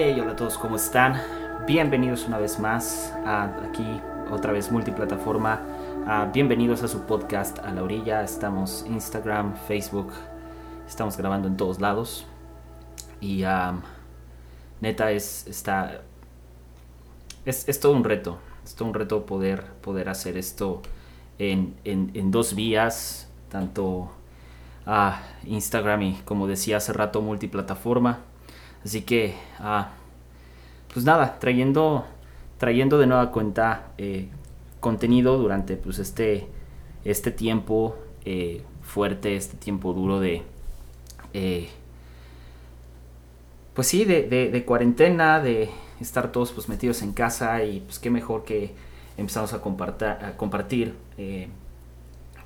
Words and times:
Hola 0.00 0.30
a 0.30 0.36
todos, 0.36 0.56
¿cómo 0.58 0.76
están? 0.76 1.20
Bienvenidos 1.66 2.24
una 2.28 2.38
vez 2.38 2.60
más 2.60 3.12
aquí, 3.26 4.00
otra 4.30 4.52
vez 4.52 4.70
multiplataforma. 4.70 5.60
Ah, 6.06 6.30
bienvenidos 6.32 6.84
a 6.84 6.88
su 6.88 7.00
podcast 7.00 7.58
A 7.58 7.72
la 7.72 7.82
Orilla. 7.82 8.22
Estamos 8.22 8.86
Instagram, 8.86 9.56
Facebook, 9.66 10.12
estamos 10.86 11.16
grabando 11.16 11.48
en 11.48 11.56
todos 11.56 11.80
lados. 11.80 12.26
Y 13.20 13.42
ah, 13.42 13.74
neta, 14.80 15.10
es, 15.10 15.48
está, 15.48 16.02
es, 17.44 17.80
todo 17.80 17.94
un 17.94 18.04
reto. 18.04 18.38
Es 18.64 18.76
todo 18.76 18.86
un 18.86 18.94
reto 18.94 19.26
poder, 19.26 19.64
poder 19.82 20.10
hacer 20.10 20.36
esto 20.36 20.80
en, 21.40 22.30
dos 22.30 22.54
vías, 22.54 23.28
tanto 23.48 24.12
a 24.86 25.22
Instagram 25.44 26.02
y, 26.02 26.14
como 26.24 26.46
decía 26.46 26.76
hace 26.76 26.92
rato, 26.92 27.20
multiplataforma. 27.20 28.27
Así 28.88 29.02
que, 29.02 29.34
ah, 29.58 29.90
pues 30.94 31.04
nada, 31.04 31.38
trayendo, 31.38 32.06
trayendo 32.56 32.96
de 32.96 33.06
nueva 33.06 33.30
cuenta 33.32 33.92
eh, 33.98 34.30
contenido 34.80 35.36
durante 35.36 35.76
pues 35.76 35.98
este, 35.98 36.48
este 37.04 37.30
tiempo 37.30 37.98
eh, 38.24 38.62
fuerte, 38.80 39.36
este 39.36 39.58
tiempo 39.58 39.92
duro 39.92 40.20
de... 40.20 40.42
Eh, 41.34 41.68
pues 43.74 43.88
sí, 43.88 44.06
de, 44.06 44.64
cuarentena, 44.66 45.40
de 45.40 45.68
estar 46.00 46.32
todos 46.32 46.52
pues 46.52 46.70
metidos 46.70 47.02
en 47.02 47.12
casa 47.12 47.62
y 47.64 47.80
pues 47.80 47.98
qué 47.98 48.08
mejor 48.08 48.46
que 48.46 48.72
empezamos 49.18 49.52
a, 49.52 49.60
compartir, 49.60 50.94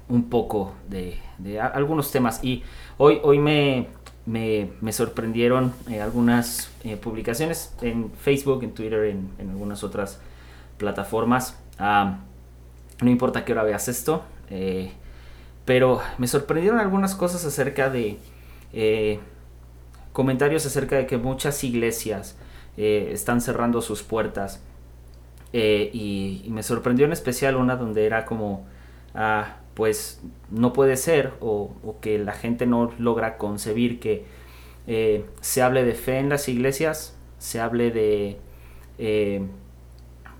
un 0.08 0.28
poco 0.28 0.72
de, 0.88 1.20
de, 1.38 1.60
algunos 1.60 2.10
temas. 2.10 2.42
Y 2.42 2.64
hoy, 2.98 3.20
hoy 3.22 3.38
me, 3.38 3.86
me, 4.26 4.92
sorprendieron 4.92 5.72
eh, 5.90 6.00
algunas 6.00 6.70
eh, 6.84 6.96
publicaciones 6.96 7.74
en 7.80 8.12
Facebook, 8.12 8.62
en 8.62 8.72
Twitter, 8.72 9.04
en, 9.04 9.30
en 9.38 9.50
algunas 9.50 9.82
otras 9.82 10.20
plataformas. 10.78 11.56
no 11.78 13.10
importa 13.10 13.44
qué 13.44 13.52
hora 13.52 13.64
veas 13.64 13.88
esto, 13.88 14.22
eh, 14.50 14.92
pero 15.64 16.00
me 16.18 16.26
sorprendieron 16.26 16.80
algunas 16.80 17.14
cosas 17.14 17.44
acerca 17.44 17.90
de 17.90 18.18
comentarios 20.12 20.66
acerca 20.66 20.96
de 20.96 21.06
que 21.06 21.18
muchas 21.18 21.62
iglesias 21.64 22.36
están 22.76 23.40
cerrando 23.40 23.80
sus 23.82 24.02
puertas. 24.02 24.60
Y, 25.52 26.46
me 26.48 26.62
sorprendió 26.62 27.06
en 27.06 27.12
especial 27.12 27.56
una 27.56 27.76
donde 27.76 28.06
era 28.06 28.24
como... 28.24 28.66
Ah, 29.14 29.56
pues 29.74 30.20
no 30.50 30.72
puede 30.72 30.96
ser 30.96 31.32
o, 31.40 31.74
que 32.00 32.18
la 32.18 32.32
gente 32.32 32.66
no 32.66 32.92
logra 32.98 33.38
concebir 33.38 34.00
que 34.00 34.24
eh, 34.86 35.24
se 35.40 35.62
hable 35.62 35.84
de 35.84 35.94
fe 35.94 36.18
en 36.18 36.28
las 36.28 36.48
iglesias, 36.48 37.16
se 37.38 37.60
hable 37.60 37.90
de 37.90 38.38
eh, 38.98 39.42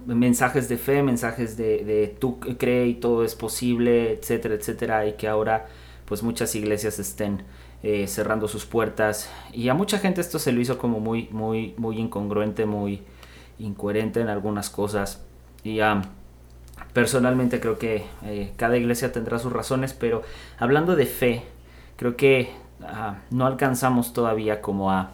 mensajes 0.06 0.68
de 0.68 0.76
fe, 0.78 1.02
mensajes 1.02 1.56
de, 1.56 2.14
tú 2.18 2.40
cree 2.40 2.86
y 2.86 2.94
todo 2.94 3.24
es 3.24 3.34
posible, 3.34 4.12
etcétera, 4.12 4.54
etcétera, 4.54 5.06
y 5.06 5.12
que 5.14 5.28
ahora 5.28 5.66
pues 6.04 6.22
muchas 6.22 6.54
iglesias 6.54 6.98
estén 6.98 7.42
eh, 7.82 8.06
cerrando 8.06 8.48
sus 8.48 8.66
puertas. 8.66 9.30
Y 9.52 9.68
a 9.68 9.74
mucha 9.74 9.98
gente 9.98 10.20
esto 10.20 10.38
se 10.38 10.52
lo 10.52 10.60
hizo 10.60 10.78
como 10.78 11.00
muy 11.00 11.28
muy 11.30 11.74
muy 11.78 11.98
incongruente, 11.98 12.66
muy 12.66 13.02
incoherente 13.58 14.20
en 14.20 14.28
algunas 14.28 14.70
cosas. 14.70 15.24
Y 15.64 15.80
um, 15.80 16.02
Personalmente 16.92 17.60
creo 17.60 17.78
que 17.78 18.04
eh, 18.24 18.52
cada 18.56 18.76
iglesia 18.76 19.12
tendrá 19.12 19.38
sus 19.38 19.52
razones, 19.52 19.94
pero 19.94 20.22
hablando 20.58 20.94
de 20.94 21.06
fe, 21.06 21.42
creo 21.96 22.16
que 22.16 22.50
ah, 22.82 23.16
no 23.30 23.46
alcanzamos 23.46 24.12
todavía 24.12 24.60
como 24.60 24.90
a, 24.90 25.12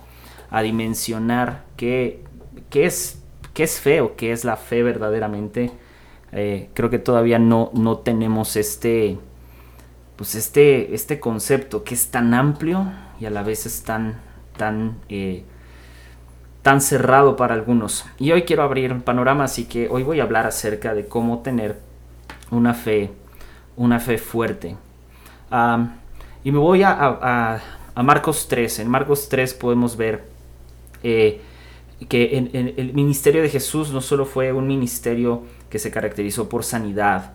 dimensionar 0.62 1.65
qué, 1.76 2.25
qué, 2.70 2.87
es, 2.87 3.22
qué 3.53 3.65
es 3.65 3.78
fe 3.81 4.00
o 4.00 4.16
qué 4.16 4.32
es 4.32 4.44
la 4.44 4.56
fe 4.56 4.82
verdaderamente. 4.82 5.70
Eh, 6.32 6.69
creo 6.75 6.91
que 6.91 6.98
todavía 6.98 7.38
no, 7.38 7.70
no 7.75 7.98
tenemos 7.98 8.56
este, 8.56 9.19
pues 10.16 10.34
este, 10.34 10.94
este 10.94 11.20
concepto 11.20 11.84
que 11.84 11.94
es 11.94 12.10
tan 12.10 12.34
amplio 12.34 12.87
y 13.20 13.26
a 13.26 13.31
la 13.31 13.43
vez 13.43 13.66
es 13.66 13.82
tan, 13.84 14.20
tan 14.56 14.98
eh, 15.09 15.44
tan 16.62 16.80
cerrado 16.80 17.36
para 17.36 17.54
algunos. 17.54 18.04
Y 18.19 18.32
hoy 18.32 18.42
quiero 18.42 18.62
abrir 18.62 18.92
un 18.92 19.02
panorama, 19.02 19.44
así 19.44 19.64
que 19.64 19.88
hoy 19.88 20.02
voy 20.02 20.20
a 20.20 20.24
hablar 20.24 20.46
acerca 20.46 20.94
de 20.94 21.06
cómo 21.06 21.41
tener 21.41 21.78
una 22.50 22.74
fe, 22.74 23.10
una 23.76 24.00
fe 24.00 24.19
fuerte. 24.19 24.76
y 26.44 26.52
me 26.52 26.58
voy 26.58 26.82
a, 26.82 27.60
a, 27.94 28.02
Marcos 28.02 28.46
3. 28.48 28.80
En 28.80 28.88
Marcos 28.88 29.28
3 29.28 29.54
podemos 29.54 29.96
ver 29.96 30.24
eh, 31.02 31.41
que 32.08 32.38
el 32.38 32.92
ministerio 32.94 33.42
de 33.42 33.48
Jesús 33.48 33.90
no 33.90 34.00
solo 34.00 34.25
fue 34.25 34.52
un 34.52 34.69
ministerio 34.69 35.42
que 35.69 35.78
se 35.78 35.90
caracterizó 35.90 36.48
por 36.48 36.64
sanidad 36.64 37.32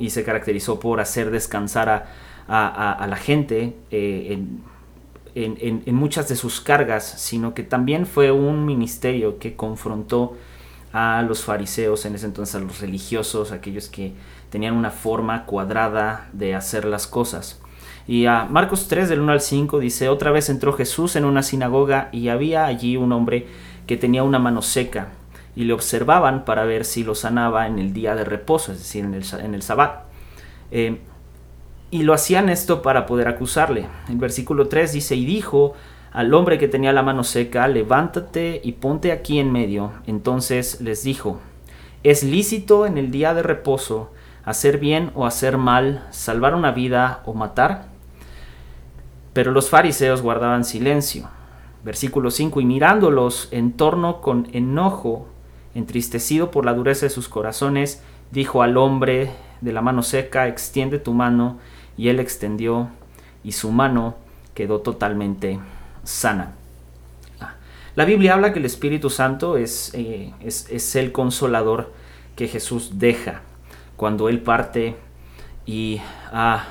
y 0.00 0.10
se 0.10 0.24
caracterizó 0.24 0.80
por 0.80 1.00
hacer 1.00 1.30
descansar 1.30 2.06
a, 2.48 3.06
la 3.08 3.16
gente 3.16 3.74
eh, 3.90 4.28
en, 4.32 4.62
en, 5.34 5.82
muchas 5.94 6.28
de 6.28 6.36
sus 6.36 6.60
cargas, 6.60 7.04
sino 7.04 7.54
que 7.54 7.62
también 7.62 8.06
fue 8.06 8.30
un 8.30 8.64
ministerio 8.64 9.38
que 9.38 9.56
confrontó 9.56 10.36
a 10.92 11.22
los 11.22 11.42
fariseos, 11.42 12.06
en 12.06 12.14
ese 12.14 12.26
entonces 12.26 12.54
a 12.54 12.60
los 12.60 12.80
religiosos, 12.80 13.50
aquellos 13.50 13.88
que 13.88 14.12
tenían 14.50 14.74
una 14.74 14.90
forma 14.90 15.44
cuadrada 15.44 16.28
de 16.32 16.54
hacer 16.54 16.84
las 16.84 17.06
cosas. 17.06 17.60
Y 18.06 18.26
a 18.26 18.44
Marcos 18.44 18.86
3 18.86 19.08
del 19.08 19.20
1 19.20 19.32
al 19.32 19.40
5 19.40 19.80
dice, 19.80 20.08
otra 20.08 20.30
vez 20.30 20.48
entró 20.50 20.72
Jesús 20.74 21.16
en 21.16 21.24
una 21.24 21.42
sinagoga 21.42 22.10
y 22.12 22.28
había 22.28 22.66
allí 22.66 22.96
un 22.96 23.12
hombre 23.12 23.46
que 23.86 23.96
tenía 23.96 24.22
una 24.22 24.38
mano 24.38 24.62
seca 24.62 25.08
y 25.56 25.64
le 25.64 25.72
observaban 25.72 26.44
para 26.44 26.64
ver 26.64 26.84
si 26.84 27.02
lo 27.02 27.14
sanaba 27.14 27.66
en 27.66 27.78
el 27.78 27.92
día 27.92 28.14
de 28.14 28.24
reposo, 28.24 28.72
es 28.72 28.78
decir, 28.78 29.04
en 29.04 29.14
el, 29.14 29.24
en 29.40 29.54
el 29.54 29.62
sabbat. 29.62 30.04
Eh, 30.70 31.00
y 31.90 32.02
lo 32.02 32.12
hacían 32.12 32.48
esto 32.48 32.82
para 32.82 33.06
poder 33.06 33.28
acusarle. 33.28 33.86
El 34.08 34.16
versículo 34.16 34.68
3 34.68 34.92
dice, 34.92 35.14
y 35.16 35.24
dijo 35.24 35.74
al 36.12 36.32
hombre 36.32 36.58
que 36.58 36.68
tenía 36.68 36.92
la 36.92 37.02
mano 37.02 37.24
seca, 37.24 37.66
levántate 37.66 38.60
y 38.62 38.72
ponte 38.72 39.12
aquí 39.12 39.38
en 39.38 39.50
medio. 39.50 39.92
Entonces 40.06 40.80
les 40.80 41.02
dijo, 41.02 41.40
¿es 42.02 42.22
lícito 42.22 42.86
en 42.86 42.98
el 42.98 43.10
día 43.10 43.34
de 43.34 43.42
reposo 43.42 44.12
hacer 44.44 44.78
bien 44.78 45.10
o 45.14 45.26
hacer 45.26 45.58
mal, 45.58 46.06
salvar 46.10 46.54
una 46.54 46.70
vida 46.70 47.22
o 47.26 47.34
matar? 47.34 47.88
Pero 49.32 49.50
los 49.50 49.68
fariseos 49.68 50.22
guardaban 50.22 50.64
silencio. 50.64 51.28
Versículo 51.84 52.30
5, 52.30 52.60
y 52.60 52.64
mirándolos 52.64 53.48
en 53.50 53.72
torno 53.72 54.20
con 54.20 54.48
enojo, 54.52 55.26
entristecido 55.74 56.50
por 56.50 56.64
la 56.64 56.74
dureza 56.74 57.06
de 57.06 57.10
sus 57.10 57.28
corazones, 57.28 58.02
dijo 58.30 58.62
al 58.62 58.76
hombre 58.76 59.30
de 59.60 59.72
la 59.72 59.82
mano 59.82 60.02
seca, 60.02 60.46
extiende 60.46 60.98
tu 60.98 61.12
mano 61.12 61.58
y 61.96 62.08
él 62.08 62.20
extendió 62.20 62.88
y 63.42 63.52
su 63.52 63.70
mano 63.70 64.16
quedó 64.54 64.80
totalmente 64.80 65.58
sana. 66.02 66.52
Ah, 67.40 67.54
la 67.94 68.04
Biblia 68.04 68.34
habla 68.34 68.52
que 68.52 68.58
el 68.58 68.64
Espíritu 68.64 69.10
Santo 69.10 69.56
es, 69.56 69.92
eh, 69.94 70.32
es, 70.40 70.96
el 70.96 71.12
consolador 71.12 71.92
que 72.36 72.48
Jesús 72.48 72.92
deja 72.98 73.42
cuando 73.96 74.28
Él 74.28 74.40
parte 74.40 74.96
y, 75.66 76.00
ah, 76.32 76.64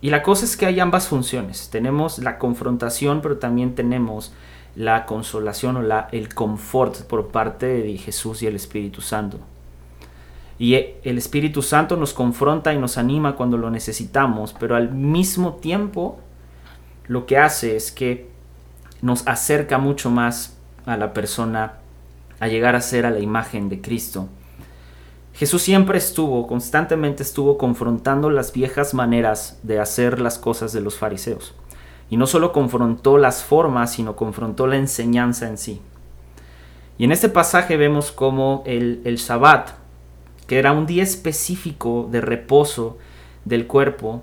y 0.00 0.10
la 0.10 0.22
cosa 0.22 0.44
es 0.44 0.56
que 0.56 0.66
hay 0.66 0.80
ambas 0.80 1.06
funciones. 1.06 1.70
Tenemos 1.70 2.18
la 2.18 2.38
confrontación, 2.38 3.20
pero 3.22 3.38
también 3.38 3.74
tenemos 3.74 4.32
la 4.74 5.06
consolación 5.06 5.76
o 5.76 5.82
la, 5.82 6.08
el 6.12 6.34
confort 6.34 7.02
por 7.02 7.28
parte 7.28 7.66
de 7.66 7.96
Jesús 7.98 8.42
y 8.42 8.46
el 8.46 8.56
Espíritu 8.56 9.00
Santo. 9.00 9.38
Y 10.62 10.76
el 11.02 11.18
Espíritu 11.18 11.60
Santo 11.60 11.96
nos 11.96 12.14
confronta 12.14 12.72
y 12.72 12.78
nos 12.78 12.96
anima 12.96 13.34
cuando 13.34 13.58
lo 13.58 13.68
necesitamos, 13.68 14.54
pero 14.60 14.76
al 14.76 14.92
mismo 14.92 15.54
tiempo 15.54 16.20
lo 17.08 17.26
que 17.26 17.36
hace 17.36 17.74
es 17.74 17.90
que 17.90 18.30
nos 19.00 19.26
acerca 19.26 19.78
mucho 19.78 20.08
más 20.08 20.56
a 20.86 20.96
la 20.96 21.12
persona, 21.14 21.78
a 22.38 22.46
llegar 22.46 22.76
a 22.76 22.80
ser 22.80 23.06
a 23.06 23.10
la 23.10 23.18
imagen 23.18 23.68
de 23.68 23.80
Cristo. 23.80 24.28
Jesús 25.34 25.62
siempre 25.62 25.98
estuvo, 25.98 26.46
constantemente 26.46 27.24
estuvo 27.24 27.58
confrontando 27.58 28.30
las 28.30 28.52
viejas 28.52 28.94
maneras 28.94 29.58
de 29.64 29.80
hacer 29.80 30.20
las 30.20 30.38
cosas 30.38 30.72
de 30.72 30.80
los 30.80 30.94
fariseos. 30.94 31.56
Y 32.08 32.16
no 32.16 32.28
solo 32.28 32.52
confrontó 32.52 33.18
las 33.18 33.42
formas, 33.42 33.94
sino 33.94 34.14
confrontó 34.14 34.68
la 34.68 34.76
enseñanza 34.76 35.48
en 35.48 35.58
sí. 35.58 35.82
Y 36.98 37.04
en 37.04 37.10
este 37.10 37.28
pasaje 37.28 37.76
vemos 37.76 38.12
cómo 38.12 38.62
el, 38.64 39.02
el 39.04 39.18
que 40.52 40.58
era 40.58 40.72
un 40.72 40.84
día 40.84 41.02
específico 41.02 42.10
de 42.12 42.20
reposo 42.20 42.98
del 43.46 43.66
cuerpo, 43.66 44.22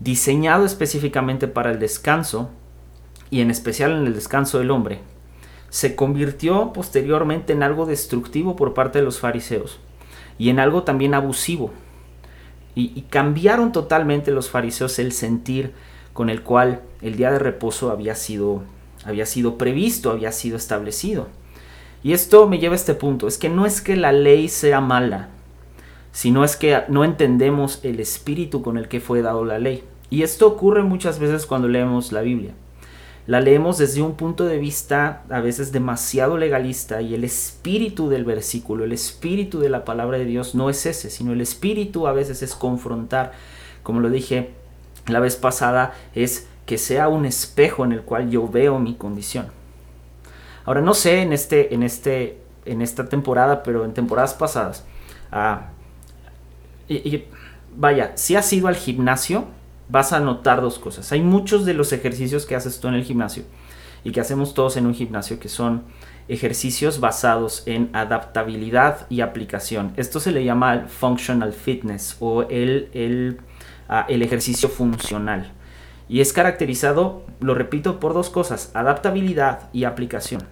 diseñado 0.00 0.64
específicamente 0.64 1.46
para 1.46 1.70
el 1.70 1.78
descanso, 1.78 2.50
y 3.30 3.40
en 3.40 3.52
especial 3.52 3.92
en 3.92 4.04
el 4.04 4.14
descanso 4.14 4.58
del 4.58 4.72
hombre, 4.72 4.98
se 5.68 5.94
convirtió 5.94 6.72
posteriormente 6.72 7.52
en 7.52 7.62
algo 7.62 7.86
destructivo 7.86 8.56
por 8.56 8.74
parte 8.74 8.98
de 8.98 9.04
los 9.04 9.20
fariseos 9.20 9.78
y 10.38 10.48
en 10.48 10.58
algo 10.58 10.82
también 10.82 11.14
abusivo. 11.14 11.70
Y, 12.74 13.02
cambiaron 13.02 13.70
totalmente 13.70 14.32
los 14.32 14.50
fariseos 14.50 14.98
el 14.98 15.12
sentir 15.12 15.72
con 16.12 16.30
el 16.30 16.42
cual 16.42 16.80
el 17.00 17.14
día 17.14 17.30
de 17.30 17.38
reposo 17.38 17.92
había 17.92 18.16
sido, 18.16 18.64
había 19.04 19.24
sido 19.24 19.56
previsto, 19.56 20.10
había 20.10 20.32
sido 20.32 20.56
establecido. 20.56 21.28
Y 22.02 22.12
esto 22.12 22.48
me 22.48 22.58
lleva 22.58 22.74
a 22.74 22.76
este 22.76 22.94
punto, 22.94 23.28
es 23.28 23.38
que 23.38 23.48
no 23.48 23.66
es 23.66 23.80
que 23.80 23.94
la 23.94 24.10
ley 24.10 24.48
sea 24.48 24.80
mala, 24.80 25.28
sino 26.12 26.44
es 26.44 26.56
que 26.56 26.82
no 26.88 27.04
entendemos 27.04 27.80
el 27.84 28.00
espíritu 28.00 28.62
con 28.62 28.76
el 28.76 28.88
que 28.88 29.00
fue 29.00 29.22
dado 29.22 29.44
la 29.44 29.58
ley. 29.58 29.84
Y 30.10 30.22
esto 30.22 30.46
ocurre 30.46 30.82
muchas 30.82 31.18
veces 31.18 31.46
cuando 31.46 31.68
leemos 31.68 32.12
la 32.12 32.22
Biblia. 32.22 32.52
La 33.26 33.40
leemos 33.40 33.78
desde 33.78 34.02
un 34.02 34.16
punto 34.16 34.44
de 34.46 34.58
vista 34.58 35.22
a 35.30 35.40
veces 35.40 35.70
demasiado 35.70 36.36
legalista 36.36 37.00
y 37.00 37.14
el 37.14 37.22
espíritu 37.22 38.08
del 38.08 38.24
versículo, 38.24 38.84
el 38.84 38.92
espíritu 38.92 39.60
de 39.60 39.68
la 39.68 39.84
palabra 39.84 40.18
de 40.18 40.24
Dios 40.24 40.54
no 40.54 40.68
es 40.68 40.84
ese, 40.84 41.10
sino 41.10 41.32
el 41.32 41.40
espíritu 41.40 42.08
a 42.08 42.12
veces 42.12 42.42
es 42.42 42.56
confrontar, 42.56 43.32
como 43.84 44.00
lo 44.00 44.10
dije 44.10 44.50
la 45.06 45.20
vez 45.20 45.36
pasada, 45.36 45.94
es 46.14 46.48
que 46.66 46.78
sea 46.78 47.08
un 47.08 47.24
espejo 47.24 47.84
en 47.84 47.92
el 47.92 48.02
cual 48.02 48.30
yo 48.30 48.48
veo 48.48 48.78
mi 48.78 48.94
condición. 48.94 49.46
Ahora 50.64 50.80
no 50.80 50.94
sé 50.94 51.22
en, 51.22 51.32
este, 51.32 51.74
en, 51.74 51.82
este, 51.82 52.38
en 52.64 52.82
esta 52.82 53.08
temporada, 53.08 53.62
pero 53.62 53.84
en 53.84 53.92
temporadas 53.92 54.34
pasadas, 54.34 54.84
ah, 55.30 55.70
y, 56.94 57.24
vaya, 57.76 58.12
si 58.16 58.36
has 58.36 58.52
ido 58.52 58.68
al 58.68 58.76
gimnasio, 58.76 59.46
vas 59.88 60.12
a 60.12 60.20
notar 60.20 60.60
dos 60.60 60.78
cosas. 60.78 61.12
Hay 61.12 61.20
muchos 61.22 61.64
de 61.64 61.74
los 61.74 61.92
ejercicios 61.92 62.46
que 62.46 62.56
haces 62.56 62.80
tú 62.80 62.88
en 62.88 62.94
el 62.94 63.04
gimnasio 63.04 63.44
y 64.04 64.12
que 64.12 64.20
hacemos 64.20 64.54
todos 64.54 64.76
en 64.76 64.86
un 64.86 64.94
gimnasio 64.94 65.38
que 65.38 65.48
son 65.48 65.84
ejercicios 66.28 67.00
basados 67.00 67.64
en 67.66 67.90
adaptabilidad 67.92 69.06
y 69.10 69.20
aplicación. 69.20 69.92
Esto 69.96 70.20
se 70.20 70.32
le 70.32 70.44
llama 70.44 70.74
el 70.74 70.88
functional 70.88 71.52
fitness 71.52 72.16
o 72.20 72.42
el, 72.42 72.88
el, 72.92 73.40
ah, 73.88 74.06
el 74.08 74.22
ejercicio 74.22 74.68
funcional. 74.68 75.52
Y 76.08 76.20
es 76.20 76.32
caracterizado, 76.32 77.24
lo 77.40 77.54
repito, 77.54 78.00
por 78.00 78.14
dos 78.14 78.30
cosas, 78.30 78.70
adaptabilidad 78.74 79.70
y 79.72 79.84
aplicación. 79.84 80.42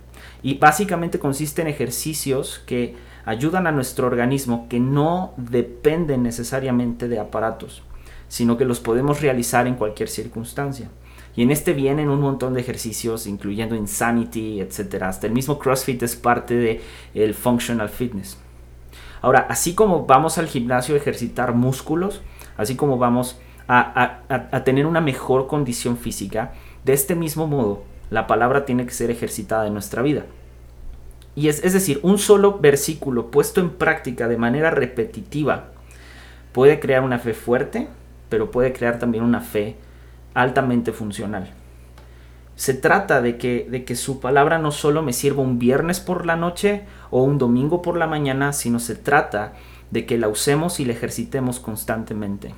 Y 0.43 0.55
básicamente 0.55 1.19
consiste 1.19 1.63
en 1.63 1.69
ejercicios 1.69 2.63
que 2.67 2.97
ayudan 3.29 3.67
a 3.67 3.73
nuestro 3.73 4.07
organismo 4.07 4.67
que 4.69 4.81
no 4.81 5.35
dependen 5.37 6.23
necesariamente 6.23 7.09
de 7.09 7.19
aparatos 7.19 7.83
sino 8.29 8.59
que 8.59 8.65
los 8.65 8.79
podemos 8.79 9.21
realizar 9.21 9.67
en 9.67 9.75
cualquier 9.75 10.09
circunstancia. 10.09 10.89
Y 11.35 11.43
en 11.43 11.51
este 11.51 11.73
vienen 11.73 12.09
un 12.09 12.21
montón 12.21 12.55
de 12.55 12.61
ejercicios, 12.61 13.27
incluyendo 13.27 13.75
Insanity, 13.75 14.61
etc. 14.61 15.03
Hasta 15.03 15.27
el 15.27 15.33
mismo 15.33 15.59
CrossFit 15.59 16.03
es 16.03 16.17
parte 16.17 16.55
del 16.55 16.81
el 17.15 17.35
Functional 17.35 17.89
Fitness. 17.89 18.39
Ahora, 19.23 19.47
así 19.49 19.75
como 19.75 20.07
vamos 20.07 20.39
al 20.39 20.47
gimnasio 20.47 20.95
a 20.95 20.99
ejercitar 20.99 21.55
músculos, 21.55 22.23
así 22.57 22.77
como 22.77 22.99
vamos 22.99 23.39
a, 23.67 24.21
a, 24.29 24.65
tener 24.65 24.87
una 24.87 25.01
mejor 25.01 25.47
condición 25.47 25.97
física, 25.97 26.53
de 26.85 26.93
este 26.93 27.15
mismo 27.15 27.47
modo, 27.47 27.83
la 28.11 28.27
palabra 28.27 28.65
tiene 28.65 28.87
que 28.87 28.93
ser 28.93 29.11
ejercitada 29.11 29.67
en 29.67 29.75
nuestra 29.75 30.03
vida. 30.03 30.25
Y 31.35 31.49
es, 31.49 31.63
es 31.65 31.73
decir, 31.73 32.01
un 32.03 32.19
solo 32.19 32.59
versículo 32.59 33.31
puesto 33.31 33.61
en 33.61 33.71
práctica 33.71 34.29
de 34.29 34.37
manera 34.37 34.71
repetitiva 34.71 35.71
puede 36.53 36.81
crear 36.81 37.03
una 37.03 37.19
fe 37.19 37.35
fuerte, 37.35 37.89
pero 38.29 38.51
puede 38.51 38.73
crear 38.73 38.99
también 38.99 39.25
una 39.25 39.41
fe 39.41 39.77
altamente 40.35 40.93
funcional. 40.93 41.51
Se 42.57 42.75
trata 42.75 43.23
de 43.23 43.39
que, 43.39 43.69
de 43.71 43.85
que 43.85 43.95
su 43.95 44.19
palabra 44.19 44.59
no 44.59 44.73
solo 44.73 45.03
me 45.03 45.13
sirva 45.13 45.43
un 45.43 45.61
viernes 45.61 46.01
por 46.01 46.27
la 46.27 46.35
noche 46.35 46.83
o 47.11 47.23
un 47.23 47.39
domingo 47.39 47.83
por 47.83 47.97
la 47.97 48.09
mañana, 48.09 48.53
sino 48.53 48.81
se 48.81 48.97
trata 48.97 49.53
de 49.93 50.07
que 50.07 50.19
la 50.19 50.29
usemos 50.29 50.81
y 50.81 50.85
la 50.85 50.93
ejercitemos 50.93 51.61
constantemente. 51.61 52.55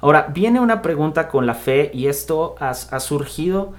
Ahora, 0.00 0.28
viene 0.34 0.60
una 0.60 0.82
pregunta 0.82 1.28
con 1.28 1.46
la 1.46 1.54
fe 1.54 1.90
y 1.94 2.08
esto 2.08 2.56
ha, 2.58 2.70
ha 2.70 3.00
surgido 3.00 3.72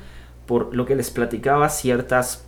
por 0.46 0.74
lo 0.74 0.86
que 0.86 0.96
les 0.96 1.10
platicaba 1.10 1.68
ciertas 1.70 2.46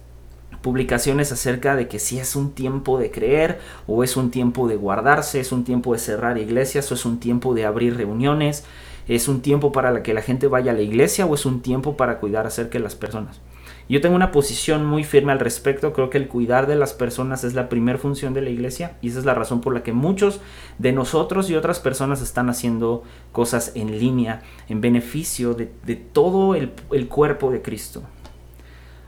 publicaciones 0.63 1.31
acerca 1.31 1.75
de 1.75 1.87
que 1.87 1.99
si 1.99 2.17
es 2.17 2.35
un 2.35 2.53
tiempo 2.53 2.97
de 2.97 3.11
creer 3.11 3.59
o 3.85 4.03
es 4.03 4.17
un 4.17 4.31
tiempo 4.31 4.67
de 4.67 4.77
guardarse, 4.77 5.39
es 5.39 5.51
un 5.51 5.65
tiempo 5.65 5.93
de 5.93 5.99
cerrar 5.99 6.39
iglesias 6.39 6.89
o 6.91 6.95
es 6.95 7.05
un 7.05 7.19
tiempo 7.19 7.53
de 7.53 7.65
abrir 7.65 7.95
reuniones, 7.97 8.63
es 9.07 9.27
un 9.27 9.41
tiempo 9.41 9.71
para 9.73 10.01
que 10.01 10.13
la 10.13 10.21
gente 10.21 10.47
vaya 10.47 10.71
a 10.71 10.75
la 10.75 10.81
iglesia 10.81 11.25
o 11.27 11.35
es 11.35 11.45
un 11.45 11.61
tiempo 11.61 11.97
para 11.97 12.17
cuidar 12.19 12.47
acerca 12.47 12.79
de 12.79 12.83
las 12.83 12.95
personas. 12.95 13.41
Yo 13.89 13.99
tengo 13.99 14.15
una 14.15 14.31
posición 14.31 14.85
muy 14.85 15.03
firme 15.03 15.33
al 15.33 15.39
respecto, 15.39 15.91
creo 15.91 16.09
que 16.09 16.17
el 16.17 16.29
cuidar 16.29 16.65
de 16.65 16.77
las 16.77 16.93
personas 16.93 17.43
es 17.43 17.53
la 17.53 17.67
primera 17.67 17.99
función 17.99 18.33
de 18.33 18.41
la 18.41 18.49
iglesia 18.49 18.95
y 19.01 19.09
esa 19.09 19.19
es 19.19 19.25
la 19.25 19.33
razón 19.33 19.59
por 19.59 19.73
la 19.73 19.83
que 19.83 19.91
muchos 19.91 20.39
de 20.79 20.93
nosotros 20.93 21.49
y 21.49 21.55
otras 21.55 21.81
personas 21.81 22.21
están 22.21 22.49
haciendo 22.49 23.03
cosas 23.33 23.73
en 23.75 23.99
línea 23.99 24.41
en 24.69 24.79
beneficio 24.79 25.53
de, 25.53 25.67
todo 25.97 26.55
el, 26.55 26.71
el 26.93 27.09
cuerpo 27.09 27.51
de 27.51 27.61
Cristo. 27.61 28.01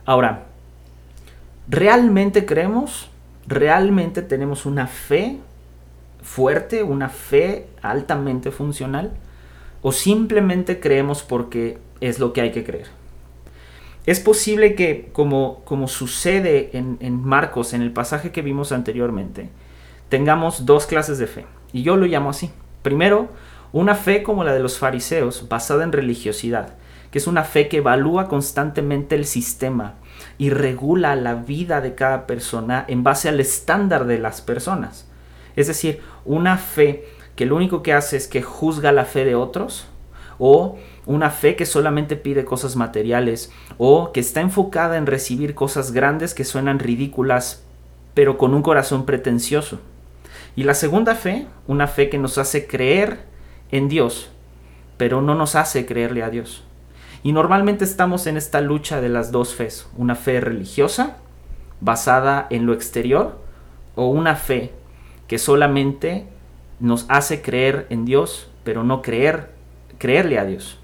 Ahora, 0.06 0.48
¿Realmente 1.68 2.46
creemos? 2.46 3.10
¿Realmente 3.48 4.22
tenemos 4.22 4.66
una 4.66 4.88
fe 4.88 5.38
fuerte, 6.22 6.84
una 6.84 7.10
fe 7.10 7.68
altamente 7.82 8.52
funcional? 8.52 9.12
¿O 9.82 9.92
simplemente 9.92 10.80
creemos 10.80 11.24
porque 11.24 11.78
es 12.02 12.20
lo 12.20 12.34
que 12.34 12.42
hay 12.42 12.52
que 12.52 12.64
creer? 12.64 12.88
Es 14.06 14.20
posible 14.20 14.76
que, 14.76 15.10
como, 15.14 15.62
como 15.66 15.88
sucede 15.88 16.70
en, 16.74 16.98
en 17.00 17.24
Marcos, 17.24 17.74
en 17.74 17.82
el 17.82 17.92
pasaje 17.92 18.32
que 18.32 18.44
vimos 18.44 18.72
anteriormente, 18.72 19.50
tengamos 20.10 20.66
dos 20.68 20.86
clases 20.86 21.18
de 21.18 21.26
fe. 21.26 21.46
Y 21.74 21.82
yo 21.82 21.98
lo 21.98 22.06
llamo 22.06 22.30
así. 22.30 22.52
Primero, 22.84 23.30
una 23.74 23.96
fe 23.96 24.22
como 24.22 24.44
la 24.44 24.54
de 24.54 24.60
los 24.60 24.78
fariseos, 24.78 25.50
basada 25.50 25.84
en 25.84 25.92
religiosidad, 25.92 26.76
que 27.10 27.18
es 27.18 27.26
una 27.26 27.44
fe 27.44 27.68
que 27.68 27.78
evalúa 27.78 28.28
constantemente 28.28 29.16
el 29.16 29.26
sistema, 29.26 29.96
y 30.38 30.50
regula 30.50 31.16
la 31.16 31.36
vida 31.36 31.82
de 31.82 31.96
cada 31.96 32.28
persona 32.28 32.86
en 32.88 33.04
base 33.04 33.30
al 33.30 33.40
estándar 33.40 34.06
de 34.06 34.20
las 34.20 34.42
personas. 34.42 35.08
Es 35.56 35.68
decir, 35.68 36.02
una 36.26 36.58
fe 36.58 37.06
que 37.36 37.46
lo 37.46 37.56
único 37.56 37.84
que 37.84 37.94
hace 37.94 38.18
es 38.18 38.28
que 38.28 38.42
juzga 38.42 38.92
la 38.92 39.06
fe 39.06 39.26
de 39.26 39.36
otros 39.36 39.88
o 40.38 40.78
una 41.06 41.30
fe 41.30 41.56
que 41.56 41.66
solamente 41.66 42.16
pide 42.16 42.46
cosas 42.46 42.76
materiales 42.76 43.52
o 43.78 44.12
que 44.12 44.20
está 44.20 44.42
enfocada 44.42 44.98
en 44.98 45.06
recibir 45.06 45.56
cosas 45.56 45.92
grandes 45.92 46.34
que 46.34 46.44
suenan 46.44 46.80
ridículas 46.80 47.64
pero 48.16 48.38
con 48.38 48.56
un 48.56 48.64
corazón 48.64 49.06
pretencioso. 49.06 49.80
Y 50.56 50.64
la 50.64 50.74
segunda 50.74 51.16
fe, 51.16 51.48
una 51.68 51.86
fe 51.86 52.10
que 52.10 52.18
nos 52.18 52.38
hace 52.40 52.66
creer 52.66 53.20
en 53.72 53.90
Dios, 53.90 54.30
pero 54.98 55.22
no 55.22 55.36
nos 55.36 55.56
hace 55.56 55.86
creerle 55.86 56.24
a 56.24 56.30
Dios. 56.30 56.65
Y 57.26 57.32
normalmente 57.34 57.86
estamos 57.86 58.28
en 58.28 58.38
esta 58.38 58.62
lucha 58.62 59.02
de 59.02 59.10
las 59.10 59.32
dos 59.32 59.56
fes, 59.56 59.90
una 59.98 60.14
fe 60.14 60.40
religiosa 60.42 61.18
basada 61.82 62.46
en 62.52 62.68
lo 62.68 62.74
exterior 62.74 63.40
o 63.96 64.10
una 64.10 64.36
fe 64.36 64.74
que 65.28 65.40
solamente 65.40 66.28
nos 66.80 67.08
hace 67.10 67.42
creer 67.42 67.88
en 67.90 68.06
Dios, 68.06 68.52
pero 68.64 68.84
no 68.84 69.02
creer 69.02 69.50
creerle 69.98 70.38
a 70.38 70.46
Dios. 70.46 70.78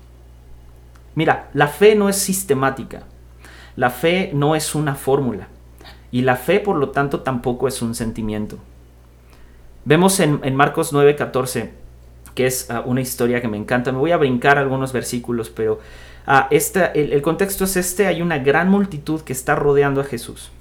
Mira, 1.14 1.52
la 1.54 1.68
fe 1.68 1.94
no 1.94 2.10
es 2.10 2.16
sistemática. 2.16 3.04
La 3.76 3.92
fe 3.92 4.32
no 4.34 4.56
es 4.56 4.74
una 4.74 4.96
fórmula. 4.96 5.48
Y 6.12 6.24
la 6.24 6.38
fe, 6.38 6.60
por 6.60 6.76
lo 6.76 6.90
tanto, 6.90 7.20
tampoco 7.20 7.68
es 7.68 7.84
un 7.84 7.94
sentimiento. 7.94 8.58
Vemos 9.86 10.20
en, 10.20 10.40
en 10.42 10.56
Marcos 10.56 10.92
9:14, 10.92 11.70
que 12.34 12.48
es 12.48 12.72
ah, 12.72 12.82
una 12.84 13.02
historia 13.02 13.42
que 13.42 13.48
me 13.48 13.58
encanta. 13.58 13.92
Me 13.92 14.00
voy 14.00 14.12
a 14.12 14.18
brincar 14.18 14.58
algunos 14.58 14.92
versículos, 14.92 15.52
pero 15.52 15.80
El, 16.28 17.22
contexto 17.22 17.64
es 17.64 17.78
este, 17.78 18.08
hay 18.08 18.22
una 18.22 18.38
gran 18.38 18.70
multitud 18.70 19.22
que 19.22 19.34
está 19.34 19.56
rodeando 19.56 20.02
a 20.02 20.04
Jesús. 20.04 20.52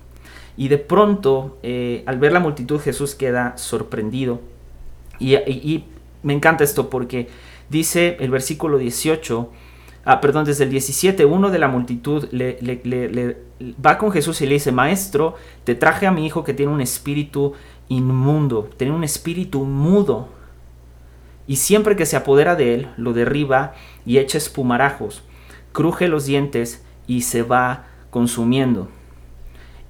Y 0.56 0.68
de 0.68 0.78
pronto, 0.78 1.58
eh, 1.62 2.02
al 2.06 2.18
ver 2.18 2.32
la 2.32 2.40
multitud, 2.40 2.80
Jesús 2.80 3.14
queda 3.14 3.56
sorprendido. 3.56 4.40
Y, 5.18 5.84
me 6.22 6.34
encanta 6.34 6.64
esto 6.64 6.90
porque 6.90 7.28
dice 7.70 8.18
el 8.20 8.30
versículo 8.30 8.76
18, 8.76 9.50
ah, 10.04 10.20
perdón, 10.20 10.44
desde 10.44 10.64
el 10.64 10.70
17, 10.70 11.24
uno 11.24 11.50
de 11.50 11.58
la 11.58 11.68
multitud 11.68 12.28
le, 12.30 13.38
va 13.84 13.96
con 13.96 14.12
Jesús 14.12 14.40
y 14.42 14.46
le 14.46 14.54
dice, 14.54 14.70
Maestro, 14.70 15.36
te 15.64 15.74
traje 15.74 16.06
a 16.06 16.10
mi 16.10 16.26
hijo 16.26 16.44
que 16.44 16.52
tiene 16.52 16.72
un 16.72 16.82
espíritu 16.82 17.54
inmundo, 17.88 18.68
tiene 18.76 18.94
un 18.94 19.04
espíritu 19.04 19.64
mudo. 19.64 20.28
Y 21.46 21.56
siempre 21.56 21.96
que 21.96 22.06
se 22.06 22.16
apodera 22.16 22.54
de 22.54 22.74
él, 22.74 22.88
lo 22.98 23.14
derriba 23.14 23.72
y 24.04 24.18
echa 24.18 24.36
espumarajos 24.36 25.22
cruje 25.72 26.08
los 26.08 26.26
dientes 26.26 26.82
y 27.06 27.22
se 27.22 27.42
va 27.42 27.86
consumiendo. 28.10 28.88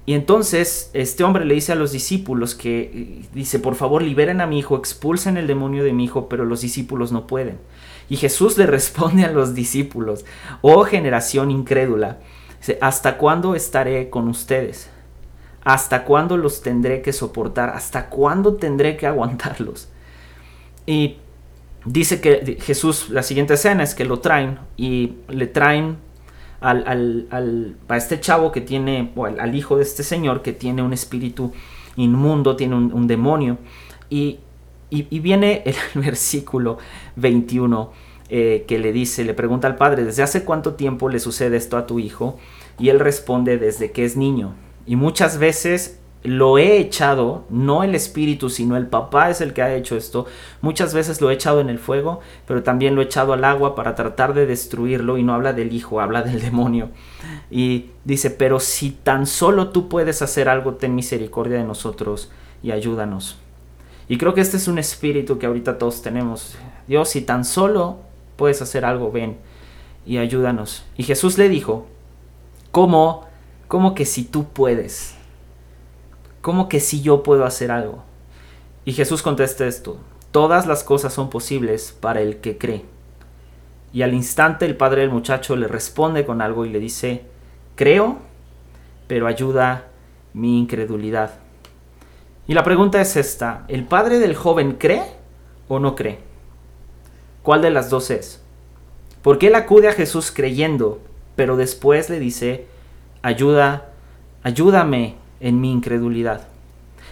Y 0.05 0.13
entonces 0.13 0.89
este 0.93 1.23
hombre 1.23 1.45
le 1.45 1.53
dice 1.53 1.71
a 1.71 1.75
los 1.75 1.91
discípulos 1.91 2.55
que 2.55 3.23
dice, 3.33 3.59
por 3.59 3.75
favor 3.75 4.01
liberen 4.01 4.41
a 4.41 4.47
mi 4.47 4.59
hijo, 4.59 4.75
expulsen 4.75 5.37
el 5.37 5.47
demonio 5.47 5.83
de 5.83 5.93
mi 5.93 6.05
hijo, 6.05 6.27
pero 6.27 6.43
los 6.43 6.61
discípulos 6.61 7.11
no 7.11 7.27
pueden. 7.27 7.59
Y 8.09 8.17
Jesús 8.17 8.57
le 8.57 8.65
responde 8.67 9.23
a 9.23 9.31
los 9.31 9.53
discípulos, 9.53 10.25
oh 10.61 10.83
generación 10.83 11.51
incrédula, 11.51 12.19
¿hasta 12.81 13.17
cuándo 13.17 13.55
estaré 13.55 14.09
con 14.09 14.27
ustedes? 14.27 14.89
¿Hasta 15.63 16.03
cuándo 16.05 16.37
los 16.37 16.63
tendré 16.63 17.03
que 17.03 17.13
soportar? 17.13 17.69
¿Hasta 17.69 18.09
cuándo 18.09 18.55
tendré 18.55 18.97
que 18.97 19.05
aguantarlos? 19.05 19.89
Y 20.87 21.17
dice 21.85 22.21
que 22.21 22.57
Jesús, 22.61 23.09
la 23.09 23.23
siguiente 23.23 23.55
escena 23.55 23.83
es 23.83 23.95
que 23.95 24.05
lo 24.05 24.19
traen 24.19 24.59
y 24.77 25.13
le 25.29 25.47
traen 25.47 25.97
al, 26.61 27.77
a 27.87 27.97
este 27.97 28.19
chavo 28.19 28.51
que 28.51 28.61
tiene, 28.61 29.11
o 29.15 29.25
al, 29.25 29.55
hijo 29.55 29.77
de 29.77 29.83
este 29.83 30.03
señor 30.03 30.41
que 30.41 30.53
tiene 30.53 30.83
un 30.83 30.93
espíritu 30.93 31.51
inmundo, 31.95 32.55
tiene 32.55 32.75
un, 32.75 33.07
demonio. 33.07 33.57
Y, 34.09 34.39
y, 34.89 35.19
viene 35.19 35.63
el 35.65 35.75
versículo 36.01 36.77
21 37.15 37.91
eh, 38.29 38.65
que 38.67 38.77
le 38.77 38.93
dice, 38.93 39.23
le 39.23 39.33
pregunta 39.33 39.67
al 39.67 39.75
padre, 39.75 40.05
¿desde 40.05 40.23
hace 40.23 40.43
cuánto 40.43 40.75
tiempo 40.75 41.09
le 41.09 41.19
sucede 41.19 41.57
esto 41.57 41.77
a 41.77 41.87
tu 41.87 41.99
hijo? 41.99 42.37
Y 42.77 42.89
él 42.89 42.99
responde, 42.99 43.57
desde 43.57 43.91
que 43.91 44.05
es 44.05 44.15
niño. 44.15 44.53
Y 44.85 44.95
muchas 44.95 45.37
veces 45.37 46.00
lo 46.23 46.59
he 46.59 46.77
echado, 46.77 47.45
no 47.49 47.83
el 47.83 47.95
espíritu, 47.95 48.49
sino 48.49 48.77
el 48.77 48.85
papá 48.85 49.31
es 49.31 49.41
el 49.41 49.53
que 49.53 49.63
ha 49.63 49.73
hecho 49.73 49.97
esto. 49.97 50.27
Muchas 50.61 50.93
veces 50.93 51.19
lo 51.19 51.31
he 51.31 51.33
echado 51.33 51.61
en 51.61 51.69
el 51.69 51.79
fuego, 51.79 52.19
pero 52.45 52.61
también 52.61 52.93
lo 52.93 53.01
he 53.01 53.05
echado 53.05 53.33
al 53.33 53.43
agua 53.43 53.73
para 53.73 53.95
tratar 53.95 54.35
de 54.35 54.45
destruirlo 54.45 55.17
y 55.17 55.23
no 55.23 55.33
habla 55.33 55.53
del 55.53 55.73
hijo, 55.73 55.99
habla 55.99 56.21
del 56.21 56.41
demonio. 56.41 56.89
Y 57.49 57.87
dice, 58.05 58.29
pero 58.29 58.59
si 58.59 58.91
tan 58.91 59.25
solo 59.25 59.69
tú 59.69 59.89
puedes 59.89 60.21
hacer 60.21 60.47
algo, 60.47 60.75
ten 60.75 60.93
misericordia 60.93 61.57
de 61.57 61.63
nosotros 61.63 62.31
y 62.61 62.71
ayúdanos. 62.71 63.37
Y 64.07 64.17
creo 64.17 64.33
que 64.33 64.41
este 64.41 64.57
es 64.57 64.67
un 64.67 64.77
espíritu 64.77 65.39
que 65.39 65.47
ahorita 65.47 65.77
todos 65.77 66.01
tenemos. 66.03 66.55
Dios, 66.87 67.09
si 67.09 67.21
tan 67.21 67.45
solo 67.45 67.97
puedes 68.35 68.61
hacer 68.61 68.85
algo, 68.85 69.11
ven 69.11 69.37
y 70.05 70.17
ayúdanos. 70.17 70.83
Y 70.97 71.03
Jesús 71.03 71.37
le 71.39 71.49
dijo, 71.49 71.87
¿cómo? 72.71 73.25
¿Cómo 73.67 73.95
que 73.95 74.05
si 74.05 74.23
tú 74.23 74.49
puedes? 74.49 75.15
¿Cómo 76.41 76.69
que 76.69 76.79
si 76.79 77.01
yo 77.01 77.21
puedo 77.21 77.45
hacer 77.45 77.71
algo? 77.71 78.03
Y 78.83 78.93
Jesús 78.93 79.21
contesta 79.21 79.67
esto, 79.67 79.97
todas 80.31 80.65
las 80.65 80.83
cosas 80.83 81.13
son 81.13 81.29
posibles 81.29 81.95
para 81.99 82.21
el 82.21 82.37
que 82.37 82.57
cree. 82.57 82.83
Y 83.93 84.01
al 84.01 84.13
instante 84.13 84.65
el 84.65 84.75
padre 84.75 85.01
del 85.01 85.11
muchacho 85.11 85.55
le 85.55 85.67
responde 85.67 86.25
con 86.25 86.41
algo 86.41 86.65
y 86.65 86.69
le 86.69 86.79
dice, 86.79 87.23
creo, 87.75 88.17
pero 89.07 89.27
ayuda 89.27 89.87
mi 90.33 90.57
incredulidad. 90.57 91.35
Y 92.47 92.55
la 92.55 92.63
pregunta 92.63 92.99
es 92.99 93.17
esta, 93.17 93.65
¿el 93.67 93.83
padre 93.83 94.17
del 94.17 94.35
joven 94.35 94.77
cree 94.79 95.03
o 95.67 95.77
no 95.79 95.95
cree? 95.95 96.19
¿Cuál 97.43 97.61
de 97.61 97.69
las 97.69 97.91
dos 97.91 98.09
es? 98.09 98.41
Porque 99.21 99.47
él 99.47 99.55
acude 99.55 99.89
a 99.89 99.93
Jesús 99.93 100.31
creyendo, 100.31 100.99
pero 101.35 101.55
después 101.55 102.09
le 102.09 102.19
dice, 102.19 102.65
ayuda, 103.21 103.91
ayúdame 104.41 105.20
en 105.41 105.59
mi 105.59 105.71
incredulidad. 105.71 106.47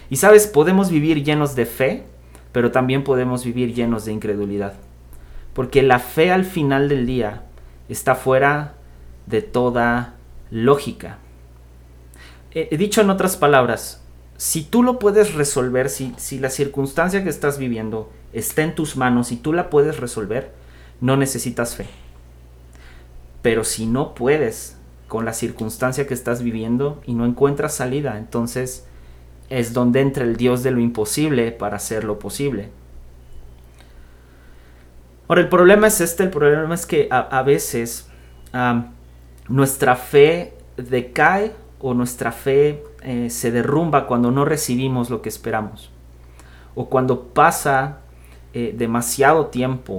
Y 0.08 0.16
sabes, 0.16 0.46
podemos 0.46 0.90
vivir 0.90 1.22
llenos 1.22 1.54
de 1.54 1.66
fe, 1.66 2.04
pero 2.52 2.70
también 2.72 3.04
podemos 3.04 3.44
vivir 3.44 3.74
llenos 3.74 4.04
de 4.04 4.12
incredulidad. 4.12 4.74
Porque 5.52 5.82
la 5.82 5.98
fe 5.98 6.32
al 6.32 6.44
final 6.44 6.88
del 6.88 7.06
día 7.06 7.42
está 7.88 8.14
fuera 8.14 8.74
de 9.26 9.42
toda 9.42 10.14
lógica. 10.50 11.18
He 12.52 12.76
dicho 12.76 13.00
en 13.00 13.10
otras 13.10 13.36
palabras, 13.36 14.02
si 14.36 14.62
tú 14.62 14.82
lo 14.82 14.98
puedes 14.98 15.34
resolver, 15.34 15.90
si, 15.90 16.14
si 16.16 16.38
la 16.38 16.50
circunstancia 16.50 17.22
que 17.22 17.30
estás 17.30 17.58
viviendo 17.58 18.10
está 18.32 18.62
en 18.62 18.74
tus 18.74 18.96
manos 18.96 19.30
y 19.30 19.36
tú 19.36 19.52
la 19.52 19.70
puedes 19.70 19.98
resolver, 19.98 20.52
no 21.00 21.16
necesitas 21.16 21.76
fe. 21.76 21.86
Pero 23.42 23.64
si 23.64 23.86
no 23.86 24.14
puedes 24.14 24.79
con 25.10 25.24
la 25.24 25.32
circunstancia 25.32 26.06
que 26.06 26.14
estás 26.14 26.40
viviendo 26.40 27.02
y 27.04 27.14
no 27.14 27.26
encuentras 27.26 27.74
salida, 27.74 28.16
entonces 28.16 28.86
es 29.48 29.72
donde 29.72 30.00
entra 30.00 30.22
el 30.22 30.36
Dios 30.36 30.62
de 30.62 30.70
lo 30.70 30.78
imposible 30.78 31.50
para 31.50 31.78
hacer 31.78 32.04
lo 32.04 32.20
posible. 32.20 32.68
Ahora, 35.26 35.40
el 35.40 35.48
problema 35.48 35.88
es 35.88 36.00
este, 36.00 36.22
el 36.22 36.30
problema 36.30 36.72
es 36.72 36.86
que 36.86 37.08
a, 37.10 37.42
veces 37.42 38.08
nuestra 39.48 39.96
fe 39.96 40.54
decae 40.76 41.56
o 41.80 41.92
nuestra 41.92 42.30
fe 42.30 42.84
eh, 43.02 43.30
se 43.30 43.50
derrumba 43.50 44.06
cuando 44.06 44.30
no 44.30 44.44
recibimos 44.44 45.10
lo 45.10 45.22
que 45.22 45.28
esperamos. 45.28 45.90
O 46.76 46.88
cuando 46.88 47.24
pasa 47.34 47.98
eh, 48.54 48.76
demasiado 48.78 49.46
tiempo 49.46 49.98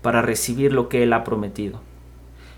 para 0.00 0.22
recibir 0.22 0.72
lo 0.72 0.88
que 0.88 1.02
Él 1.02 1.12
ha 1.12 1.24
prometido. 1.24 1.82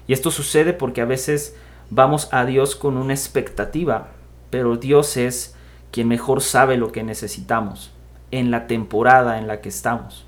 Y 0.06 0.12
esto 0.12 0.30
sucede 0.30 0.72
porque 0.72 1.00
a 1.00 1.06
veces 1.06 1.56
vamos 1.94 2.28
a 2.32 2.46
Dios 2.46 2.74
con 2.74 2.96
una 2.96 3.12
expectativa, 3.12 4.08
pero 4.48 4.78
Dios 4.78 5.18
es 5.18 5.54
quien 5.90 6.08
mejor 6.08 6.40
sabe 6.40 6.78
lo 6.78 6.90
que 6.90 7.02
necesitamos 7.02 7.92
en 8.30 8.50
la 8.50 8.66
temporada 8.66 9.38
en 9.38 9.46
la 9.46 9.60
que 9.60 9.68
estamos. 9.68 10.24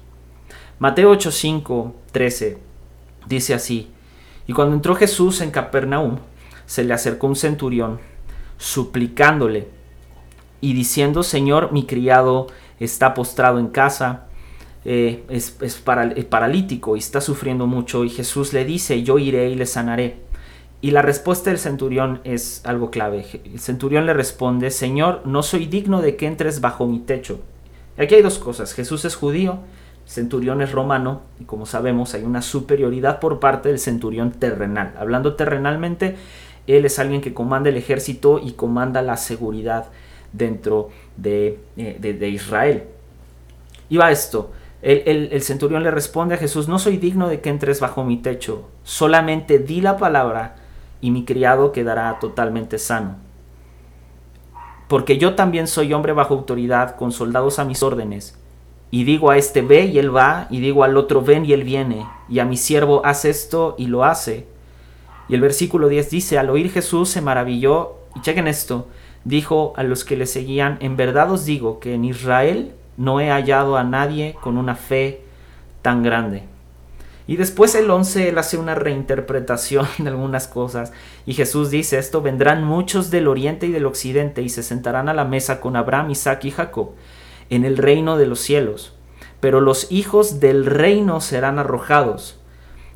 Mateo 0.78 1.10
8:5, 1.10 1.92
13 2.12 2.58
dice 3.26 3.54
así, 3.54 3.90
y 4.46 4.52
cuando 4.52 4.74
entró 4.74 4.94
Jesús 4.94 5.40
en 5.40 5.50
Capernaum, 5.50 6.18
se 6.66 6.84
le 6.84 6.92
acercó 6.92 7.28
un 7.28 7.36
centurión, 7.36 7.98
suplicándole 8.58 9.68
y 10.60 10.74
diciendo, 10.74 11.22
Señor, 11.22 11.72
mi 11.72 11.86
criado 11.86 12.48
está 12.78 13.14
postrado 13.14 13.58
en 13.58 13.68
casa, 13.68 14.26
eh, 14.84 15.24
es 15.30 15.80
paralítico 16.28 16.96
y 16.96 16.98
está 16.98 17.22
sufriendo 17.22 17.66
mucho, 17.66 18.04
y 18.04 18.10
Jesús 18.10 18.52
le 18.52 18.66
dice, 18.66 19.02
yo 19.02 19.18
iré 19.18 19.48
y 19.48 19.54
le 19.54 19.64
sanaré. 19.64 20.23
Y 20.84 20.90
la 20.90 21.00
respuesta 21.00 21.48
del 21.48 21.58
centurión 21.58 22.20
es 22.24 22.60
algo 22.66 22.90
clave. 22.90 23.24
El 23.42 23.58
centurión 23.58 24.04
le 24.04 24.12
responde, 24.12 24.70
Señor, 24.70 25.22
no 25.24 25.42
soy 25.42 25.64
digno 25.64 26.02
de 26.02 26.16
que 26.16 26.26
entres 26.26 26.60
bajo 26.60 26.86
mi 26.86 26.98
techo. 26.98 27.40
aquí 27.96 28.16
hay 28.16 28.20
dos 28.20 28.38
cosas. 28.38 28.74
Jesús 28.74 29.06
es 29.06 29.16
judío, 29.16 29.60
el 30.04 30.10
centurión 30.10 30.60
es 30.60 30.72
romano, 30.72 31.22
y 31.40 31.44
como 31.44 31.64
sabemos 31.64 32.12
hay 32.12 32.22
una 32.24 32.42
superioridad 32.42 33.18
por 33.18 33.40
parte 33.40 33.70
del 33.70 33.78
centurión 33.78 34.32
terrenal. 34.32 34.92
Hablando 34.98 35.36
terrenalmente, 35.36 36.16
él 36.66 36.84
es 36.84 36.98
alguien 36.98 37.22
que 37.22 37.32
comanda 37.32 37.70
el 37.70 37.78
ejército 37.78 38.38
y 38.38 38.52
comanda 38.52 39.00
la 39.00 39.16
seguridad 39.16 39.86
dentro 40.34 40.90
de, 41.16 41.60
eh, 41.78 42.28
Israel. 42.30 42.82
Y 43.88 43.96
va 43.96 44.10
esto. 44.10 44.52
el, 44.82 45.40
centurión 45.40 45.82
le 45.82 45.90
responde 45.90 46.34
a 46.34 46.36
Jesús, 46.36 46.68
no 46.68 46.78
soy 46.78 46.98
digno 46.98 47.30
de 47.30 47.40
que 47.40 47.48
entres 47.48 47.80
bajo 47.80 48.04
mi 48.04 48.18
techo, 48.18 48.68
solamente 48.82 49.58
di 49.58 49.80
la 49.80 49.96
palabra 49.96 50.56
y 51.04 51.10
mi 51.10 51.26
criado 51.26 51.70
quedará 51.70 52.18
totalmente 52.18 52.78
sano. 52.78 53.16
Porque 54.88 55.18
yo 55.18 55.34
también 55.34 55.66
soy 55.66 55.92
hombre 55.92 56.14
bajo 56.14 56.32
autoridad, 56.32 56.96
con 56.96 57.12
soldados 57.12 57.58
a 57.58 57.66
mis 57.66 57.82
órdenes. 57.82 58.38
Y 58.90 59.04
digo 59.04 59.30
a 59.30 59.36
este 59.36 59.60
ve 59.60 59.84
y 59.84 59.98
él 59.98 60.16
va, 60.16 60.46
y 60.48 60.60
digo 60.60 60.82
al 60.82 60.96
otro 60.96 61.20
ven 61.20 61.44
y 61.44 61.52
él 61.52 61.62
viene, 61.62 62.06
y 62.30 62.38
a 62.38 62.46
mi 62.46 62.56
siervo 62.56 63.02
haz 63.04 63.26
esto 63.26 63.74
y 63.76 63.88
lo 63.88 64.02
hace. 64.02 64.46
Y 65.28 65.34
el 65.34 65.42
versículo 65.42 65.88
10 65.88 66.08
dice, 66.08 66.38
al 66.38 66.48
oír 66.48 66.72
Jesús 66.72 67.10
se 67.10 67.20
maravilló, 67.20 67.96
y 68.16 68.22
chequen 68.22 68.48
esto, 68.48 68.88
dijo 69.24 69.74
a 69.76 69.82
los 69.82 70.06
que 70.06 70.16
le 70.16 70.24
seguían, 70.24 70.78
en 70.80 70.96
verdad 70.96 71.30
os 71.30 71.44
digo 71.44 71.80
que 71.80 71.92
en 71.92 72.06
Israel 72.06 72.72
no 72.96 73.20
he 73.20 73.28
hallado 73.28 73.76
a 73.76 73.84
nadie 73.84 74.36
con 74.40 74.56
una 74.56 74.74
fe 74.74 75.20
tan 75.82 76.02
grande. 76.02 76.53
Y 77.26 77.36
después 77.36 77.74
el 77.74 77.90
11 77.90 78.28
él 78.28 78.38
hace 78.38 78.58
una 78.58 78.74
reinterpretación 78.74 79.86
de 79.98 80.08
algunas 80.08 80.46
cosas 80.46 80.92
y 81.26 81.34
Jesús 81.34 81.70
dice 81.70 81.98
esto, 81.98 82.20
vendrán 82.20 82.64
muchos 82.64 83.10
del 83.10 83.28
oriente 83.28 83.66
y 83.66 83.72
del 83.72 83.86
occidente 83.86 84.42
y 84.42 84.48
se 84.48 84.62
sentarán 84.62 85.08
a 85.08 85.14
la 85.14 85.24
mesa 85.24 85.60
con 85.60 85.76
Abraham, 85.76 86.10
Isaac 86.10 86.44
y 86.44 86.50
Jacob 86.50 86.90
en 87.50 87.64
el 87.64 87.76
reino 87.76 88.16
de 88.16 88.26
los 88.26 88.40
cielos. 88.40 88.94
Pero 89.40 89.60
los 89.60 89.90
hijos 89.90 90.40
del 90.40 90.66
reino 90.66 91.20
serán 91.20 91.58
arrojados 91.58 92.38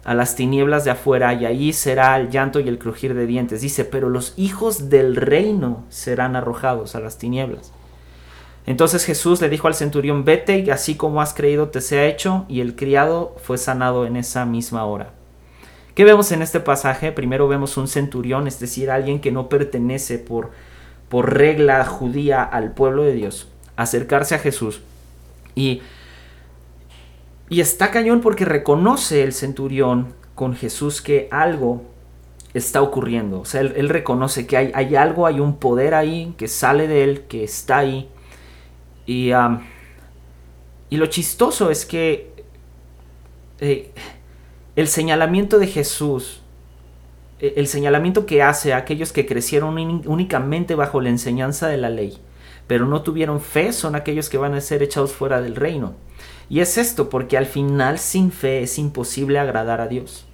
a 0.04 0.14
las 0.14 0.36
tinieblas 0.36 0.84
de 0.84 0.90
afuera 0.90 1.34
y 1.34 1.44
ahí 1.44 1.72
será 1.72 2.16
el 2.18 2.30
llanto 2.30 2.60
y 2.60 2.68
el 2.68 2.78
crujir 2.78 3.14
de 3.14 3.26
dientes. 3.26 3.60
Dice, 3.60 3.84
pero 3.84 4.08
los 4.08 4.32
hijos 4.36 4.88
del 4.88 5.16
reino 5.16 5.84
serán 5.90 6.36
arrojados 6.36 6.94
a 6.94 7.00
las 7.00 7.18
tinieblas. 7.18 7.72
Entonces 8.68 9.06
Jesús 9.06 9.40
le 9.40 9.48
dijo 9.48 9.66
al 9.66 9.74
centurión, 9.74 10.26
vete 10.26 10.58
y 10.58 10.68
así 10.68 10.94
como 10.94 11.22
has 11.22 11.32
creído 11.32 11.70
te 11.70 11.80
sea 11.80 12.04
hecho, 12.04 12.44
y 12.48 12.60
el 12.60 12.76
criado 12.76 13.34
fue 13.42 13.56
sanado 13.56 14.04
en 14.04 14.14
esa 14.14 14.44
misma 14.44 14.84
hora. 14.84 15.14
¿Qué 15.94 16.04
vemos 16.04 16.32
en 16.32 16.42
este 16.42 16.60
pasaje? 16.60 17.10
Primero 17.10 17.48
vemos 17.48 17.78
un 17.78 17.88
centurión, 17.88 18.46
es 18.46 18.60
decir, 18.60 18.90
alguien 18.90 19.22
que 19.22 19.32
no 19.32 19.48
pertenece 19.48 20.18
por, 20.18 20.50
por 21.08 21.32
regla 21.32 21.82
judía 21.86 22.42
al 22.42 22.72
pueblo 22.72 23.04
de 23.04 23.14
Dios, 23.14 23.48
acercarse 23.76 24.34
a 24.34 24.38
Jesús. 24.38 24.82
Y, 25.54 25.80
y 27.48 27.62
está 27.62 27.90
cañón 27.90 28.20
porque 28.20 28.44
reconoce 28.44 29.22
el 29.24 29.32
centurión 29.32 30.12
con 30.34 30.54
Jesús 30.54 31.00
que 31.00 31.26
algo 31.30 31.84
está 32.52 32.82
ocurriendo. 32.82 33.40
O 33.40 33.44
sea, 33.46 33.62
él, 33.62 33.88
reconoce 33.88 34.46
que 34.46 34.58
hay, 34.58 34.72
hay 34.74 34.94
algo, 34.94 35.26
hay 35.26 35.40
un 35.40 35.56
poder 35.56 35.94
ahí 35.94 36.34
que 36.36 36.48
sale 36.48 36.86
de 36.86 37.04
él, 37.04 37.22
que 37.22 37.44
está 37.44 37.78
ahí 37.78 38.10
y, 39.08 39.30
y 40.90 40.96
lo 40.98 41.06
chistoso 41.06 41.70
es 41.70 41.86
que 41.86 42.30
eh, 43.58 43.90
el 44.76 44.86
señalamiento 44.86 45.58
de 45.58 45.66
Jesús, 45.66 46.42
e, 47.40 47.54
el 47.56 47.68
señalamiento 47.68 48.26
que 48.26 48.42
hace 48.42 48.74
a 48.74 48.76
aquellos 48.76 49.14
que 49.14 49.24
crecieron 49.24 49.78
únicamente 50.06 50.74
bajo 50.74 51.00
la 51.00 51.08
enseñanza 51.08 51.68
de 51.68 51.78
la 51.78 51.88
ley, 51.88 52.18
pero 52.66 52.84
no 52.84 53.00
tuvieron 53.00 53.40
fe, 53.40 53.72
son 53.72 53.94
aquellos 53.94 54.28
que 54.28 54.36
van 54.36 54.52
a 54.52 54.60
ser 54.60 54.82
echados 54.82 55.12
fuera 55.12 55.40
del 55.40 55.56
reino. 55.56 55.94
Y 56.50 56.60
es 56.60 56.76
esto, 56.76 57.08
porque 57.08 57.38
al 57.38 57.46
final 57.46 57.98
sin 57.98 58.30
fe 58.30 58.62
es 58.62 58.78
imposible 58.78 59.38
agradar 59.38 59.80
a 59.80 59.88
Dios. 59.88 60.26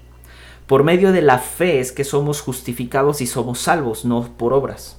Por 0.66 0.83
medio 0.83 1.12
de 1.12 1.23
la 1.23 1.38
fe 1.38 1.78
es 1.78 1.93
que 1.93 2.02
somos 2.02 2.40
justificados 2.40 3.21
y 3.21 3.28
somos 3.28 3.61
salvos, 3.61 4.04
no 4.04 4.37
por 4.37 4.52
obras. 4.52 4.99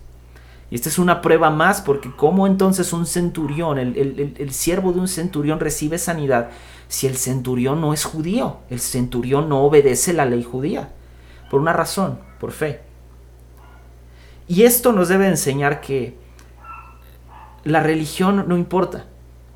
Esta 0.76 0.90
es 0.90 1.00
una 1.00 1.22
prueba 1.22 1.52
más 1.52 1.80
porque 1.80 2.12
cómo 2.14 2.48
entonces 2.48 2.92
un 2.92 3.06
centurión, 3.06 3.78
el, 3.78 4.52
siervo 4.52 4.92
de 4.92 5.00
un 5.00 5.08
centurión 5.08 5.62
recibe 5.62 5.98
sanidad 5.98 6.50
si 6.90 7.08
el 7.08 7.16
centurión 7.16 7.80
no 7.80 7.94
es 7.94 8.04
judío, 8.04 8.58
el 8.70 8.82
centurión 8.82 9.48
no 9.48 9.64
obedece 9.64 10.12
la 10.12 10.26
ley 10.26 10.44
judía, 10.44 10.90
por 11.50 11.62
una 11.62 11.72
razón, 11.72 12.20
por 12.42 12.52
fe. 12.52 12.82
Y 14.50 14.64
esto 14.64 14.92
nos 14.92 15.08
debe 15.08 15.30
enseñar 15.30 15.80
que 15.80 16.18
la 17.64 17.80
religión 17.80 18.44
no 18.46 18.58
importa. 18.58 19.06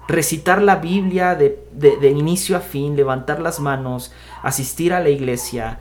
Recitar 0.08 0.62
la 0.62 0.78
Biblia 0.78 1.36
de, 1.36 1.60
de 1.74 2.10
inicio 2.12 2.56
a 2.56 2.62
fin, 2.62 2.96
levantar 2.96 3.42
las 3.42 3.60
manos, 3.60 4.14
asistir 4.42 4.94
a 4.94 5.02
la 5.02 5.10
iglesia, 5.10 5.80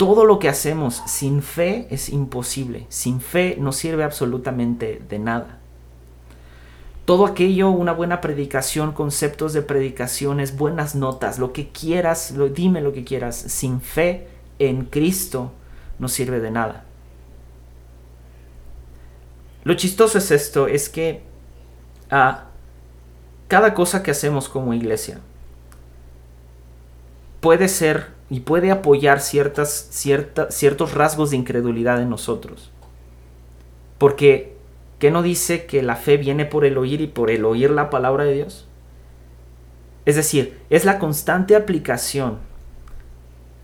todo 0.00 0.24
lo 0.24 0.38
que 0.38 0.48
hacemos 0.48 1.02
sin 1.04 1.42
fe 1.42 1.86
es 1.90 2.08
imposible. 2.08 2.86
Sin 2.88 3.20
fe 3.20 3.58
no 3.60 3.70
sirve 3.70 4.02
absolutamente 4.02 4.98
de 5.06 5.18
nada. 5.18 5.58
Todo 7.04 7.26
aquello, 7.26 7.68
una 7.68 7.92
buena 7.92 8.22
predicación, 8.22 8.92
conceptos 8.92 9.52
de 9.52 9.60
predicaciones, 9.60 10.56
buenas 10.56 10.94
notas, 10.94 11.38
lo 11.38 11.52
que 11.52 11.68
quieras, 11.68 12.30
lo, 12.30 12.48
dime 12.48 12.80
lo 12.80 12.94
que 12.94 13.04
quieras, 13.04 13.36
sin 13.36 13.82
fe 13.82 14.26
en 14.58 14.86
Cristo 14.86 15.52
no 15.98 16.08
sirve 16.08 16.40
de 16.40 16.50
nada. 16.50 16.86
Lo 19.64 19.74
chistoso 19.74 20.16
es 20.16 20.30
esto, 20.30 20.66
es 20.66 20.88
que 20.88 21.20
a 22.08 22.26
ah, 22.26 22.44
cada 23.48 23.74
cosa 23.74 24.02
que 24.02 24.12
hacemos 24.12 24.48
como 24.48 24.72
iglesia 24.72 25.20
puede 27.42 27.68
ser 27.68 28.18
y 28.30 28.40
puede 28.40 28.70
apoyar 28.70 29.20
ciertas, 29.20 29.88
ciertos 30.50 30.94
rasgos 30.94 31.30
de 31.30 31.36
incredulidad 31.36 32.00
en 32.00 32.08
nosotros. 32.08 32.70
Porque, 33.98 34.56
¿qué 35.00 35.10
no 35.10 35.22
dice 35.22 35.66
que 35.66 35.82
la 35.82 35.96
fe 35.96 36.16
viene 36.16 36.46
por 36.46 36.64
el 36.64 36.78
oír 36.78 37.00
y 37.00 37.08
por 37.08 37.30
el 37.30 37.44
oír 37.44 37.70
la 37.70 37.90
palabra 37.90 38.24
de 38.24 38.34
Dios? 38.34 38.68
Es 40.06 40.16
decir, 40.16 40.58
es 40.70 40.84
la 40.84 40.98
constante 40.98 41.56
aplicación 41.56 42.38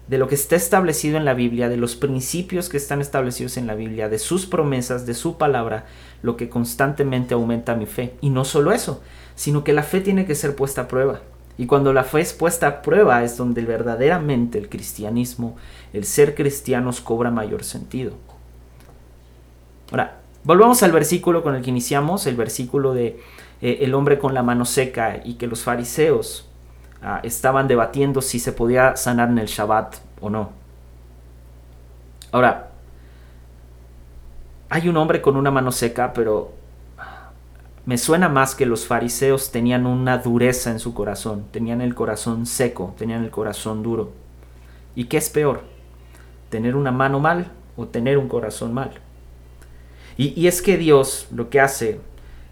de 0.09 0.19
lo 0.19 0.29
que 0.29 0.35
está 0.35 0.57
establecido 0.57 1.17
en 1.17 1.25
la 1.25 1.35
Biblia, 1.35 1.69
de 1.69 1.77
los 1.77 1.97
principios 1.97 2.69
que 2.69 2.77
están 2.77 3.01
establecidos 3.01 3.57
en 3.57 3.67
la 3.67 3.75
Biblia, 3.75 4.09
de 4.09 4.19
sus 4.19 4.47
promesas, 4.47 5.07
de 5.07 5.15
su 5.15 5.39
palabra, 5.39 5.87
lo 6.23 6.37
que 6.37 6.49
constantemente 6.49 7.35
aumenta 7.35 7.75
mi 7.75 7.87
fe. 7.87 8.15
Y 8.21 8.31
no 8.31 8.45
solo 8.45 8.73
eso, 8.73 9.03
sino 9.35 9.65
que 9.65 9.73
la 9.73 9.83
fe 9.83 10.01
tiene 10.01 10.27
que 10.27 10.35
ser 10.35 10.55
puesta 10.55 10.83
a 10.83 10.89
prueba. 10.89 11.23
Y 11.59 11.67
cuando 11.67 11.93
la 11.93 12.05
fe 12.05 12.21
es 12.21 12.33
puesta 12.33 12.67
a 12.67 12.83
prueba 12.83 13.25
es 13.25 13.37
donde 13.37 13.65
verdaderamente 13.65 14.59
el 14.59 14.69
cristianismo, 14.69 15.57
el 15.93 16.05
ser 16.05 16.35
cristianos 16.35 17.01
cobra 17.01 17.31
mayor 17.31 17.65
sentido. 17.65 18.13
Ahora, 19.91 20.19
volvamos 20.45 20.83
al 20.83 20.93
versículo 20.93 21.43
con 21.43 21.55
el 21.55 21.63
que 21.63 21.71
iniciamos, 21.71 22.27
el 22.27 22.37
versículo 22.37 22.93
de 22.93 23.21
eh, 23.63 23.79
el 23.81 23.95
hombre 23.95 24.19
con 24.19 24.35
la 24.35 24.43
mano 24.43 24.65
seca 24.65 25.21
y 25.25 25.35
que 25.35 25.47
los 25.47 25.63
fariseos 25.63 26.47
ah, 27.03 27.21
estaban 27.23 27.69
debatiendo 27.69 28.21
si 28.21 28.39
se 28.39 28.53
podía 28.53 28.97
sanar 28.97 29.31
en 29.31 29.39
el 29.39 29.47
Shabbat 29.47 29.97
o 30.21 30.29
no. 30.29 30.51
Ahora, 32.33 32.71
hay 34.69 34.89
un 34.89 34.97
hombre 34.99 35.23
con 35.23 35.37
una 35.37 35.51
mano 35.51 35.73
seca, 35.73 36.13
pero 36.13 36.53
me 37.87 37.99
suena 37.99 38.29
más 38.29 38.57
que 38.57 38.67
los 38.67 38.85
fariseos 38.85 39.53
tenían 39.53 39.87
una 39.87 40.19
dureza 40.19 40.73
en 40.73 40.81
su 40.81 40.93
corazón, 40.93 41.47
tenían 41.53 41.81
el 41.81 41.95
corazón 41.95 42.45
seco, 42.45 42.95
tenían 42.99 43.23
el 43.23 43.31
corazón 43.31 43.85
duro. 43.85 44.11
¿Y 44.97 45.05
qué 45.05 45.19
es 45.19 45.31
peor? 45.31 45.63
¿Tener 46.51 46.75
una 46.75 46.91
mano 46.91 47.21
mal 47.21 47.53
o 47.77 47.87
tener 47.87 48.19
un 48.19 48.29
corazón 48.29 48.75
mal? 48.75 48.91
Y, 50.17 50.47
es 50.49 50.63
que 50.63 50.79
Dios 50.79 51.29
lo 51.31 51.49
que 51.49 51.61
hace, 51.61 52.01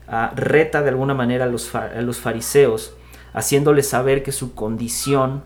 ah, 0.07 0.33
reta 0.37 0.83
de 0.83 0.91
alguna 0.91 1.15
manera 1.15 1.47
a 1.47 1.49
los, 1.49 1.73
los 2.01 2.19
fariseos, 2.19 2.95
haciéndoles 3.33 3.89
saber 3.89 4.23
que 4.23 4.33
su 4.33 4.55
condición 4.55 5.43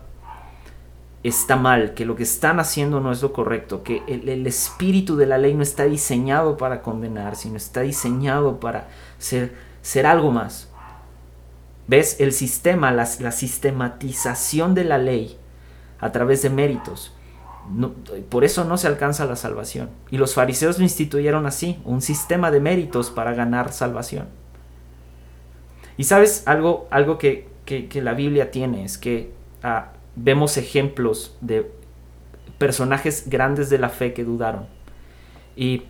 está 1.23 1.55
mal, 1.55 1.95
que 1.95 2.05
lo 2.05 2.15
que 2.15 2.23
están 2.23 2.59
haciendo 2.59 2.99
no 2.99 3.11
es 3.11 3.21
lo 3.21 3.33
correcto, 3.33 3.83
que 3.83 4.03
el, 4.07 4.29
el, 4.29 4.45
espíritu 4.45 5.15
de 5.15 5.25
la 5.25 5.37
ley 5.37 5.53
no 5.53 5.63
está 5.63 5.85
diseñado 5.85 6.57
para 6.57 6.81
condenar, 6.81 7.35
sino 7.35 7.57
está 7.57 7.81
diseñado 7.81 8.59
para 8.59 8.89
ser 9.17 9.68
ser 9.89 10.05
algo 10.05 10.29
más. 10.29 10.69
¿Ves? 11.87 12.17
El 12.19 12.31
sistema, 12.31 12.91
la, 12.91 13.07
sistematización 13.07 14.75
de 14.75 14.83
la 14.83 14.99
ley 14.99 15.35
a 15.99 16.11
través 16.11 16.43
de 16.43 16.51
méritos. 16.51 17.11
por 18.29 18.43
eso 18.43 18.65
no 18.65 18.77
se 18.77 18.87
alcanza 18.87 19.25
la 19.25 19.35
salvación. 19.35 19.89
Y 20.11 20.17
los 20.17 20.35
fariseos 20.35 20.77
lo 20.77 20.83
instituyeron 20.83 21.47
así, 21.47 21.81
un 21.85 22.03
sistema 22.03 22.51
de 22.51 22.59
méritos 22.59 23.09
para 23.09 23.33
ganar 23.33 23.73
salvación. 23.73 24.27
Y 25.97 26.03
sabes, 26.03 26.43
algo, 26.45 26.87
algo 26.91 27.17
que, 27.17 27.47
la 27.95 28.13
Biblia 28.13 28.51
tiene 28.51 28.85
es 28.85 28.99
que 28.99 29.33
ah, 29.63 29.93
vemos 30.15 30.57
ejemplos 30.57 31.35
de 31.41 31.71
personajes 32.59 33.27
grandes 33.27 33.71
de 33.71 33.79
la 33.79 33.89
fe 33.89 34.13
que 34.13 34.23
dudaron. 34.23 34.67
Y 35.55 35.85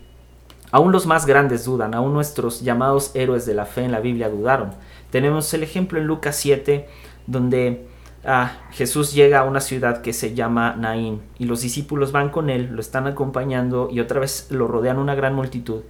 Aún 0.71 0.91
los 0.91 1.07
más 1.07 1.25
grandes 1.25 1.65
dudan, 1.65 1.95
aún 1.95 2.13
nuestros 2.13 2.61
llamados 2.61 3.11
héroes 3.15 3.45
de 3.45 3.55
la 3.55 3.65
fe 3.65 3.83
en 3.83 3.91
la 3.91 4.01
Biblia 4.01 4.29
dudaron. 4.29 4.71
Tenemos 5.09 5.51
el 5.53 5.63
ejemplo 5.63 5.97
en 5.97 6.05
Lucas 6.05 6.35
7, 6.35 6.87
donde 7.25 7.87
ah, 8.23 8.51
Jesús 8.71 9.13
llega 9.13 9.39
a 9.39 9.45
una 9.45 9.61
ciudad 9.61 10.01
que 10.01 10.13
se 10.13 10.35
llama 10.35 10.75
Naín 10.77 11.21
y 11.39 11.45
los 11.45 11.61
discípulos 11.61 12.11
van 12.11 12.29
con 12.29 12.51
él, 12.51 12.69
lo 12.71 12.81
están 12.81 13.07
acompañando 13.07 13.89
y 13.91 13.99
otra 13.99 14.19
vez 14.19 14.47
lo 14.51 14.67
rodean 14.67 14.99
una 14.99 15.15
gran 15.15 15.33
multitud. 15.33 15.81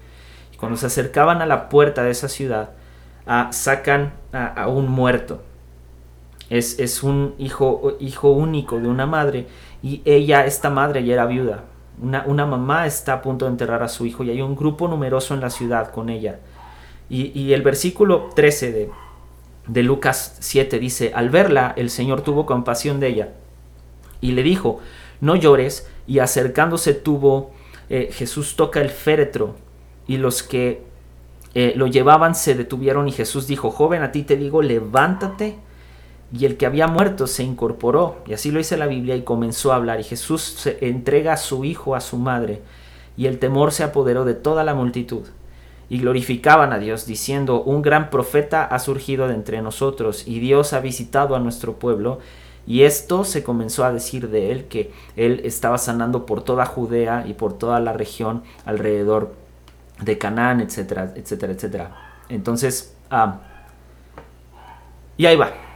Y 0.53 0.57
cuando 0.57 0.77
se 0.77 0.85
acercaban 0.85 1.41
a 1.41 1.45
la 1.45 1.67
puerta 1.67 2.03
de 2.03 2.11
esa 2.11 2.29
ciudad, 2.29 2.71
ah, 3.27 3.49
sacan 3.51 4.13
a 4.31 4.67
un 4.69 4.87
muerto. 4.87 5.43
Es, 6.49 6.79
es 6.79 7.03
un 7.03 7.35
hijo, 7.37 7.97
hijo 7.99 8.31
único 8.31 8.79
de 8.79 8.87
una 8.87 9.05
madre 9.05 9.47
y 9.83 10.01
ella, 10.05 10.45
esta 10.45 10.69
madre, 10.69 11.03
ya 11.03 11.13
era 11.13 11.25
viuda 11.25 11.65
una, 12.01 12.45
mamá 12.45 12.85
está 12.85 13.13
a 13.13 13.21
punto 13.21 13.45
de 13.45 13.51
enterrar 13.51 13.83
a 13.83 13.87
su 13.87 14.05
hijo 14.05 14.23
y 14.23 14.29
hay 14.29 14.41
un 14.41 14.55
grupo 14.55 14.87
numeroso 14.87 15.33
en 15.33 15.41
la 15.41 15.49
ciudad 15.49 15.91
con 15.91 16.09
ella. 16.09 16.39
Y, 17.09 17.53
el 17.53 17.63
versículo 17.63 18.29
13 18.35 18.71
de, 18.71 18.89
de 19.67 19.83
Lucas 19.83 20.37
7 20.39 20.77
dice, 20.77 21.11
al 21.15 21.29
verla 21.29 21.73
el 21.75 21.89
Señor 21.89 22.21
tuvo 22.21 22.45
compasión 22.45 22.99
de 22.99 23.07
ella 23.07 23.29
y 24.21 24.33
le 24.33 24.43
dijo, 24.43 24.79
no 25.21 25.35
llores, 25.35 25.89
y 26.07 26.19
acercándose 26.19 26.93
tuvo, 26.93 27.51
eh, 27.89 28.09
Jesús 28.11 28.55
toca 28.55 28.81
el 28.81 28.89
féretro 28.89 29.55
y 30.07 30.17
los 30.17 30.43
que 30.43 30.83
eh, 31.55 31.73
lo 31.75 31.87
llevaban 31.87 32.35
se 32.35 32.55
detuvieron 32.55 33.07
y 33.07 33.11
Jesús 33.11 33.47
dijo, 33.47 33.71
joven, 33.71 34.03
a 34.03 34.11
ti 34.11 34.23
te 34.23 34.37
digo, 34.37 34.61
levántate 34.61 35.57
y 36.31 36.45
el 36.45 36.57
que 36.57 36.65
había 36.65 36.87
muerto 36.87 37.25
se 37.25 37.43
incorporó, 37.43 38.17
y 38.27 38.33
así 38.33 38.51
lo 38.51 38.59
dice 38.59 38.77
la 38.77 38.85
Biblia, 38.85 39.15
y 39.15 39.23
comenzó 39.23 39.71
a 39.73 39.77
hablar. 39.77 39.99
Y 39.99 40.03
Jesús 40.03 40.43
se 40.43 40.77
entrega 40.87 41.33
a 41.33 41.37
su 41.37 41.65
hijo 41.65 41.95
a 41.95 42.01
su 42.01 42.17
madre, 42.17 42.61
y 43.17 43.25
el 43.25 43.39
temor 43.39 43.71
se 43.71 43.83
apoderó 43.83 44.25
de 44.25 44.35
toda 44.35 44.63
la 44.63 44.75
multitud. 44.75 45.23
Y 45.89 45.99
glorificaban 45.99 46.71
a 46.71 46.77
Dios, 46.77 47.07
diciendo, 47.07 47.63
un 47.63 47.81
gran 47.81 48.11
profeta 48.11 48.63
ha 48.63 48.77
surgido 48.77 49.27
de 49.27 49.33
entre 49.33 49.61
nosotros, 49.63 50.27
y 50.27 50.39
Dios 50.39 50.73
ha 50.73 50.81
visitado 50.81 51.35
a 51.35 51.39
nuestro 51.39 51.79
pueblo. 51.79 52.19
Y 52.67 52.83
esto 52.83 53.23
se 53.23 53.41
comenzó 53.41 53.83
a 53.83 53.91
decir 53.91 54.29
de 54.29 54.51
él, 54.51 54.65
que 54.65 54.91
él 55.15 55.41
estaba 55.43 55.79
sanando 55.79 56.27
por 56.27 56.43
toda 56.43 56.67
Judea 56.67 57.25
y 57.27 57.33
por 57.33 57.57
toda 57.57 57.79
la 57.79 57.93
región 57.93 58.43
alrededor 58.65 59.33
de 59.99 60.19
Canaán, 60.19 60.61
etcétera, 60.61 61.11
etcétera, 61.15 61.53
etcétera. 61.53 61.95
Entonces, 62.29 62.95
ah, 63.09 63.39
y 65.17 65.25
ahí 65.25 65.35
va 65.35 65.68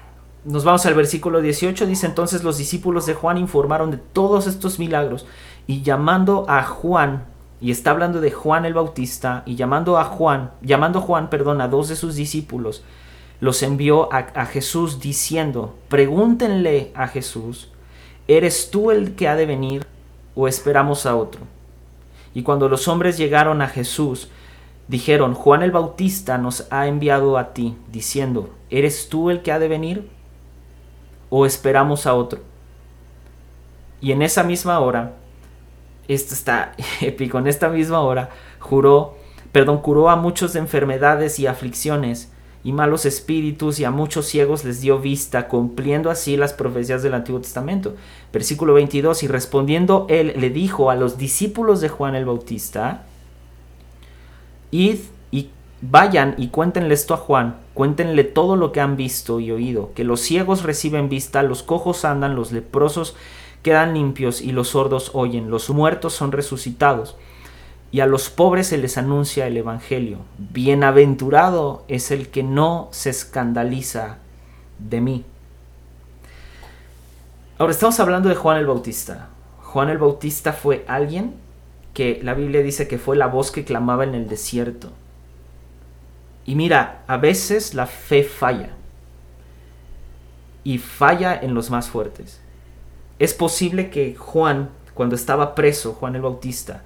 nos 0.46 0.66
vamos 0.66 0.86
al 0.86 0.94
versículo 0.94 1.42
18, 1.42 1.86
dice 1.86 2.06
entonces 2.06 2.44
los 2.44 2.58
discípulos 2.58 3.06
de 3.06 3.14
Juan 3.14 3.38
informaron 3.38 3.92
de 3.92 3.98
todos 3.98 4.48
estos 4.48 4.78
milagros 4.78 5.26
y 5.68 5.82
llamando 5.82 6.46
a 6.50 6.64
Juan, 6.64 7.26
y 7.62 7.72
está 7.72 7.92
hablando 7.92 8.20
de 8.20 8.32
Juan 8.32 8.66
el 8.66 8.74
Bautista, 8.74 9.44
y 9.46 9.56
llamando 9.56 9.98
a 9.98 10.04
Juan, 10.04 10.52
llamando 10.62 11.00
a 11.00 11.02
Juan, 11.02 11.30
perdón, 11.30 11.62
a 11.62 11.70
dos 11.70 11.88
de 11.88 11.96
sus 11.96 12.16
discípulos, 12.16 12.84
los 13.40 13.64
envió 13.64 14.12
a, 14.12 14.18
a 14.36 14.46
Jesús 14.46 15.00
diciendo, 15.00 15.76
pregúntenle 15.88 16.92
a 16.94 17.08
Jesús, 17.08 17.72
¿eres 18.28 18.70
tú 18.70 18.92
el 18.92 19.16
que 19.16 19.30
ha 19.30 19.36
de 19.36 19.46
venir 19.46 19.86
o 20.36 20.50
esperamos 20.50 21.06
a 21.06 21.16
otro? 21.16 21.42
Y 22.34 22.44
cuando 22.44 22.68
los 22.68 22.90
hombres 22.90 23.18
llegaron 23.18 23.62
a 23.62 23.68
Jesús, 23.68 24.30
dijeron, 24.90 25.34
Juan 25.34 25.64
el 25.64 25.72
Bautista 25.72 26.38
nos 26.38 26.68
ha 26.70 26.88
enviado 26.88 27.38
a 27.38 27.54
ti, 27.54 27.78
diciendo, 27.92 28.50
¿eres 28.70 29.08
tú 29.08 29.30
el 29.30 29.42
que 29.42 29.54
ha 29.54 29.60
de 29.60 29.70
venir 29.70 30.10
o 31.36 31.48
esperamos 31.48 32.06
a 32.06 32.14
otro. 32.14 32.42
Y 34.00 34.12
en 34.12 34.22
esa 34.22 34.44
misma 34.44 34.80
hora, 34.80 35.14
esto 36.08 36.36
está 36.36 36.74
épico, 37.02 37.40
en 37.40 37.48
esta 37.48 37.70
misma 37.70 38.02
hora, 38.02 38.30
juró, 38.60 39.18
perdón, 39.52 39.80
curó 39.80 40.12
a 40.12 40.16
muchos 40.16 40.54
de 40.54 40.60
enfermedades 40.60 41.40
y 41.40 41.48
aflicciones 41.48 42.32
y 42.64 42.72
malos 42.72 43.08
espíritus 43.08 43.80
y 43.80 43.84
a 43.84 43.90
muchos 43.90 44.28
ciegos 44.28 44.64
les 44.64 44.82
dio 44.82 45.00
vista, 45.00 45.48
cumpliendo 45.48 46.12
así 46.12 46.38
las 46.38 46.54
profecías 46.54 47.02
del 47.02 47.16
Antiguo 47.16 47.42
Testamento. 47.42 47.96
Versículo 48.32 48.76
22, 48.76 49.24
y 49.24 49.28
respondiendo 49.28 50.06
él 50.10 50.36
le 50.38 50.52
dijo 50.52 50.92
a 50.92 50.96
los 50.96 51.18
discípulos 51.18 51.82
de 51.82 51.90
Juan 51.90 52.14
el 52.14 52.26
Bautista, 52.26 53.06
id 54.70 55.00
y 55.32 55.50
vayan 55.82 56.36
y 56.38 56.50
cuéntenle 56.50 56.94
esto 56.94 57.16
a 57.16 57.18
Juan, 57.18 57.63
cuéntenle 57.74 58.24
todo 58.24 58.56
lo 58.56 58.72
que 58.72 58.82
han 58.82 58.98
visto 58.98 59.40
y 59.40 59.52
oído, 59.52 59.92
que 59.96 60.04
los 60.04 60.22
ciegos 60.22 60.64
reciben 60.64 61.10
vista, 61.10 61.44
los 61.44 61.64
cojos 61.64 62.06
andan, 62.06 62.36
los 62.36 62.52
leprosos 62.52 63.16
quedan 63.64 63.94
limpios 63.94 64.42
y 64.42 64.52
los 64.52 64.70
sordos 64.70 65.12
oyen, 65.14 65.50
los 65.50 65.70
muertos 65.70 66.14
son 66.14 66.32
resucitados 66.32 67.16
y 67.92 68.02
a 68.02 68.08
los 68.08 68.30
pobres 68.30 68.68
se 68.68 68.78
les 68.78 68.98
anuncia 68.98 69.48
el 69.48 69.56
Evangelio. 69.56 70.18
Bienaventurado 70.38 71.86
es 71.88 72.12
el 72.12 72.30
que 72.30 72.44
no 72.44 72.90
se 72.92 73.12
escandaliza 73.12 74.18
de 74.80 75.00
mí. 75.00 75.26
Ahora 77.60 77.72
estamos 77.72 78.00
hablando 78.00 78.30
de 78.30 78.36
Juan 78.36 78.58
el 78.58 78.66
Bautista. 78.66 79.30
Juan 79.62 79.90
el 79.90 80.00
Bautista 80.00 80.54
fue 80.54 80.84
alguien 80.88 81.36
que 81.94 82.20
la 82.24 82.34
Biblia 82.34 82.64
dice 82.64 82.88
que 82.88 82.98
fue 82.98 83.16
la 83.16 83.28
voz 83.28 83.52
que 83.52 83.64
clamaba 83.64 84.04
en 84.04 84.16
el 84.16 84.28
desierto. 84.28 84.92
Y 86.46 86.56
mira, 86.56 87.04
a 87.08 87.18
veces 87.18 87.74
la 87.74 87.86
fe 87.86 88.24
falla. 88.24 88.72
Y 90.64 90.78
falla 90.78 91.40
en 91.40 91.54
los 91.54 91.70
más 91.70 91.90
fuertes. 91.90 92.42
Es 93.20 93.34
posible 93.34 93.90
que 93.90 94.16
Juan, 94.16 94.70
cuando 94.94 95.16
estaba 95.16 95.56
preso, 95.56 95.94
Juan 95.94 96.16
el 96.16 96.22
Bautista, 96.22 96.84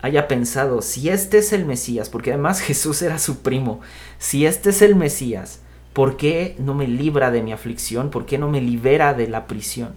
haya 0.00 0.28
pensado, 0.28 0.82
si 0.82 1.08
este 1.08 1.38
es 1.38 1.52
el 1.52 1.64
Mesías, 1.64 2.08
porque 2.08 2.30
además 2.32 2.60
Jesús 2.62 3.02
era 3.02 3.18
su 3.18 3.40
primo, 3.40 3.80
si 4.18 4.46
este 4.46 4.70
es 4.70 4.82
el 4.82 4.94
Mesías, 4.94 5.60
¿por 5.92 6.16
qué 6.16 6.56
no 6.58 6.74
me 6.74 6.86
libra 6.86 7.30
de 7.30 7.42
mi 7.42 7.52
aflicción? 7.52 8.10
¿Por 8.10 8.26
qué 8.26 8.38
no 8.38 8.48
me 8.48 8.60
libera 8.60 9.14
de 9.14 9.28
la 9.28 9.46
prisión? 9.46 9.94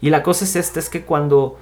Y 0.00 0.10
la 0.10 0.22
cosa 0.22 0.44
es 0.44 0.56
esta, 0.56 0.78
es 0.78 0.90
que 0.90 1.02
cuando, 1.02 1.58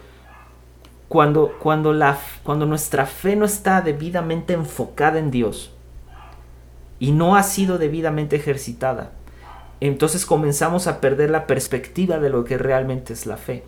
cuando, 1.08 1.56
cuando, 1.60 1.92
la, 1.92 2.18
cuando 2.42 2.66
nuestra 2.66 3.06
fe 3.06 3.36
no 3.36 3.44
está 3.44 3.80
debidamente 3.80 4.54
enfocada 4.54 5.18
en 5.18 5.30
Dios 5.30 5.73
y 7.04 7.12
no 7.12 7.36
ha 7.36 7.42
sido 7.42 7.76
debidamente 7.76 8.36
ejercitada, 8.36 9.10
entonces 9.82 10.24
comenzamos 10.24 10.86
a 10.86 11.02
perder 11.02 11.28
la 11.28 11.46
perspectiva 11.46 12.18
de 12.18 12.30
lo 12.30 12.44
que 12.44 12.56
realmente 12.56 13.12
es 13.12 13.26
la 13.26 13.36
fe. 13.36 13.62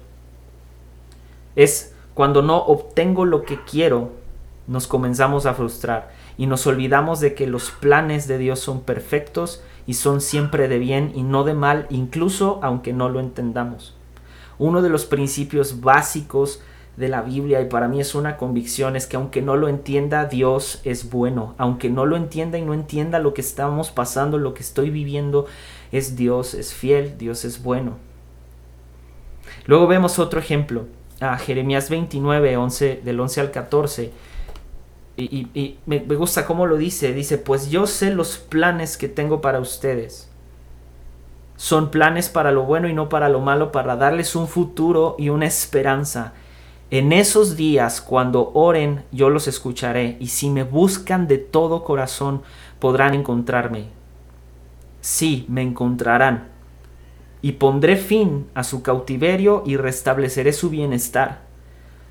Es 1.55 1.92
cuando 2.14 2.40
no 2.40 2.57
obtengo 2.57 3.27
lo 3.27 3.42
que 3.42 3.62
quiero, 3.62 4.12
nos 4.66 4.87
comenzamos 4.87 5.44
a 5.44 5.53
frustrar 5.53 6.12
y 6.38 6.46
nos 6.46 6.66
olvidamos 6.66 7.20
de 7.20 7.35
que 7.35 7.46
los 7.46 7.70
planes 7.72 8.27
de 8.27 8.38
Dios 8.38 8.59
son 8.59 8.81
perfectos 8.81 9.62
y 9.87 9.92
son 9.92 10.22
siempre 10.22 10.66
de 10.66 10.79
bien 10.79 11.12
y 11.14 11.22
no 11.22 11.44
de 11.44 11.53
mal, 11.53 11.87
incluso 11.90 12.59
aunque 12.62 12.94
no 12.94 13.11
lo 13.11 13.20
entendamos. 13.20 13.94
Uno 14.59 14.81
de 14.81 14.88
los 14.88 15.05
principios 15.05 15.83
básicos 15.83 16.62
de 16.97 17.09
la 17.09 17.23
Biblia 17.23 17.61
y 17.61 17.67
para 17.67 17.89
mí 17.89 18.01
es 18.01 18.15
una 18.15 18.37
convicción 18.37 18.97
es 18.97 19.07
que 19.07 19.17
aunque 19.17 19.43
no 19.43 19.57
lo 19.57 19.69
entienda 19.69 20.25
Dios 20.25 20.81
es 20.85 21.11
bueno, 21.11 21.55
aunque 21.59 21.91
no 21.91 22.07
lo 22.07 22.17
entienda 22.17 22.57
y 22.59 22.63
no 22.63 22.73
entienda 22.73 23.19
lo 23.19 23.35
que 23.35 23.43
estamos 23.43 23.91
pasando, 23.91 24.39
lo 24.39 24.55
que 24.55 24.63
estoy 24.63 24.91
viviendo, 24.91 25.47
es 25.93 26.17
Dios, 26.17 26.55
es 26.55 26.73
fiel, 26.73 27.19
Dios 27.19 27.45
es 27.45 27.63
bueno. 27.63 27.93
Luego 29.67 29.87
vemos 29.87 30.19
otro 30.19 30.41
ejemplo 30.41 30.87
a 31.21 31.39
Jeremías 31.39 31.91
29, 31.91 32.57
11, 32.57 33.01
del 33.05 33.21
11 33.21 33.41
al 33.41 33.51
14. 33.51 34.13
Y, 35.19 35.79
me, 35.87 36.01
me 36.01 36.15
gusta 36.15 36.45
cómo 36.45 36.67
lo 36.67 36.77
dice. 36.77 37.15
Dice, 37.15 37.39
pues 37.39 37.71
yo 37.71 37.87
sé 37.87 38.11
los 38.11 38.37
planes 38.37 38.97
que 38.97 39.09
tengo 39.09 39.41
para 39.41 39.61
ustedes. 39.61 40.31
Son 41.57 41.91
planes 41.91 42.29
para 42.29 42.53
lo 42.53 42.65
bueno 42.65 42.87
y 42.89 42.93
no 42.93 43.09
para 43.09 43.31
lo 43.31 43.41
malo, 43.41 43.73
para 43.73 43.97
darles 43.97 44.37
un 44.37 44.47
futuro 44.47 45.17
y 45.19 45.31
una 45.31 45.47
esperanza. 45.47 46.35
En 46.90 47.12
esos 47.12 47.57
días, 47.57 48.01
cuando 48.01 48.53
oren, 48.55 49.05
yo 49.11 49.29
los 49.29 49.49
escucharé, 49.49 50.16
y 50.20 50.29
si 50.29 50.51
me 50.51 50.62
buscan 50.62 51.27
de 51.27 51.38
todo 51.38 51.83
corazón, 51.83 52.42
podrán 52.79 53.14
encontrarme. 53.14 53.87
Sí, 55.01 55.46
me 55.49 55.62
encontrarán 55.62 56.57
y 57.42 57.53
pondré 57.53 57.96
fin 57.96 58.49
a 58.55 58.64
su 58.64 58.83
cautiverio 58.83 59.62
y 59.64 59.77
restableceré 59.77 60.53
su 60.53 60.68
bienestar. 60.68 61.42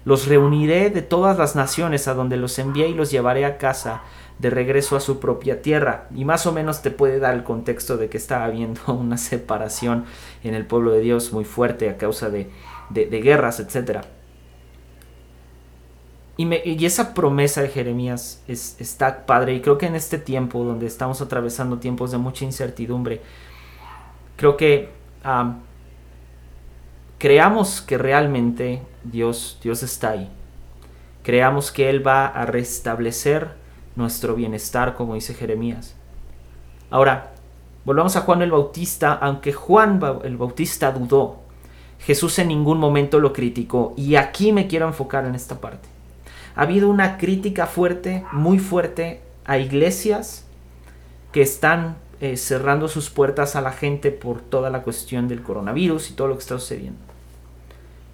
Los 0.05 0.27
reuniré 0.27 0.89
de 0.91 1.01
todas 1.01 1.37
las 1.37 1.55
naciones 1.55 2.07
a 2.07 2.13
donde 2.13 2.37
los 2.37 2.57
envié 2.59 2.87
y 2.87 2.93
los 2.93 3.11
llevaré 3.11 3.43
a 3.43 3.57
casa 3.57 4.03
de 4.39 4.49
regreso 4.49 4.95
a 4.95 4.99
su 4.99 5.19
propia 5.19 5.61
tierra. 5.61 6.07
Y 6.15 6.23
más 6.23 6.45
o 6.45 6.53
menos 6.53 6.81
te 6.83 6.91
puede 6.91 7.19
dar 7.19 7.33
el 7.33 7.43
contexto 7.43 7.97
de 7.97 8.07
que 8.07 8.17
estaba 8.17 8.45
habiendo 8.45 8.81
una 8.93 9.17
separación 9.17 10.05
en 10.43 10.53
el 10.53 10.65
pueblo 10.65 10.91
de 10.91 11.01
Dios 11.01 11.33
muy 11.33 11.43
fuerte 11.43 11.89
a 11.89 11.97
causa 11.97 12.29
de, 12.29 12.49
guerras, 12.93 13.59
etc. 13.59 14.05
Y, 16.37 16.85
esa 16.85 17.13
promesa 17.13 17.61
de 17.61 17.69
Jeremías 17.69 18.43
es, 18.47 18.75
está 18.79 19.25
padre. 19.25 19.55
Y 19.55 19.61
creo 19.61 19.77
que 19.77 19.85
en 19.85 19.95
este 19.95 20.17
tiempo, 20.17 20.63
donde 20.63 20.85
estamos 20.85 21.21
atravesando 21.21 21.77
tiempos 21.77 22.11
de 22.11 22.17
mucha 22.17 22.43
incertidumbre, 22.43 23.21
creo 24.35 24.57
que 24.57 24.89
creamos 27.17 27.81
que 27.81 27.97
realmente 27.97 28.81
Dios, 29.03 29.59
Dios 29.63 29.81
está 29.81 30.11
ahí. 30.11 30.29
Creamos 31.23 31.71
que 31.71 31.89
Él 31.89 32.05
va 32.05 32.27
a 32.27 32.45
restablecer 32.45 33.51
nuestro 33.95 34.35
bienestar, 34.35 34.93
como 34.95 35.15
dice 35.15 35.33
Jeremías. 35.33 35.95
Ahora, 36.91 37.31
volvamos 37.85 38.17
a 38.17 38.21
Juan 38.21 38.41
el 38.41 38.51
Bautista. 38.51 39.13
Aunque 39.13 39.53
Juan 39.53 40.01
el 40.23 40.35
Bautista 40.35 40.91
dudó, 40.91 41.39
Jesús 41.99 42.37
en 42.39 42.49
ningún 42.49 42.77
momento 42.77 43.19
lo 43.19 43.31
criticó. 43.31 43.93
Y 43.95 44.15
aquí 44.15 44.51
me 44.51 44.67
quiero 44.67 44.85
enfocar 44.85 45.25
en 45.25 45.33
esta 45.33 45.61
parte. 45.61 45.94
Ha 46.55 46.61
habido 46.61 46.89
una 46.89 47.17
crítica 47.17 47.67
fuerte, 47.67 48.25
muy 48.31 48.59
fuerte, 48.59 49.21
a 49.45 49.57
iglesias 49.57 50.45
que 51.31 51.41
están 51.41 51.97
eh, 52.21 52.37
cerrando 52.37 52.87
sus 52.87 53.09
puertas 53.09 53.55
a 53.55 53.61
la 53.61 53.71
gente 53.71 54.11
por 54.11 54.41
toda 54.41 54.69
la 54.69 54.81
cuestión 54.81 55.27
del 55.27 55.43
coronavirus 55.43 56.09
y 56.09 56.13
todo 56.13 56.29
lo 56.29 56.35
que 56.35 56.41
está 56.41 56.57
sucediendo. 56.57 56.99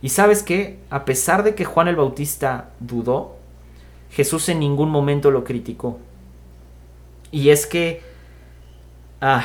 Y 0.01 0.09
sabes 0.09 0.41
que, 0.41 0.79
a 0.89 1.05
pesar 1.05 1.43
de 1.43 1.53
que 1.53 1.65
Juan 1.65 1.87
el 1.87 1.95
Bautista 1.95 2.71
dudó, 2.79 3.35
Jesús 4.09 4.49
en 4.49 4.59
ningún 4.59 4.89
momento 4.89 5.29
lo 5.29 5.43
criticó. 5.43 5.99
Y 7.31 7.49
es 7.49 7.65
que 7.65 8.01
ah, 9.21 9.43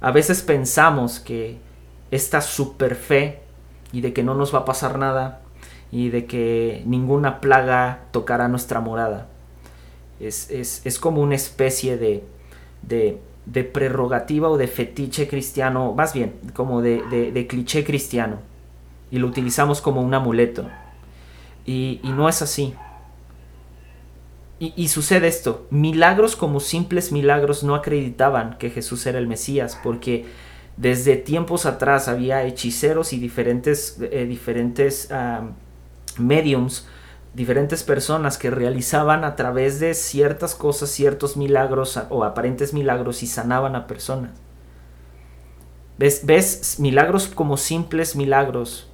a 0.00 0.10
veces 0.10 0.42
pensamos 0.42 1.20
que 1.20 1.58
esta 2.10 2.40
super 2.40 2.94
fe 2.96 3.40
y 3.92 4.00
de 4.00 4.12
que 4.12 4.22
no 4.22 4.34
nos 4.34 4.54
va 4.54 4.60
a 4.60 4.64
pasar 4.64 4.98
nada 4.98 5.42
y 5.90 6.10
de 6.10 6.26
que 6.26 6.82
ninguna 6.86 7.40
plaga 7.40 8.04
tocará 8.10 8.48
nuestra 8.48 8.80
morada. 8.80 9.28
Es, 10.20 10.50
es 10.50 10.98
como 10.98 11.20
una 11.20 11.34
especie 11.34 11.98
de 11.98 12.24
de, 12.88 13.64
prerrogativa 13.64 14.48
o 14.48 14.56
de 14.56 14.68
fetiche 14.68 15.28
cristiano, 15.28 15.92
más 15.94 16.12
bien 16.12 16.34
como 16.54 16.82
de, 16.82 17.46
cliché 17.48 17.84
cristiano, 17.84 18.38
y 19.10 19.18
lo 19.18 19.28
utilizamos 19.28 19.80
como 19.80 20.02
un 20.02 20.14
amuleto. 20.14 20.68
Y, 21.64 22.00
no 22.04 22.28
es 22.28 22.42
así. 22.42 22.74
Y, 24.58 24.72
y, 24.76 24.88
sucede 24.88 25.28
esto, 25.28 25.66
milagros 25.70 26.34
como 26.34 26.60
simples 26.60 27.12
milagros 27.12 27.62
no 27.62 27.74
acreditaban 27.74 28.56
que 28.58 28.70
Jesús 28.70 29.04
era 29.06 29.18
el 29.18 29.26
Mesías, 29.26 29.78
porque 29.82 30.24
desde 30.76 31.16
tiempos 31.16 31.66
atrás 31.66 32.08
había 32.08 32.42
hechiceros 32.44 33.12
y 33.12 33.18
diferentes, 33.18 33.98
eh, 34.00 34.24
diferentes 34.24 35.08
mediums 36.18 36.86
diferentes 37.34 37.82
personas 37.82 38.38
que 38.38 38.50
realizaban 38.50 39.22
a 39.24 39.36
través 39.36 39.78
de 39.78 39.92
ciertas 39.94 40.54
cosas, 40.54 40.90
ciertos 40.90 41.36
milagros 41.36 42.00
o 42.08 42.24
aparentes 42.24 42.72
milagros 42.72 43.22
y 43.22 43.26
sanaban 43.26 43.76
a 43.76 43.86
personas. 43.86 44.32
¿Ves? 45.98 46.22
¿Ves? 46.24 46.80
Milagros 46.80 47.28
como 47.28 47.56
simples 47.56 48.16
milagros 48.16 48.88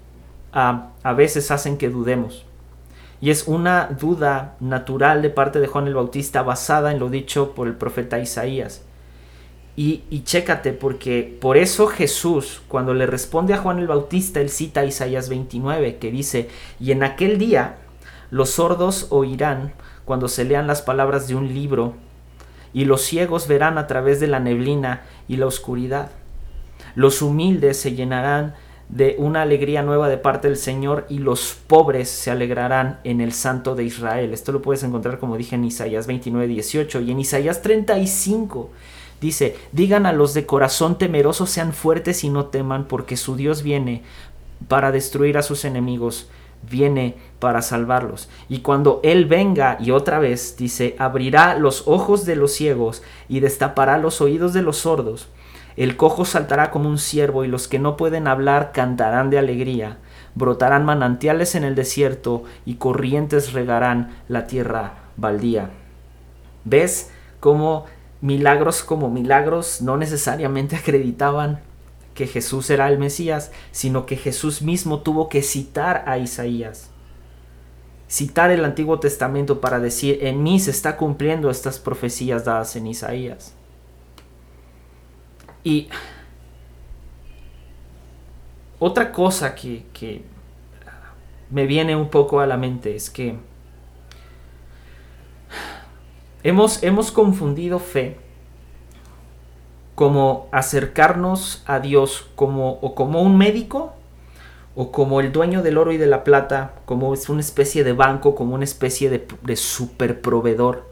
a 0.53 1.13
veces 1.17 1.51
hacen 1.51 1.79
que 1.79 1.89
dudemos. 1.89 2.45
Y 3.21 3.31
es 3.31 3.47
una 3.47 3.87
duda 3.87 4.57
natural 4.59 5.23
de 5.23 5.31
parte 5.31 5.61
de 5.61 5.69
Juan 5.69 5.87
el 5.87 5.95
Bautista 5.95 6.43
basada 6.43 6.91
en 6.91 6.99
lo 6.99 7.09
dicho 7.09 7.55
por 7.55 7.69
el 7.69 7.75
profeta 7.75 8.19
Isaías. 8.19 8.83
Y, 9.75 10.03
y 10.11 10.23
chécate, 10.25 10.73
porque 10.73 11.37
por 11.41 11.57
eso 11.57 11.87
Jesús, 11.87 12.63
cuando 12.69 12.93
le 12.93 13.07
responde 13.07 13.55
a 13.55 13.59
Juan 13.59 13.79
el 13.79 13.87
Bautista, 13.87 14.41
él 14.41 14.51
cita 14.51 14.85
Isaías 14.85 15.29
29, 15.29 15.97
que 15.97 16.11
dice, 16.11 16.49
y 16.79 16.91
en 16.93 17.03
aquel 17.03 17.39
día 17.39 17.79
los 18.31 18.51
sordos 18.51 19.07
oirán 19.11 19.73
cuando 20.05 20.29
se 20.29 20.45
lean 20.45 20.67
las 20.67 20.83
palabras 20.83 21.27
de 21.29 21.37
un 21.37 21.53
libro, 21.55 21.95
y 22.75 22.85
los 22.85 23.03
ciegos 23.03 23.49
verán 23.49 23.79
a 23.79 23.87
través 23.87 24.21
de 24.21 24.27
la 24.27 24.41
neblina 24.41 25.03
y 25.29 25.37
la 25.37 25.47
oscuridad. 25.47 26.11
Los 26.95 27.23
humildes 27.23 27.79
se 27.79 27.95
llenarán 27.95 28.55
de 28.89 29.17
una 29.19 29.43
alegría 29.43 29.83
nueva 29.83 30.09
de 30.09 30.19
parte 30.19 30.49
del 30.49 30.59
Señor 30.59 31.07
y 31.09 31.19
los 31.19 31.57
pobres 31.67 32.11
se 32.11 32.31
alegrarán 32.31 33.01
en 33.05 33.21
el 33.23 33.33
Santo 33.33 33.75
de 33.75 33.85
Israel. 33.85 34.33
Esto 34.35 34.53
lo 34.53 34.61
puedes 34.61 34.83
encontrar 34.83 35.19
como 35.19 35.39
dije 35.39 35.55
en 35.55 35.65
Isaías 35.65 36.07
29, 36.07 36.47
18 36.47 37.01
y 37.01 37.11
en 37.11 37.21
Isaías 37.21 37.63
35. 37.63 38.71
Dice, 39.23 39.57
digan 39.73 40.05
a 40.05 40.13
los 40.13 40.35
de 40.35 40.45
corazón 40.45 40.99
temeroso 40.99 41.47
sean 41.47 41.73
fuertes 41.73 42.25
y 42.25 42.29
no 42.29 42.47
teman 42.47 42.85
porque 42.85 43.17
su 43.17 43.37
Dios 43.37 43.63
viene 43.63 44.03
para 44.69 44.93
destruir 44.93 45.39
a 45.39 45.43
sus 45.43 45.65
enemigos 45.65 46.29
viene 46.69 47.17
para 47.39 47.63
salvarlos. 47.63 48.29
Y 48.49 48.59
cuando 48.59 49.01
Él 49.03 49.27
venga, 49.27 49.77
y 49.81 49.91
otra 49.91 50.19
vez 50.19 50.57
dice, 50.57 50.95
abrirá 50.99 51.57
los 51.57 51.87
ojos 51.87 52.25
de 52.25 52.37
los 52.37 52.53
ciegos 52.53 53.03
y 53.29 53.41
destapará 53.41 53.99
los 53.99 54.21
oídos 54.21 54.53
de 54.53 54.63
los 54.63 54.79
sordos. 54.79 55.29
El 55.77 55.97
cojo 55.97 56.25
saltará 56.25 56.71
como 56.71 56.89
un 56.89 56.99
ciervo 56.99 57.45
y 57.45 57.49
los 57.49 57.67
que 57.67 57.79
no 57.79 57.97
pueden 57.97 58.29
hablar 58.29 58.73
cantarán 58.73 59.31
de 59.31 59.39
alegría. 59.39 59.99
Brotarán 60.35 60.85
manantiales 60.85 61.55
en 61.55 61.65
el 61.65 61.75
desierto 61.75 62.45
y 62.65 62.75
corrientes 62.75 63.53
regarán 63.53 64.17
la 64.29 64.47
tierra 64.47 64.95
baldía. 65.17 65.71
¿Ves 66.65 67.11
cómo 67.41 67.87
milagros 68.23 68.83
como 68.83 69.11
milagros 69.11 69.83
no 69.83 69.99
necesariamente 69.99 70.77
acreditaban 70.77 71.61
que 72.15 72.27
Jesús 72.27 72.71
era 72.71 72.89
el 72.89 72.99
Mesías, 72.99 73.51
sino 73.73 74.07
que 74.07 74.17
Jesús 74.17 74.63
mismo 74.63 75.01
tuvo 75.01 75.29
que 75.29 75.43
citar 75.43 76.05
a 76.07 76.19
Isaías. 76.19 76.89
Citar 78.09 78.51
el 78.51 78.65
Antiguo 78.65 79.01
Testamento 79.01 79.61
para 79.61 79.81
decir, 79.81 80.19
en 80.23 80.43
mí 80.43 80.61
se 80.61 80.71
está 80.71 80.97
cumpliendo 80.97 81.51
estas 81.51 81.79
profecías 81.79 82.45
dadas 82.45 82.77
en 82.77 82.87
Isaías. 82.87 83.55
Y 85.65 85.89
otra 88.79 89.11
cosa 89.11 89.55
que, 89.55 89.87
que 89.93 90.23
me 91.51 91.67
viene 91.67 91.97
un 91.97 92.09
poco 92.09 92.41
a 92.41 92.47
la 92.47 92.57
mente 92.57 92.95
es 92.95 93.11
que 93.11 93.37
hemos, 96.43 96.83
hemos 96.83 97.13
confundido 97.13 97.79
fe 97.79 98.17
como 99.95 100.49
acercarnos 100.53 101.63
a 101.67 101.81
Dios 101.81 102.27
como 102.35 102.73
o 102.81 102.95
como 102.95 103.23
un 103.23 103.37
médico 103.37 103.93
o 104.75 104.91
como 104.91 105.21
el 105.21 105.33
dueño 105.33 105.63
del 105.63 105.77
oro 105.77 105.93
y 105.93 105.99
de 105.99 106.07
la 106.07 106.25
plata, 106.25 106.73
como 106.87 107.13
es 107.13 107.29
una 107.29 107.41
especie 107.41 107.85
de 107.85 107.93
banco, 107.93 108.35
como 108.35 108.55
una 108.55 108.65
especie 108.65 109.11
de, 109.11 109.27
de 109.43 109.57
super 109.57 110.23
proveedor. 110.23 110.87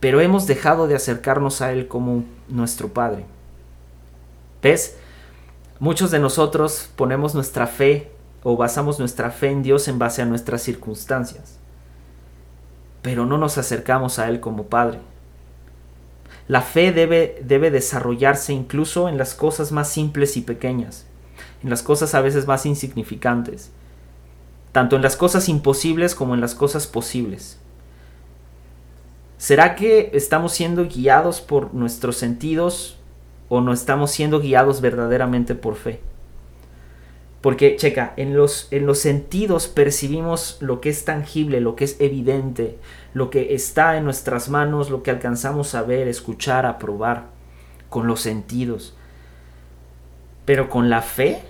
Pero 0.00 0.20
hemos 0.20 0.46
dejado 0.46 0.88
de 0.88 0.96
acercarnos 0.96 1.62
a 1.62 1.72
Él 1.72 1.86
como 1.86 2.24
nuestro 2.48 2.88
Padre. 2.88 3.26
¿Ves? 4.60 4.96
Muchos 5.78 6.10
de 6.10 6.18
nosotros 6.18 6.90
ponemos 6.96 7.34
nuestra 7.34 7.68
fe 7.68 8.10
o 8.42 8.56
basamos 8.56 8.98
nuestra 8.98 9.30
fe 9.30 9.50
en 9.50 9.62
Dios 9.62 9.86
en 9.86 9.98
base 10.00 10.22
a 10.22 10.26
nuestras 10.26 10.62
circunstancias. 10.62 11.58
Pero 13.02 13.26
no 13.26 13.38
nos 13.38 13.58
acercamos 13.58 14.18
a 14.18 14.28
Él 14.28 14.40
como 14.40 14.66
Padre. 14.66 15.00
La 16.48 16.62
fe 16.62 16.92
debe, 16.92 17.42
debe 17.44 17.70
desarrollarse 17.70 18.52
incluso 18.52 19.08
en 19.08 19.18
las 19.18 19.34
cosas 19.34 19.72
más 19.72 19.88
simples 19.88 20.36
y 20.36 20.42
pequeñas, 20.42 21.06
en 21.62 21.70
las 21.70 21.82
cosas 21.82 22.14
a 22.14 22.20
veces 22.20 22.46
más 22.46 22.66
insignificantes, 22.66 23.70
tanto 24.72 24.94
en 24.96 25.02
las 25.02 25.16
cosas 25.16 25.48
imposibles 25.48 26.14
como 26.14 26.34
en 26.34 26.40
las 26.40 26.54
cosas 26.54 26.86
posibles. 26.86 27.58
¿Será 29.38 29.74
que 29.74 30.10
estamos 30.14 30.52
siendo 30.52 30.86
guiados 30.86 31.40
por 31.40 31.74
nuestros 31.74 32.16
sentidos 32.16 32.96
o 33.48 33.60
no 33.60 33.72
estamos 33.72 34.10
siendo 34.10 34.40
guiados 34.40 34.80
verdaderamente 34.80 35.54
por 35.54 35.74
fe? 35.74 36.00
Porque, 37.46 37.76
checa, 37.76 38.12
en 38.16 38.34
los, 38.34 38.66
en 38.72 38.86
los 38.86 38.98
sentidos 38.98 39.68
percibimos 39.68 40.56
lo 40.58 40.80
que 40.80 40.88
es 40.88 41.04
tangible, 41.04 41.60
lo 41.60 41.76
que 41.76 41.84
es 41.84 42.00
evidente, 42.00 42.76
lo 43.14 43.30
que 43.30 43.54
está 43.54 43.96
en 43.96 44.02
nuestras 44.02 44.48
manos, 44.48 44.90
lo 44.90 45.04
que 45.04 45.12
alcanzamos 45.12 45.76
a 45.76 45.82
ver, 45.82 46.08
escuchar, 46.08 46.66
a 46.66 46.76
probar, 46.76 47.26
con 47.88 48.08
los 48.08 48.20
sentidos. 48.20 48.96
Pero 50.44 50.68
con 50.68 50.90
la 50.90 51.02
fe, 51.02 51.40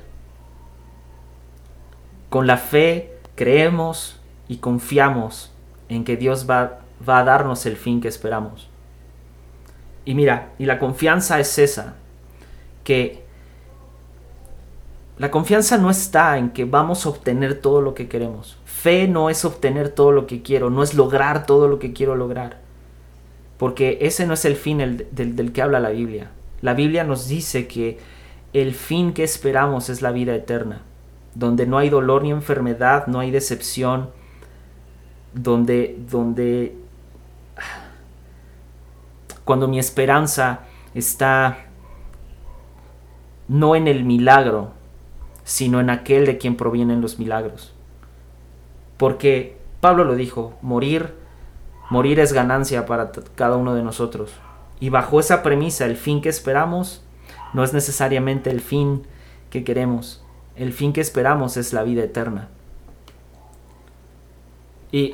con 2.29 2.47
la 2.47 2.59
fe 2.59 3.15
creemos 3.35 4.21
y 4.49 4.59
confiamos 4.59 5.51
en 5.89 6.05
que 6.05 6.19
Dios 6.19 6.47
va, 6.47 6.81
va 7.09 7.21
a 7.21 7.25
darnos 7.25 7.65
el 7.65 7.79
fin 7.79 8.03
que 8.03 8.09
esperamos. 8.09 8.69
Y 10.05 10.13
mira, 10.13 10.53
y 10.59 10.67
la 10.67 10.79
confianza 10.79 11.41
es 11.41 11.59
esa, 11.59 11.95
que 12.85 13.25
la 15.19 15.31
confianza 15.31 15.79
no 15.79 15.91
está 15.91 16.37
en 16.37 16.51
que 16.51 16.65
vamos 16.65 17.07
a 17.07 17.09
obtener 17.09 17.61
todo 17.61 17.81
lo 17.81 17.95
que 17.95 18.09
queremos. 18.09 18.59
Fe 18.65 19.09
no 19.09 19.31
es 19.31 19.45
obtener 19.47 19.89
todo 19.89 20.13
lo 20.13 20.27
que 20.27 20.43
quiero, 20.43 20.69
no 20.69 20.83
es 20.83 20.95
lograr 20.95 21.47
todo 21.47 21.69
lo 21.69 21.79
que 21.79 21.95
quiero 21.95 22.17
lograr. 22.17 22.59
Porque 23.57 23.99
ese 24.03 24.27
no 24.27 24.35
es 24.35 24.45
el 24.45 24.57
fin 24.57 25.07
del, 25.11 25.53
que 25.53 25.63
habla 25.63 25.81
la 25.81 25.89
Biblia. 25.89 26.31
La 26.61 26.75
Biblia 26.75 27.03
nos 27.05 27.29
dice 27.29 27.67
que 27.67 27.99
el 28.53 28.75
fin 28.75 29.15
que 29.15 29.25
esperamos 29.25 29.89
es 29.89 30.03
la 30.03 30.13
vida 30.13 30.35
eterna, 30.35 30.83
donde 31.35 31.67
no 31.67 31.79
hay 31.79 31.89
dolor 31.89 32.23
ni 32.23 32.31
enfermedad, 32.31 33.07
no 33.07 33.21
hay 33.21 33.31
decepción, 33.31 34.11
donde, 35.33 35.99
donde 36.11 36.77
cuando 39.45 39.69
mi 39.69 39.79
esperanza 39.79 40.61
está 40.95 41.67
no 43.49 43.77
en 43.77 43.89
el 43.89 44.05
milagro, 44.05 44.76
sino 45.47 45.79
en 45.79 45.91
aquel 45.91 46.27
de 46.27 46.39
quien 46.39 46.57
provienen 46.57 47.01
los 47.01 47.21
milagros. 47.21 47.73
Porque 48.97 49.57
Pablo 49.81 50.03
lo 50.03 50.17
dijo, 50.17 50.59
morir, 50.61 51.15
morir 51.89 52.19
es 52.19 52.33
ganancia 52.33 52.85
para 52.85 53.13
cada 53.37 53.57
uno 53.57 53.77
de 53.77 53.85
nosotros. 53.85 54.33
Y 54.81 54.89
bajo 54.91 55.21
esa 55.21 55.45
premisa, 55.45 55.87
el 55.87 55.97
fin 55.97 56.21
que 56.21 56.29
esperamos 56.29 57.05
no 57.55 57.63
es 57.63 57.73
necesariamente 57.73 58.51
el 58.51 58.61
fin 58.61 59.07
que 59.49 59.63
queremos. 59.63 60.21
El 60.57 60.73
fin 60.73 60.93
que 60.93 61.01
esperamos 61.01 61.57
es 61.57 61.73
la 61.73 61.85
vida 61.85 62.03
eterna. 62.03 62.49
Y 64.91 65.13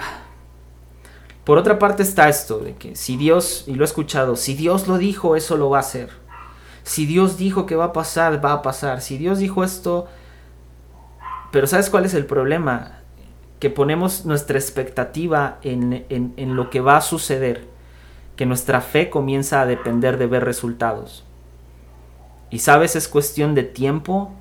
por 1.45 1.59
otra 1.59 1.79
parte 1.79 2.03
está 2.03 2.31
esto 2.31 2.59
de 2.61 2.75
que 2.77 2.97
si 2.97 3.19
Dios, 3.19 3.65
y 3.67 3.75
lo 3.75 3.85
he 3.85 3.87
escuchado, 3.87 4.37
si 4.37 4.55
Dios 4.55 4.89
lo 4.89 4.97
dijo, 4.97 5.37
eso 5.37 5.59
lo 5.59 5.69
va 5.69 5.77
a 5.77 5.81
hacer. 5.81 6.09
Si 6.85 7.05
Dios 7.05 7.37
dijo 7.37 7.67
que 7.67 7.77
va 7.77 7.87
a 7.87 7.93
pasar, 7.93 8.43
va 8.43 8.55
a 8.55 8.63
pasar. 8.63 9.03
Si 9.03 9.19
Dios 9.19 9.39
dijo 9.39 9.63
esto, 9.63 10.09
pero 11.53 11.67
¿sabes 11.67 11.91
cuál 11.91 12.05
es 12.07 12.15
el 12.15 12.27
problema? 12.27 12.99
Que 13.61 13.71
ponemos 13.71 14.25
nuestra 14.25 14.59
expectativa 14.59 15.59
en, 15.63 16.05
en, 16.09 16.57
lo 16.57 16.71
que 16.71 16.81
va 16.81 16.97
a 16.97 17.03
suceder, 17.03 17.69
que 18.35 18.47
nuestra 18.47 18.81
fe 18.81 19.11
comienza 19.11 19.61
a 19.61 19.67
depender 19.67 20.19
de 20.19 20.27
ver 20.27 20.45
resultados. 20.45 21.25
Y 22.51 22.59
sabes, 22.59 22.97
es 22.97 23.07
cuestión 23.07 23.55
de 23.55 23.63
tiempo 23.63 24.33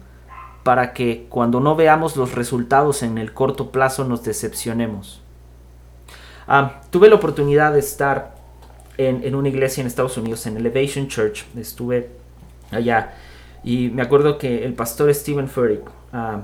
para 0.64 0.94
que 0.94 1.28
cuando 1.30 1.60
no 1.60 1.76
veamos 1.76 2.16
los 2.16 2.34
resultados 2.34 3.04
en 3.04 3.18
el 3.18 3.34
corto 3.34 3.72
plazo 3.72 4.06
nos 4.06 4.24
decepcionemos. 4.24 5.22
Ah, 6.48 6.82
tuve 6.92 7.10
la 7.10 7.16
oportunidad 7.16 7.74
de 7.74 7.80
estar 7.80 8.36
en, 8.98 9.24
en, 9.24 9.36
una 9.36 9.50
iglesia 9.50 9.82
en 9.82 9.88
Estados 9.88 10.18
Unidos, 10.18 10.46
en 10.48 10.58
Elevation 10.58 11.08
Church. 11.08 11.46
Estuve 11.58 12.10
allá 12.72 13.14
y 13.64 13.90
me 13.90 14.02
acuerdo 14.02 14.38
que 14.38 14.66
el 14.66 14.74
pastor 14.74 15.14
Stephen 15.14 15.48
Furtick 15.48 15.90
ah, 16.14 16.42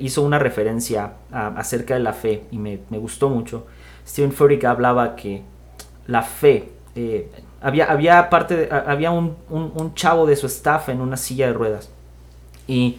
hizo 0.00 0.22
una 0.22 0.38
referencia 0.38 1.14
acerca 1.30 1.94
de 1.94 2.00
la 2.00 2.12
fe 2.12 2.44
y 2.50 2.58
me, 2.58 2.78
gustó 2.90 3.28
mucho. 3.28 3.66
Stephen 4.06 4.32
Furtick 4.32 4.64
hablaba 4.64 5.16
que 5.16 5.42
la 6.06 6.22
fe, 6.22 6.70
eh, 6.94 7.30
había, 7.60 7.86
había, 7.86 8.30
parte 8.30 8.68
había 8.70 9.10
un, 9.10 9.94
chavo 9.94 10.26
de 10.26 10.36
su 10.36 10.46
staff 10.46 10.88
en 10.88 11.00
una 11.00 11.16
silla 11.16 11.48
de 11.48 11.52
ruedas 11.52 11.90
y, 12.66 12.98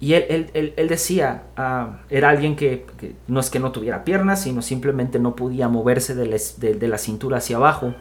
y 0.00 0.14
él, 0.14 0.50
él, 0.54 0.88
decía, 0.88 1.44
ah, 1.56 2.00
era 2.08 2.30
alguien 2.30 2.56
que, 2.56 2.86
no 3.26 3.40
es 3.40 3.50
que 3.50 3.58
no 3.58 3.72
tuviera 3.72 4.04
piernas, 4.04 4.42
sino 4.42 4.62
simplemente 4.62 5.18
no 5.18 5.34
podía 5.34 5.68
moverse 5.68 6.14
de, 6.14 6.74
de 6.74 6.88
la 6.88 6.98
cintura 6.98 7.38
hacia 7.38 7.56
abajo. 7.56 7.94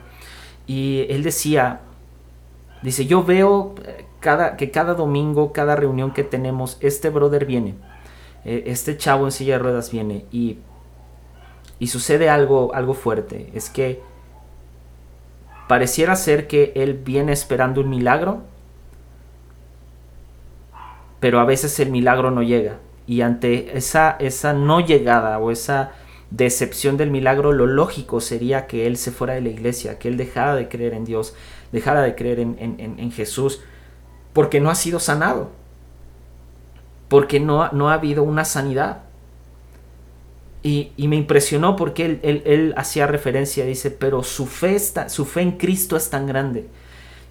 Y 0.67 1.07
él 1.09 1.23
decía, 1.23 1.81
dice, 2.81 3.05
yo 3.05 3.23
veo 3.23 3.75
eh, 3.85 4.05
cada, 4.19 4.57
que 4.57 4.71
cada 4.71 4.93
domingo, 4.93 5.53
cada 5.53 5.75
reunión 5.75 6.11
que 6.11 6.23
tenemos, 6.23 6.77
este 6.81 7.09
brother 7.09 7.45
viene, 7.45 7.75
eh, 8.45 8.63
este 8.67 8.97
chavo 8.97 9.25
en 9.25 9.31
silla 9.31 9.53
de 9.53 9.59
ruedas 9.59 9.91
viene 9.91 10.25
y, 10.31 10.59
y 11.79 11.87
sucede 11.87 12.29
algo, 12.29 12.73
algo 12.73 12.93
fuerte. 12.93 13.49
Es 13.53 13.69
que 13.69 14.01
pareciera 15.67 16.15
ser 16.15 16.47
que 16.47 16.73
él 16.75 16.93
viene 16.95 17.31
esperando 17.31 17.81
un 17.81 17.89
milagro, 17.89 18.41
pero 21.19 21.39
a 21.39 21.45
veces 21.45 21.79
el 21.79 21.91
milagro 21.91 22.31
no 22.31 22.43
llega. 22.43 22.79
Y 23.05 23.21
ante 23.21 23.77
esa, 23.77 24.15
esa 24.19 24.53
no 24.53 24.79
llegada 24.79 25.37
o 25.39 25.51
esa 25.51 25.91
decepción 26.31 26.95
del 26.97 27.11
milagro, 27.11 27.51
lo 27.53 27.65
lógico 27.65 28.21
sería 28.21 28.67
que 28.67 28.85
él 28.85 28.97
se 28.97 29.11
fuera 29.11 29.33
de 29.33 29.41
la 29.41 29.49
iglesia, 29.49 29.97
que 29.97 30.07
él 30.07 30.17
dejara 30.17 30.55
de 30.55 30.69
creer 30.69 30.93
en 30.93 31.05
Dios, 31.05 31.35
dejara 31.71 32.01
de 32.01 32.15
creer 32.15 32.39
en, 32.39 32.55
en 32.59 33.11
Jesús 33.11 33.61
porque 34.33 34.59
no 34.59 34.69
ha 34.69 34.75
sido 34.75 34.99
sanado. 34.99 35.51
porque 37.07 37.39
no, 37.39 37.69
no 37.71 37.89
ha 37.89 37.95
habido 37.95 38.23
una 38.23 38.45
sanidad. 38.45 39.03
Y, 40.61 40.91
me 40.97 41.15
impresionó 41.15 41.75
porque 41.75 42.05
él, 42.05 42.43
él, 42.45 42.73
hacía 42.77 43.07
referencia, 43.07 43.65
dice, 43.65 43.89
pero 43.91 44.23
su 44.23 44.45
fe, 44.45 44.75
está, 44.75 45.09
su 45.09 45.25
fe 45.25 45.41
en 45.41 45.51
Cristo 45.53 45.97
es 45.97 46.09
tan 46.09 46.27
grande 46.27 46.67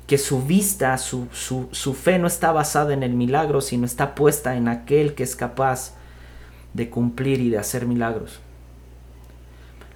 que 0.06 0.18
su 0.18 0.42
vista, 0.42 0.96
su, 0.98 1.28
su, 1.32 1.68
su, 1.70 1.94
fe 1.94 2.18
no 2.18 2.26
está 2.26 2.50
basada 2.50 2.94
en 2.94 3.02
el 3.02 3.12
milagro, 3.12 3.60
sino 3.60 3.84
está 3.84 4.14
puesta 4.14 4.56
en 4.56 4.66
aquel 4.66 5.14
que 5.14 5.22
es 5.22 5.36
capaz 5.36 5.94
de 6.72 6.88
cumplir 6.90 7.40
y 7.40 7.50
de 7.50 7.58
hacer 7.58 7.86
milagros. 7.86 8.40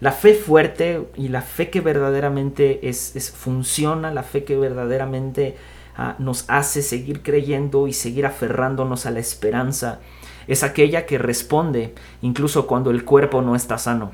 La 0.03 0.11
fe 0.11 0.35
fuerte 0.35 1.07
y 1.17 1.29
la 1.29 1.43
fe 1.43 1.71
que 1.71 1.81
verdaderamente 1.81 2.89
es, 2.89 3.15
es 3.15 3.31
funciona, 3.31 4.11
la 4.11 4.25
fe 4.25 4.43
que 4.43 4.57
verdaderamente 4.57 5.55
ah, 5.97 6.17
nos 6.19 6.45
hace 6.49 6.83
seguir 6.83 7.23
creyendo 7.23 7.87
y 7.87 7.93
seguir 7.93 8.27
aferrándonos 8.27 9.07
a 9.07 9.13
la 9.13 9.21
esperanza, 9.21 10.01
es 10.49 10.65
aquella 10.65 11.07
que 11.07 11.19
responde 11.19 11.95
incluso 12.21 12.67
cuando 12.67 12.91
el 12.91 13.05
cuerpo 13.05 13.43
no 13.43 13.55
está 13.55 13.79
sano. 13.79 14.11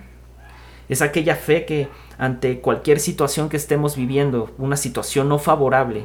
Es 0.90 1.00
aquella 1.00 1.36
fe 1.36 1.64
que 1.64 1.88
ante 2.18 2.60
cualquier 2.60 3.00
situación 3.00 3.48
que 3.48 3.56
estemos 3.56 3.96
viviendo, 3.96 4.50
una 4.58 4.76
situación 4.76 5.30
no 5.30 5.38
favorable, 5.38 6.04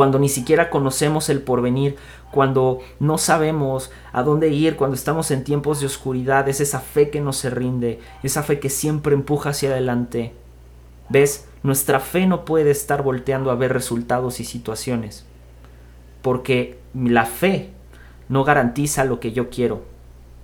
cuando 0.00 0.18
ni 0.18 0.30
siquiera 0.30 0.70
conocemos 0.70 1.28
el 1.28 1.42
porvenir, 1.42 1.96
cuando 2.30 2.78
no 3.00 3.18
sabemos 3.18 3.92
a 4.14 4.22
dónde 4.22 4.48
ir, 4.48 4.76
cuando 4.76 4.94
estamos 4.94 5.30
en 5.30 5.44
tiempos 5.44 5.78
de 5.78 5.84
oscuridad, 5.84 6.48
es 6.48 6.62
esa 6.62 6.80
fe 6.80 7.10
que 7.10 7.20
no 7.20 7.34
se 7.34 7.50
rinde, 7.50 8.00
esa 8.22 8.42
fe 8.42 8.60
que 8.60 8.70
siempre 8.70 9.14
empuja 9.14 9.50
hacia 9.50 9.68
adelante. 9.68 10.32
¿Ves? 11.10 11.46
Nuestra 11.62 12.00
fe 12.00 12.26
no 12.26 12.46
puede 12.46 12.70
estar 12.70 13.02
volteando 13.02 13.50
a 13.50 13.56
ver 13.56 13.74
resultados 13.74 14.40
y 14.40 14.44
situaciones, 14.46 15.26
porque 16.22 16.78
la 16.94 17.26
fe 17.26 17.68
no 18.30 18.42
garantiza 18.42 19.04
lo 19.04 19.20
que 19.20 19.32
yo 19.32 19.50
quiero, 19.50 19.82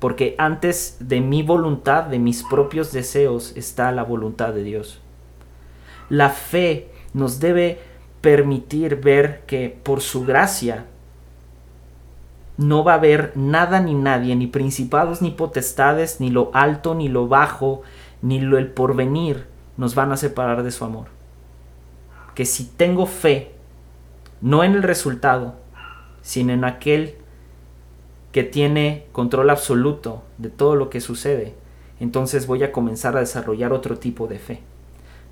porque 0.01 0.35
antes 0.37 0.99
de 1.01 1.23
mi 1.23 1.43
voluntad, 1.43 2.05
de 2.05 2.19
mis 2.19 2.43
propios 2.43 2.93
deseos, 2.93 3.57
está 3.57 3.91
la 3.91 4.03
voluntad 4.03 4.53
de 4.53 4.65
Dios. 4.65 5.01
La 6.11 6.29
fe 6.29 6.91
nos 7.15 7.41
debe 7.41 7.96
permitir 8.27 8.97
ver 8.97 9.45
que 9.47 9.79
por 9.85 10.01
su 10.01 10.25
gracia 10.25 10.87
no 12.57 12.83
va 12.83 12.95
a 12.95 12.97
haber 12.97 13.31
nada 13.37 13.79
ni 13.79 13.95
nadie, 13.95 14.35
ni 14.35 14.49
principados 14.49 15.23
ni 15.23 15.31
potestades, 15.31 16.21
ni 16.21 16.31
lo 16.31 16.51
alto 16.53 16.97
ni 16.97 17.09
lo 17.09 17.29
bajo, 17.29 17.83
ni 18.23 18.41
lo 18.41 18.59
el 18.59 18.67
porvenir 18.67 19.47
nos 19.77 19.95
van 19.95 20.11
a 20.11 20.17
separar 20.17 20.65
de 20.65 20.73
su 20.73 20.85
amor. 20.85 21.07
Que 22.35 22.47
si 22.47 22.65
tengo 22.65 23.07
fe, 23.07 23.53
no 24.41 24.65
en 24.65 24.75
el 24.75 24.83
resultado, 24.83 25.55
sino 26.21 26.53
en 26.53 26.65
aquel 26.65 27.15
que 28.33 28.43
tiene 28.43 29.07
control 29.13 29.51
absoluto 29.51 30.25
de 30.37 30.51
todo 30.51 30.75
lo 30.75 30.91
que 30.91 31.01
sucede, 31.01 31.55
entonces 32.01 32.49
voy 32.49 32.65
a 32.65 32.73
comenzar 32.73 33.17
a 33.17 33.21
desarrollar 33.21 33.73
otro 33.73 33.99
tipo 33.99 34.27
de 34.27 34.41
fe. 34.41 34.63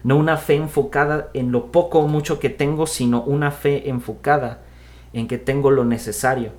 No 0.05 0.17
una 0.17 0.37
fe 0.37 0.57
enfocada 0.57 1.31
en 1.35 1.51
lo 1.51 1.73
poco 1.73 1.99
o 1.99 2.07
mucho 2.07 2.39
que 2.39 2.51
tengo, 2.51 2.87
sino 2.87 3.23
una 3.23 3.51
fe 3.51 3.89
enfocada 3.89 4.63
en 5.15 5.27
que 5.27 5.39
tengo 5.39 5.71
lo 5.71 5.85
necesario. 5.85 6.53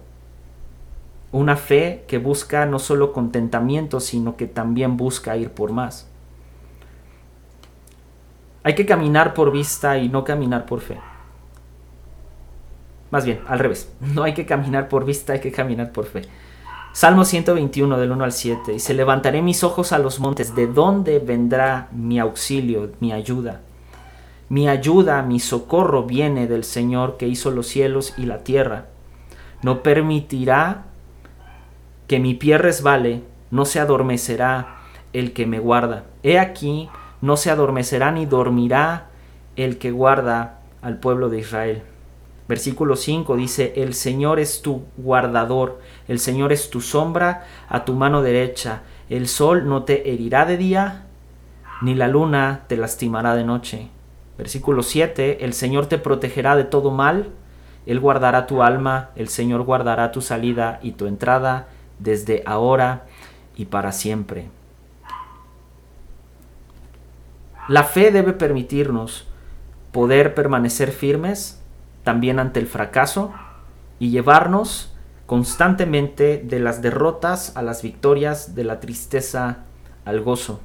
Una 1.31 1.55
fe 1.55 2.03
que 2.07 2.17
busca 2.17 2.65
no 2.65 2.79
solo 2.79 3.13
contentamiento, 3.13 3.99
sino 3.99 4.35
que 4.35 4.47
también 4.47 4.97
busca 4.97 5.37
ir 5.37 5.51
por 5.51 5.71
más. 5.71 6.09
Hay 8.63 8.73
que 8.73 8.87
caminar 8.87 9.35
por 9.35 9.51
vista 9.51 9.99
y 9.99 10.09
no 10.09 10.23
caminar 10.23 10.65
por 10.65 10.81
fe. 10.81 10.97
Más 13.11 13.25
bien, 13.25 13.41
al 13.47 13.59
revés. 13.59 13.93
No 14.15 14.23
hay 14.23 14.33
que 14.33 14.47
caminar 14.47 14.89
por 14.89 15.05
vista, 15.05 15.33
hay 15.33 15.39
que 15.39 15.51
caminar 15.51 15.91
por 15.91 16.05
fe. 16.05 16.23
Salmo 16.95 17.25
121 17.25 17.97
del 17.97 18.13
1 18.13 18.23
al 18.23 18.31
7. 18.31 18.71
Dice, 18.71 18.93
levantaré 18.93 19.41
mis 19.41 19.65
ojos 19.65 19.91
a 19.91 19.99
los 19.99 20.21
montes. 20.21 20.55
¿De 20.55 20.65
dónde 20.65 21.19
vendrá 21.19 21.89
mi 21.91 22.19
auxilio, 22.19 22.93
mi 23.01 23.11
ayuda? 23.11 23.59
Mi 24.47 24.69
ayuda, 24.69 25.21
mi 25.21 25.41
socorro 25.41 26.03
viene 26.03 26.47
del 26.47 26.63
Señor 26.63 27.17
que 27.17 27.27
hizo 27.27 27.51
los 27.51 27.67
cielos 27.67 28.13
y 28.17 28.27
la 28.27 28.45
tierra. 28.45 28.85
No 29.61 29.83
permitirá 29.83 30.85
que 32.07 32.19
mi 32.19 32.33
pie 32.33 32.57
resbale, 32.57 33.23
no 33.51 33.65
se 33.65 33.81
adormecerá 33.81 34.77
el 35.11 35.33
que 35.33 35.45
me 35.45 35.59
guarda. 35.59 36.05
He 36.23 36.39
aquí, 36.39 36.87
no 37.19 37.35
se 37.35 37.51
adormecerá 37.51 38.13
ni 38.13 38.25
dormirá 38.25 39.07
el 39.57 39.79
que 39.79 39.91
guarda 39.91 40.59
al 40.81 40.97
pueblo 41.01 41.27
de 41.27 41.39
Israel. 41.39 41.83
Versículo 42.47 42.95
5 42.95 43.35
dice, 43.37 43.73
el 43.77 43.95
Señor 43.95 44.39
es 44.39 44.61
tu 44.61 44.83
guardador, 44.97 45.79
el 46.07 46.19
Señor 46.19 46.51
es 46.51 46.69
tu 46.69 46.79
sombra 46.79 47.47
a 47.67 47.85
tu 47.85 47.93
mano 47.93 48.21
derecha, 48.21 48.83
el 49.09 49.27
sol 49.27 49.67
no 49.67 49.83
te 49.83 50.11
herirá 50.11 50.45
de 50.45 50.57
día, 50.57 51.07
ni 51.81 51.95
la 51.95 52.07
luna 52.07 52.65
te 52.67 52.77
lastimará 52.77 53.35
de 53.35 53.43
noche. 53.43 53.89
Versículo 54.37 54.83
7, 54.83 55.43
el 55.43 55.53
Señor 55.53 55.87
te 55.87 55.97
protegerá 55.97 56.55
de 56.55 56.65
todo 56.65 56.91
mal, 56.91 57.31
Él 57.87 57.99
guardará 57.99 58.45
tu 58.45 58.61
alma, 58.61 59.09
el 59.15 59.27
Señor 59.27 59.63
guardará 59.63 60.11
tu 60.11 60.21
salida 60.21 60.79
y 60.83 60.91
tu 60.91 61.07
entrada 61.07 61.67
desde 61.97 62.43
ahora 62.45 63.05
y 63.55 63.65
para 63.65 63.91
siempre. 63.91 64.49
La 67.67 67.83
fe 67.83 68.11
debe 68.11 68.33
permitirnos 68.33 69.25
poder 69.91 70.35
permanecer 70.35 70.91
firmes 70.91 71.59
también 72.05 72.39
ante 72.39 72.61
el 72.61 72.67
fracaso 72.67 73.33
y 73.99 74.11
llevarnos 74.11 74.93
constantemente 75.25 76.37
de 76.37 76.59
las 76.59 76.81
derrotas 76.81 77.57
a 77.57 77.61
las 77.61 77.81
victorias, 77.81 78.55
de 78.55 78.63
la 78.63 78.79
tristeza 78.79 79.65
al 80.05 80.21
gozo. 80.21 80.61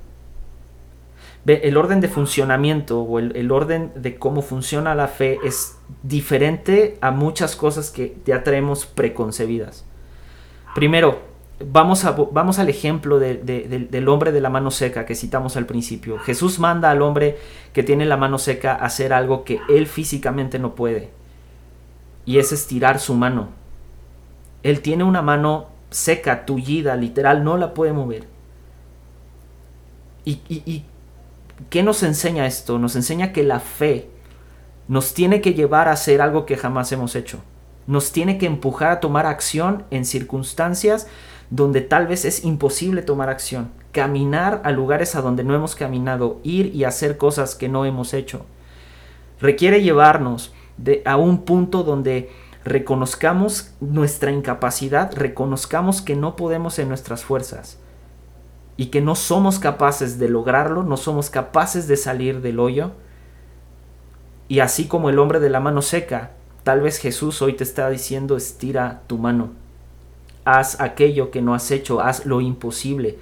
El 1.47 1.79
orden 1.79 2.03
de 2.03 2.09
funcionamiento 2.09 3.01
o 3.01 3.19
el, 3.19 3.51
orden 3.51 3.93
de 3.97 4.19
cómo 4.19 4.43
funciona 4.43 4.95
la 4.95 5.09
fe 5.09 5.39
es 5.43 5.79
diferente 6.03 6.99
a 7.01 7.11
muchas 7.11 7.57
cosas 7.57 7.91
que 7.91 8.19
ya 8.27 8.45
traemos 8.45 8.85
preconcebidas. 8.85 9.87
Primero, 10.75 11.21
vamos, 11.65 12.05
a, 12.05 12.11
vamos 12.13 12.59
al 12.59 12.69
ejemplo 12.69 13.19
del 13.19 14.09
hombre 14.09 14.33
de 14.33 14.41
la 14.43 14.51
mano 14.51 14.71
seca 14.71 15.07
que 15.07 15.15
citamos 15.15 15.57
al 15.57 15.65
principio. 15.65 16.19
Jesús 16.19 16.59
manda 16.59 16.91
al 16.91 17.01
hombre 17.01 17.39
que 17.73 17.83
tiene 17.83 18.05
la 18.05 18.19
mano 18.19 18.37
seca 18.37 18.73
a 18.73 18.85
hacer 18.85 19.15
algo 19.15 19.43
que 19.43 19.61
él 19.71 19.87
físicamente 19.87 20.59
no 20.59 20.75
puede 20.75 21.20
y 22.31 22.39
es 22.39 22.53
estirar 22.53 23.01
su 23.01 23.15
mano. 23.15 23.49
Él 24.63 24.83
tiene 24.83 25.03
una 25.03 25.21
mano 25.21 25.67
seca, 25.91 26.47
tullida, 26.47 26.95
literal, 26.95 27.43
no 27.43 27.57
la 27.57 27.75
puede 27.75 27.93
mover. 27.93 28.29
¿Y, 30.25 30.41
y, 30.49 30.85
qué 31.71 31.83
nos 31.83 32.05
enseña 32.05 32.47
esto? 32.47 32.79
Nos 32.79 32.95
enseña 32.95 33.33
que 33.33 33.43
la 33.43 33.59
fe 33.59 34.11
nos 34.87 35.13
tiene 35.13 35.41
que 35.41 35.55
llevar 35.55 35.89
a 35.89 35.93
hacer 35.93 36.23
algo 36.23 36.47
que 36.47 36.57
jamás 36.57 36.93
hemos 36.93 37.17
hecho. 37.17 37.41
Nos 37.89 38.13
tiene 38.13 38.39
que 38.39 38.47
empujar 38.47 38.93
a 38.93 39.01
tomar 39.01 39.27
acción 39.27 39.83
en 39.91 40.05
circunstancias 40.05 41.09
donde 41.51 41.81
tal 41.81 42.07
vez 42.07 42.25
es 42.25 42.45
imposible 42.45 43.03
tomar 43.03 43.29
acción. 43.29 43.73
Caminar 43.91 44.63
a 44.63 44.71
lugares 44.71 45.17
a 45.17 45.21
donde 45.21 45.43
no 45.43 45.57
hemos 45.57 45.75
caminado, 45.75 46.39
ir 46.45 46.73
y 46.77 46.85
hacer 46.85 47.17
cosas 47.17 47.57
que 47.57 47.69
no 47.69 47.87
hemos 47.87 48.15
hecho. 48.15 48.47
Requiere 49.41 49.83
llevarnos 49.83 50.53
a 51.05 51.17
un 51.17 51.45
punto 51.45 51.83
donde 51.83 52.31
reconozcamos 52.65 53.75
nuestra 53.81 54.31
incapacidad, 54.31 55.13
reconozcamos 55.15 56.03
que 56.03 56.17
no 56.17 56.37
podemos 56.37 56.79
en 56.79 56.89
nuestras 56.89 57.25
fuerzas 57.25 57.79
y 58.77 58.87
que 58.87 59.01
no 59.01 59.15
somos 59.15 59.59
capaces 59.59 60.19
de 60.19 60.29
lograrlo, 60.29 60.83
no 60.83 60.97
somos 60.97 61.31
capaces 61.31 61.87
de 61.87 61.97
salir 61.97 62.41
del 62.41 62.61
hoyo. 62.61 62.93
Y 64.49 64.61
así 64.61 64.87
como 64.89 65.11
el 65.11 65.19
hombre 65.19 65.39
de 65.39 65.51
la 65.51 65.61
mano 65.61 65.83
seca, 65.83 66.33
tal 66.63 66.81
vez 66.81 66.99
Jesús 66.99 67.41
hoy 67.43 67.55
te 67.55 67.65
está 67.65 67.89
diciendo 67.91 68.37
estira 68.37 69.03
tu 69.07 69.19
mano, 69.19 69.51
haz 70.45 70.81
aquello 70.81 71.31
que 71.31 71.43
no 71.43 71.55
has 71.55 71.71
hecho, 71.71 72.01
haz 72.01 72.27
lo 72.27 72.41
imposible, 72.41 73.19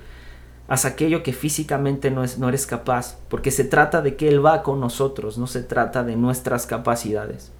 haz 0.68 0.84
aquello 0.84 1.22
que 1.22 1.32
físicamente 1.32 2.10
no, 2.10 2.22
es, 2.22 2.38
no 2.38 2.48
eres 2.48 2.66
capaz, 2.66 3.16
porque 3.28 3.50
se 3.50 3.64
trata 3.64 4.02
de 4.02 4.16
que 4.16 4.28
Él 4.28 4.44
va 4.44 4.62
con 4.62 4.80
nosotros, 4.80 5.38
no 5.38 5.46
se 5.46 5.62
trata 5.62 6.04
de 6.04 6.14
nuestras 6.14 6.66
capacidades. 6.66 7.50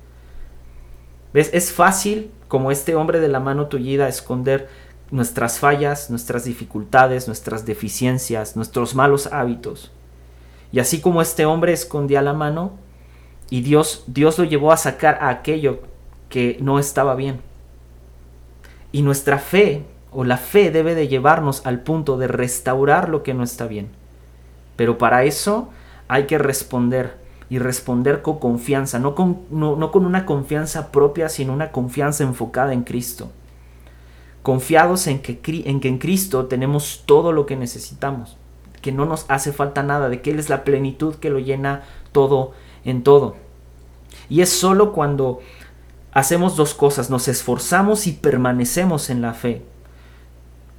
¿Ves? 1.33 1.51
Es 1.53 1.73
fácil, 1.73 2.31
como 2.49 2.71
este 2.71 2.95
hombre 2.95 3.19
de 3.19 3.29
la 3.29 3.41
mano 3.41 3.67
tullida, 3.67 4.09
esconder 4.09 4.69
nuestras 5.11 5.59
fallas, 5.59 6.11
nuestras 6.11 6.45
dificultades, 6.45 7.27
nuestras 7.27 7.65
deficiencias, 7.65 8.57
nuestros 8.57 8.95
malos 8.95 9.27
hábitos. 9.29 9.91
Y 10.71 10.81
así 10.81 11.01
como 11.01 11.23
este 11.23 11.47
hombre 11.47 11.73
escondía 11.73 12.21
la 12.21 12.35
mano, 12.35 12.73
y 13.51 13.63
Dios, 13.63 14.05
Dios 14.07 14.39
lo 14.39 14.45
llevó 14.45 14.71
a 14.71 14.77
sacar 14.77 15.19
a 15.23 15.31
aquello 15.31 15.81
que 16.29 16.59
no 16.61 16.79
estaba 16.79 17.15
bien. 17.15 17.41
Y 18.93 19.01
nuestra 19.01 19.39
fe 19.39 19.85
o 20.19 20.25
la 20.25 20.37
fe 20.37 20.73
debe 20.73 20.97
de 20.97 21.07
llevarnos 21.07 21.65
al 21.65 21.79
punto 21.79 22.19
de 22.19 22.27
restaurar 22.27 23.09
lo 23.09 23.23
que 23.23 23.35
no 23.35 23.45
está 23.45 23.69
bien. 23.69 23.87
Pero 24.75 24.99
para 24.99 25.23
eso 25.23 25.69
hay 26.09 26.27
que 26.27 26.39
responder 26.39 27.17
y 27.49 27.61
responder 27.61 28.21
con 28.21 28.41
confianza, 28.41 28.99
no 28.99 29.15
con, 29.15 29.43
no, 29.53 29.93
con 29.93 30.05
una 30.05 30.27
confianza 30.27 30.91
propia, 30.91 31.29
sino 31.29 31.53
una 31.53 31.71
confianza 31.71 32.25
enfocada 32.25 32.73
en 32.73 32.83
Cristo. 32.83 33.31
confiados 34.43 35.07
en 35.07 35.21
que, 35.21 35.39
en 35.65 35.79
que 35.79 35.87
en 35.87 35.99
Cristo 35.99 36.47
tenemos 36.47 37.05
todo 37.07 37.31
lo 37.31 37.47
que 37.47 37.55
necesitamos, 37.55 38.37
que 38.83 38.91
no 38.91 39.07
nos 39.07 39.25
hace 39.29 39.53
falta 39.53 39.85
nada, 39.85 40.09
de 40.09 40.21
que 40.21 40.33
Él 40.33 40.41
es 40.41 40.49
la 40.49 40.65
plenitud 40.65 41.15
que 41.15 41.31
lo 41.31 41.39
llena 41.39 41.83
todo 42.11 42.55
en 42.85 43.05
todo. 43.05 43.37
Y 44.29 44.41
es 44.41 44.49
solo 44.49 44.93
cuando 44.93 45.39
hacemos 46.11 46.57
dos 46.57 46.75
cosas, 46.75 47.09
nos 47.09 47.29
esforzamos 47.29 48.09
y 48.09 48.15
permanecemos 48.15 49.11
en 49.11 49.23
la 49.23 49.33
fe, 49.33 49.63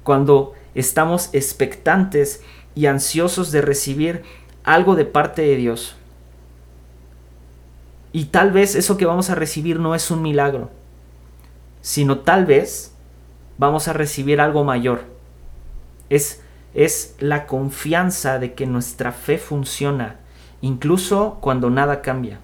cuando 0.02 0.54
estamos 0.74 1.30
expectantes 1.32 2.42
y 2.74 2.86
ansiosos 2.86 3.52
de 3.52 3.62
recibir 3.62 4.22
algo 4.64 4.94
de 4.96 5.04
parte 5.04 5.42
de 5.42 5.56
Dios. 5.56 5.96
Y 8.12 8.26
tal 8.26 8.50
vez 8.50 8.74
eso 8.74 8.96
que 8.96 9.06
vamos 9.06 9.30
a 9.30 9.34
recibir 9.34 9.78
no 9.78 9.94
es 9.94 10.10
un 10.10 10.22
milagro, 10.22 10.70
sino 11.80 12.20
tal 12.20 12.44
vez 12.44 12.92
vamos 13.58 13.88
a 13.88 13.92
recibir 13.92 14.40
algo 14.40 14.64
mayor. 14.64 15.02
Es, 16.08 16.42
es 16.74 17.14
la 17.20 17.46
confianza 17.46 18.38
de 18.38 18.54
que 18.54 18.66
nuestra 18.66 19.12
fe 19.12 19.38
funciona, 19.38 20.16
incluso 20.60 21.38
cuando 21.40 21.70
nada 21.70 22.02
cambia. 22.02 22.40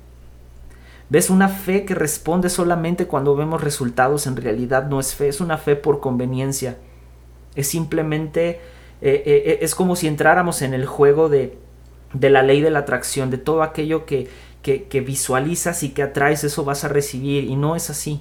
¿Ves? 1.08 1.30
Una 1.30 1.48
fe 1.48 1.84
que 1.84 1.94
responde 1.94 2.48
solamente 2.48 3.06
cuando 3.06 3.36
vemos 3.36 3.62
resultados 3.62 4.26
en 4.26 4.36
realidad 4.36 4.88
no 4.88 4.98
es 4.98 5.14
fe, 5.14 5.28
es 5.28 5.40
una 5.40 5.56
fe 5.56 5.76
por 5.76 6.00
conveniencia. 6.00 6.76
Es 7.56 7.68
simplemente, 7.68 8.50
eh, 8.50 8.60
eh, 9.00 9.42
eh, 9.46 9.58
es 9.62 9.74
como 9.74 9.96
si 9.96 10.06
entráramos 10.06 10.62
en 10.62 10.74
el 10.74 10.86
juego 10.86 11.28
de, 11.28 11.58
de 12.12 12.30
la 12.30 12.42
ley 12.42 12.60
de 12.60 12.70
la 12.70 12.80
atracción, 12.80 13.30
de 13.30 13.38
todo 13.38 13.62
aquello 13.62 14.06
que, 14.06 14.28
que, 14.62 14.84
que 14.84 15.00
visualizas 15.00 15.82
y 15.82 15.90
que 15.90 16.02
atraes, 16.02 16.44
eso 16.44 16.64
vas 16.64 16.84
a 16.84 16.88
recibir, 16.88 17.44
y 17.44 17.56
no 17.56 17.74
es 17.74 17.90
así. 17.90 18.20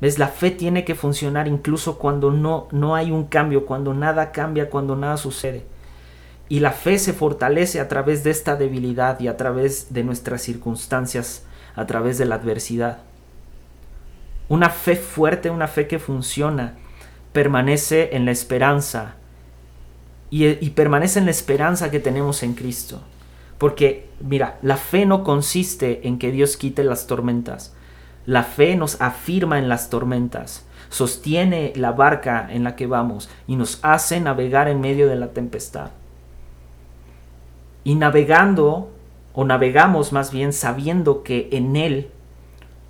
¿Ves? 0.00 0.18
La 0.18 0.28
fe 0.28 0.50
tiene 0.50 0.84
que 0.84 0.94
funcionar 0.94 1.48
incluso 1.48 1.98
cuando 1.98 2.30
no, 2.30 2.68
no 2.72 2.94
hay 2.94 3.10
un 3.10 3.24
cambio, 3.24 3.64
cuando 3.64 3.94
nada 3.94 4.32
cambia, 4.32 4.68
cuando 4.68 4.96
nada 4.96 5.16
sucede. 5.16 5.64
Y 6.48 6.60
la 6.60 6.72
fe 6.72 6.98
se 6.98 7.12
fortalece 7.12 7.80
a 7.80 7.88
través 7.88 8.22
de 8.22 8.30
esta 8.30 8.56
debilidad 8.56 9.18
y 9.20 9.28
a 9.28 9.36
través 9.36 9.94
de 9.94 10.04
nuestras 10.04 10.42
circunstancias, 10.42 11.46
a 11.74 11.86
través 11.86 12.18
de 12.18 12.26
la 12.26 12.34
adversidad. 12.34 12.98
Una 14.48 14.68
fe 14.68 14.96
fuerte, 14.96 15.48
una 15.48 15.68
fe 15.68 15.86
que 15.86 15.98
funciona, 15.98 16.74
permanece 17.34 18.16
en 18.16 18.24
la 18.24 18.30
esperanza 18.30 19.16
y, 20.30 20.46
y, 20.46 20.70
permanece 20.70 21.18
en 21.18 21.26
la 21.26 21.32
esperanza 21.32 21.90
que 21.90 22.00
tenemos 22.00 22.42
en 22.42 22.54
Cristo. 22.54 23.02
Porque, 23.58 24.08
mira, 24.20 24.58
la 24.62 24.76
fe 24.76 25.04
no 25.04 25.24
consiste 25.24 26.06
en 26.08 26.18
que 26.18 26.30
Dios 26.30 26.56
quite 26.56 26.84
las 26.84 27.06
tormentas. 27.06 27.74
La 28.24 28.44
fe 28.44 28.76
nos 28.76 29.00
afirma 29.00 29.58
en 29.58 29.68
las 29.68 29.90
tormentas, 29.90 30.64
sostiene 30.88 31.72
la 31.76 31.92
barca 31.92 32.48
en 32.50 32.64
la 32.64 32.74
que 32.76 32.86
vamos 32.86 33.28
y 33.46 33.56
nos 33.56 33.80
hace 33.82 34.20
navegar 34.20 34.68
en 34.68 34.80
medio 34.80 35.08
de 35.08 35.16
la 35.16 35.32
tempestad. 35.32 35.90
Y 37.82 37.96
navegando, 37.96 38.90
o 39.34 39.44
navegamos 39.44 40.12
más 40.12 40.30
bien 40.30 40.52
sabiendo 40.52 41.22
que 41.22 41.48
en 41.52 41.76
Él, 41.76 42.10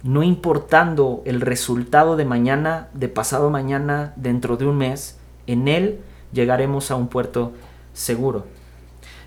no 0.05 0.23
importando 0.23 1.23
el 1.25 1.41
resultado 1.41 2.17
de 2.17 2.27
mañana, 2.27 2.89
de 2.93 3.09
pasado 3.09 3.49
mañana, 3.49 4.13
dentro 4.17 4.59
de 4.59 4.67
un 4.67 4.77
mes, 4.77 5.19
en 5.47 5.67
Él 5.67 6.01
llegaremos 6.31 6.91
a 6.91 6.95
un 6.95 7.09
puerto 7.09 7.53
seguro. 7.95 8.45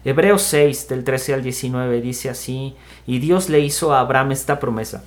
Hebreos 0.06 0.44
6 0.44 0.88
del 0.88 1.04
13 1.04 1.34
al 1.34 1.42
19 1.42 2.00
dice 2.00 2.30
así, 2.30 2.76
y 3.08 3.18
Dios 3.18 3.50
le 3.50 3.60
hizo 3.60 3.92
a 3.92 4.02
Abraham 4.02 4.34
esta 4.34 4.60
promesa, 4.60 5.04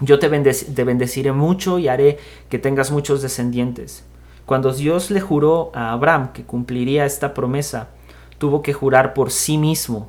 yo 0.00 0.18
te, 0.18 0.28
te 0.28 0.84
bendeciré 0.84 1.30
mucho 1.30 1.78
y 1.78 1.86
haré 1.86 2.18
que 2.48 2.58
tengas 2.58 2.90
muchos 2.90 3.22
descendientes. 3.22 4.04
Cuando 4.46 4.72
Dios 4.72 5.12
le 5.12 5.20
juró 5.20 5.70
a 5.74 5.92
Abraham 5.92 6.32
que 6.32 6.42
cumpliría 6.42 7.06
esta 7.06 7.34
promesa, 7.34 7.86
tuvo 8.38 8.62
que 8.62 8.72
jurar 8.72 9.14
por 9.14 9.30
sí 9.30 9.58
mismo, 9.58 10.08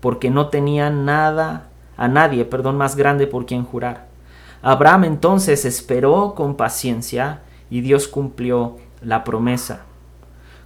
porque 0.00 0.30
no 0.30 0.48
tenía 0.48 0.88
nada, 0.88 1.68
a 1.98 2.08
nadie, 2.08 2.46
perdón, 2.46 2.78
más 2.78 2.96
grande 2.96 3.26
por 3.26 3.44
quien 3.44 3.64
jurar. 3.64 4.07
Abraham 4.62 5.04
entonces 5.04 5.64
esperó 5.64 6.34
con 6.34 6.56
paciencia 6.56 7.42
y 7.70 7.80
Dios 7.80 8.08
cumplió 8.08 8.76
la 9.02 9.24
promesa. 9.24 9.84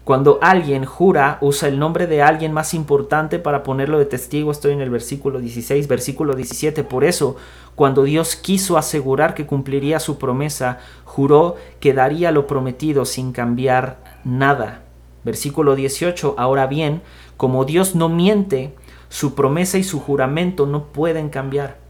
Cuando 0.05 0.41
alguien 0.43 0.85
jura, 0.85 1.39
usa 1.41 1.69
el 1.69 1.79
nombre 1.79 2.09
de 2.09 2.23
alguien 2.23 2.53
más 2.53 2.75
importante 2.75 3.39
para 3.39 3.63
ponerlo 3.63 4.01
de 4.01 4.05
testigo. 4.05 4.51
Estoy 4.51 4.73
en 4.73 4.81
el 4.81 4.91
versículo 4.91 5.39
16, 5.39 5.87
versículo 5.87 6.35
17. 6.35 6.83
Por 6.83 7.05
eso, 7.05 7.37
cuando 7.77 8.03
Dios 8.03 8.35
quiso 8.35 8.77
asegurar 8.77 9.35
que 9.35 9.47
cumpliría 9.47 10.01
su 10.01 10.19
promesa, 10.19 10.81
juró 11.05 11.55
que 11.79 11.93
daría 11.93 12.33
lo 12.33 12.49
prometido 12.49 13.05
sin 13.05 13.31
cambiar 13.31 14.19
nada. 14.25 14.83
Versículo 15.23 15.77
18, 15.77 16.35
ahora 16.37 16.67
bien, 16.67 17.03
como 17.37 17.65
Dios 17.65 17.95
no 17.95 18.09
miente, 18.09 18.75
su 19.09 19.37
promesa 19.37 19.79
y 19.79 19.85
su 19.85 20.01
juramento 20.01 20.67
no 20.67 20.87
pueden 20.87 21.29
cambiar. 21.29 21.82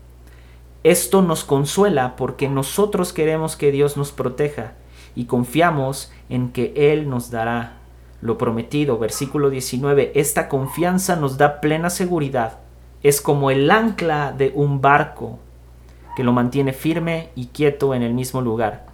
Esto 0.84 1.22
nos 1.22 1.44
consuela 1.44 2.16
porque 2.16 2.48
nosotros 2.48 3.12
queremos 3.12 3.56
que 3.56 3.70
Dios 3.70 3.96
nos 3.96 4.10
proteja 4.10 4.72
y 5.14 5.26
confiamos 5.26 6.10
en 6.28 6.50
que 6.50 6.72
Él 6.76 7.08
nos 7.08 7.30
dará 7.30 7.78
lo 8.20 8.38
prometido. 8.38 8.98
Versículo 8.98 9.50
19, 9.50 10.12
esta 10.14 10.48
confianza 10.48 11.16
nos 11.16 11.38
da 11.38 11.60
plena 11.60 11.90
seguridad. 11.90 12.58
Es 13.02 13.20
como 13.20 13.50
el 13.50 13.70
ancla 13.70 14.32
de 14.32 14.52
un 14.54 14.80
barco 14.80 15.38
que 16.16 16.24
lo 16.24 16.32
mantiene 16.32 16.72
firme 16.72 17.30
y 17.34 17.46
quieto 17.46 17.94
en 17.94 18.02
el 18.02 18.14
mismo 18.14 18.40
lugar. 18.40 18.86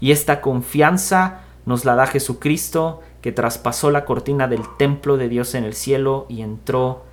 Y 0.00 0.12
esta 0.12 0.40
confianza 0.40 1.42
nos 1.66 1.84
la 1.84 1.94
da 1.94 2.06
Jesucristo 2.06 3.00
que 3.20 3.32
traspasó 3.32 3.90
la 3.90 4.04
cortina 4.04 4.48
del 4.48 4.62
templo 4.76 5.16
de 5.16 5.28
Dios 5.28 5.54
en 5.54 5.64
el 5.64 5.74
cielo 5.74 6.26
y 6.28 6.42
entró 6.42 7.04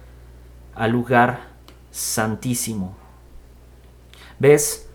al 0.76 0.92
lugar 0.92 1.48
santísimo. 1.92 2.96
¿Ves? 4.40 4.88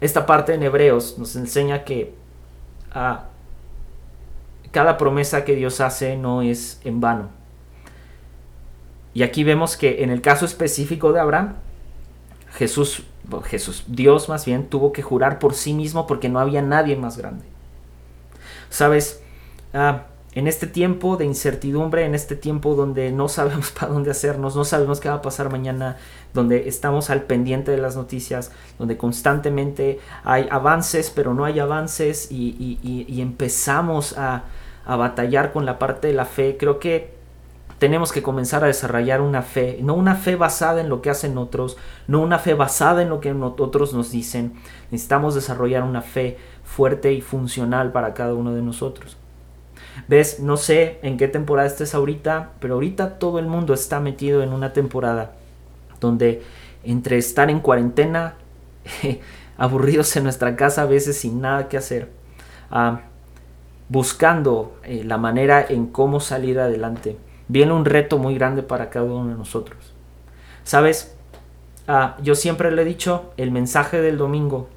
esta 0.00 0.26
parte 0.26 0.54
en 0.54 0.62
Hebreos 0.62 1.18
nos 1.18 1.36
enseña 1.36 1.84
que 1.84 2.12
ah, 2.92 3.26
cada 4.72 4.96
promesa 4.96 5.44
que 5.44 5.54
Dios 5.54 5.80
hace 5.80 6.16
no 6.16 6.42
es 6.42 6.80
en 6.84 7.00
vano. 7.00 7.28
Y 9.14 9.22
aquí 9.22 9.44
vemos 9.44 9.76
que 9.76 10.02
en 10.02 10.10
el 10.10 10.20
caso 10.20 10.44
específico 10.44 11.12
de 11.12 11.20
Abraham, 11.20 11.54
Jesús, 12.54 13.04
Jesús, 13.44 13.84
Dios 13.86 14.28
más 14.28 14.44
bien, 14.44 14.68
tuvo 14.68 14.92
que 14.92 15.02
jurar 15.02 15.38
por 15.38 15.54
sí 15.54 15.74
mismo 15.74 16.06
porque 16.06 16.28
no 16.28 16.38
había 16.38 16.62
nadie 16.62 16.96
más 16.96 17.16
grande. 17.16 17.44
Sabes, 18.70 19.22
ah, 19.74 20.06
en 20.38 20.46
este 20.46 20.68
tiempo 20.68 21.16
de 21.16 21.24
incertidumbre, 21.24 22.04
en 22.04 22.14
este 22.14 22.36
tiempo 22.36 22.76
donde 22.76 23.10
no 23.10 23.28
sabemos 23.28 23.72
para 23.78 23.92
dónde 23.92 24.12
hacernos, 24.12 24.54
no 24.54 24.64
sabemos 24.64 25.00
qué 25.00 25.08
va 25.08 25.16
a 25.16 25.22
pasar 25.22 25.50
mañana, 25.50 25.96
donde 26.32 26.68
estamos 26.68 27.10
al 27.10 27.22
pendiente 27.22 27.72
de 27.72 27.78
las 27.78 27.96
noticias, 27.96 28.52
donde 28.78 28.96
constantemente 28.96 29.98
hay 30.22 30.46
avances, 30.48 31.10
pero 31.10 31.34
no 31.34 31.44
hay 31.44 31.58
avances 31.58 32.30
y, 32.30 33.18
empezamos 33.20 34.16
a, 34.16 34.44
a 34.86 34.94
batallar 34.94 35.52
con 35.52 35.66
la 35.66 35.76
parte 35.80 36.06
de 36.06 36.14
la 36.14 36.24
fe, 36.24 36.56
creo 36.56 36.78
que 36.78 37.18
tenemos 37.80 38.12
que 38.12 38.22
comenzar 38.22 38.62
a 38.62 38.68
desarrollar 38.68 39.20
una 39.20 39.42
fe, 39.42 39.80
no 39.82 39.94
una 39.94 40.14
fe 40.14 40.36
basada 40.36 40.80
en 40.80 40.88
lo 40.88 41.02
que 41.02 41.10
hacen 41.10 41.36
otros, 41.36 41.76
no 42.06 42.20
una 42.20 42.38
fe 42.38 42.54
basada 42.54 43.02
en 43.02 43.08
lo 43.08 43.18
que 43.18 43.32
otros 43.32 43.92
nos 43.92 44.12
dicen. 44.12 44.54
Necesitamos 44.92 45.34
desarrollar 45.34 45.82
una 45.82 46.02
fe 46.02 46.38
fuerte 46.64 47.12
y 47.12 47.22
funcional 47.22 47.90
para 47.90 48.14
cada 48.14 48.34
uno 48.34 48.54
de 48.54 48.62
nosotros. 48.62 49.17
¿Ves? 50.06 50.40
No 50.40 50.56
sé 50.56 50.98
en 51.02 51.16
qué 51.16 51.28
temporada 51.28 51.66
estés 51.66 51.94
ahorita, 51.94 52.52
pero 52.60 52.74
ahorita 52.74 53.18
todo 53.18 53.38
el 53.38 53.46
mundo 53.46 53.74
está 53.74 54.00
metido 54.00 54.42
en 54.42 54.52
una 54.52 54.72
temporada 54.72 55.32
donde 56.00 56.42
entre 56.84 57.18
estar 57.18 57.50
en 57.50 57.60
cuarentena, 57.60 58.34
aburridos 59.58 60.16
en 60.16 60.24
nuestra 60.24 60.56
casa 60.56 60.82
a 60.82 60.86
veces 60.86 61.18
sin 61.18 61.40
nada 61.40 61.68
que 61.68 61.76
hacer, 61.76 62.10
ah, 62.70 63.02
buscando 63.88 64.76
eh, 64.84 65.02
la 65.04 65.18
manera 65.18 65.64
en 65.68 65.86
cómo 65.86 66.20
salir 66.20 66.60
adelante, 66.60 67.16
viene 67.48 67.72
un 67.72 67.84
reto 67.84 68.18
muy 68.18 68.34
grande 68.34 68.62
para 68.62 68.90
cada 68.90 69.06
uno 69.06 69.30
de 69.30 69.34
nosotros. 69.34 69.94
Sabes, 70.64 71.16
ah, 71.88 72.16
yo 72.22 72.34
siempre 72.34 72.70
le 72.70 72.82
he 72.82 72.84
dicho, 72.84 73.32
el 73.36 73.50
mensaje 73.50 74.00
del 74.00 74.18
domingo 74.18 74.68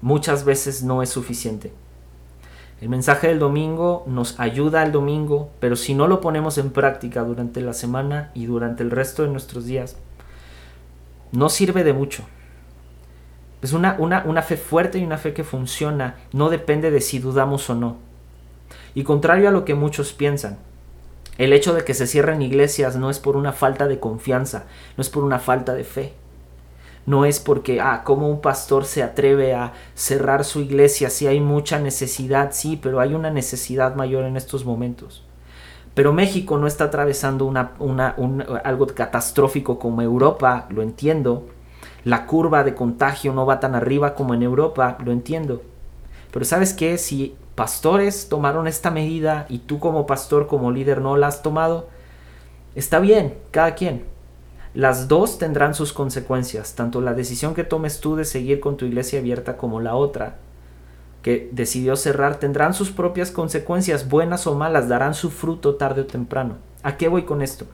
muchas 0.00 0.44
veces 0.44 0.82
no 0.82 1.02
es 1.02 1.10
suficiente. 1.10 1.72
El 2.82 2.88
mensaje 2.88 3.28
del 3.28 3.38
domingo 3.38 4.02
nos 4.08 4.40
ayuda 4.40 4.82
al 4.82 4.90
domingo, 4.90 5.50
pero 5.60 5.76
si 5.76 5.94
no 5.94 6.08
lo 6.08 6.20
ponemos 6.20 6.58
en 6.58 6.70
práctica 6.70 7.22
durante 7.22 7.60
la 7.60 7.74
semana 7.74 8.32
y 8.34 8.46
durante 8.46 8.82
el 8.82 8.90
resto 8.90 9.22
de 9.22 9.28
nuestros 9.28 9.66
días, 9.66 9.96
no 11.30 11.48
sirve 11.48 11.84
de 11.84 11.92
mucho. 11.92 12.24
Es 13.62 13.72
una, 13.72 13.94
una, 14.00 14.24
una 14.26 14.42
fe 14.42 14.56
fuerte 14.56 14.98
y 14.98 15.04
una 15.04 15.16
fe 15.16 15.32
que 15.32 15.44
funciona, 15.44 16.16
no 16.32 16.50
depende 16.50 16.90
de 16.90 17.00
si 17.00 17.20
dudamos 17.20 17.70
o 17.70 17.76
no. 17.76 17.98
Y 18.96 19.04
contrario 19.04 19.48
a 19.48 19.52
lo 19.52 19.64
que 19.64 19.76
muchos 19.76 20.12
piensan, 20.12 20.58
el 21.38 21.52
hecho 21.52 21.74
de 21.74 21.84
que 21.84 21.94
se 21.94 22.08
cierren 22.08 22.42
iglesias 22.42 22.96
no 22.96 23.10
es 23.10 23.20
por 23.20 23.36
una 23.36 23.52
falta 23.52 23.86
de 23.86 24.00
confianza, 24.00 24.64
no 24.96 25.02
es 25.02 25.08
por 25.08 25.22
una 25.22 25.38
falta 25.38 25.72
de 25.74 25.84
fe. 25.84 26.14
No 27.04 27.24
es 27.24 27.40
porque, 27.40 27.80
ah, 27.80 28.02
como 28.04 28.28
un 28.28 28.40
pastor 28.40 28.84
se 28.84 29.02
atreve 29.02 29.54
a 29.54 29.72
cerrar 29.94 30.44
su 30.44 30.60
iglesia 30.60 31.10
si 31.10 31.26
hay 31.26 31.40
mucha 31.40 31.78
necesidad, 31.78 32.50
sí, 32.52 32.78
pero 32.80 33.00
hay 33.00 33.14
una 33.14 33.30
necesidad 33.30 33.96
mayor 33.96 34.24
en 34.24 34.36
estos 34.36 34.64
momentos. 34.64 35.24
Pero 35.94 36.12
México 36.12 36.56
no 36.58 36.66
está 36.66 36.84
atravesando 36.84 37.44
una, 37.44 37.72
una, 37.78 38.14
algo 38.64 38.86
catastrófico 38.86 39.78
como 39.78 40.00
Europa, 40.00 40.66
lo 40.70 40.82
entiendo. 40.82 41.48
La 42.04 42.26
curva 42.26 42.64
de 42.64 42.74
contagio 42.74 43.32
no 43.32 43.46
va 43.46 43.60
tan 43.60 43.74
arriba 43.74 44.14
como 44.14 44.34
en 44.34 44.42
Europa, 44.42 44.96
lo 45.04 45.12
entiendo. 45.12 45.62
Pero 46.32 46.44
sabes 46.44 46.72
qué, 46.72 46.96
si 46.98 47.36
pastores 47.54 48.28
tomaron 48.28 48.66
esta 48.66 48.90
medida 48.90 49.44
y 49.48 49.58
tú 49.58 49.78
como 49.78 50.06
pastor, 50.06 50.46
como 50.46 50.70
líder 50.70 51.00
no 51.00 51.16
la 51.16 51.26
has 51.26 51.42
tomado, 51.42 51.88
está 52.74 52.98
bien, 52.98 53.36
cada 53.50 53.74
quien. 53.74 54.11
Las 54.74 55.08
dos 55.08 55.38
tendrán 55.38 55.74
sus 55.74 55.92
consecuencias, 55.92 56.74
tanto 56.74 57.00
la 57.00 57.14
decisión 57.14 57.54
que 57.54 57.64
tomes 57.64 58.00
tú 58.00 58.16
de 58.16 58.24
seguir 58.24 58.60
con 58.60 58.76
tu 58.76 58.86
iglesia 58.86 59.18
abierta 59.18 59.56
como 59.56 59.80
la 59.80 59.94
otra 59.94 60.36
que 61.22 61.48
decidió 61.52 61.96
cerrar 61.96 62.36
tendrán 62.40 62.74
sus 62.74 62.90
propias 62.90 63.30
consecuencias, 63.30 64.08
buenas 64.08 64.46
o 64.46 64.54
malas, 64.54 64.88
darán 64.88 65.14
su 65.14 65.30
fruto 65.30 65.76
tarde 65.76 66.02
o 66.02 66.06
temprano. 66.06 66.56
¿A 66.82 66.96
qué 66.96 67.08
voy 67.08 67.22
con 67.22 67.42
esto? 67.42 67.64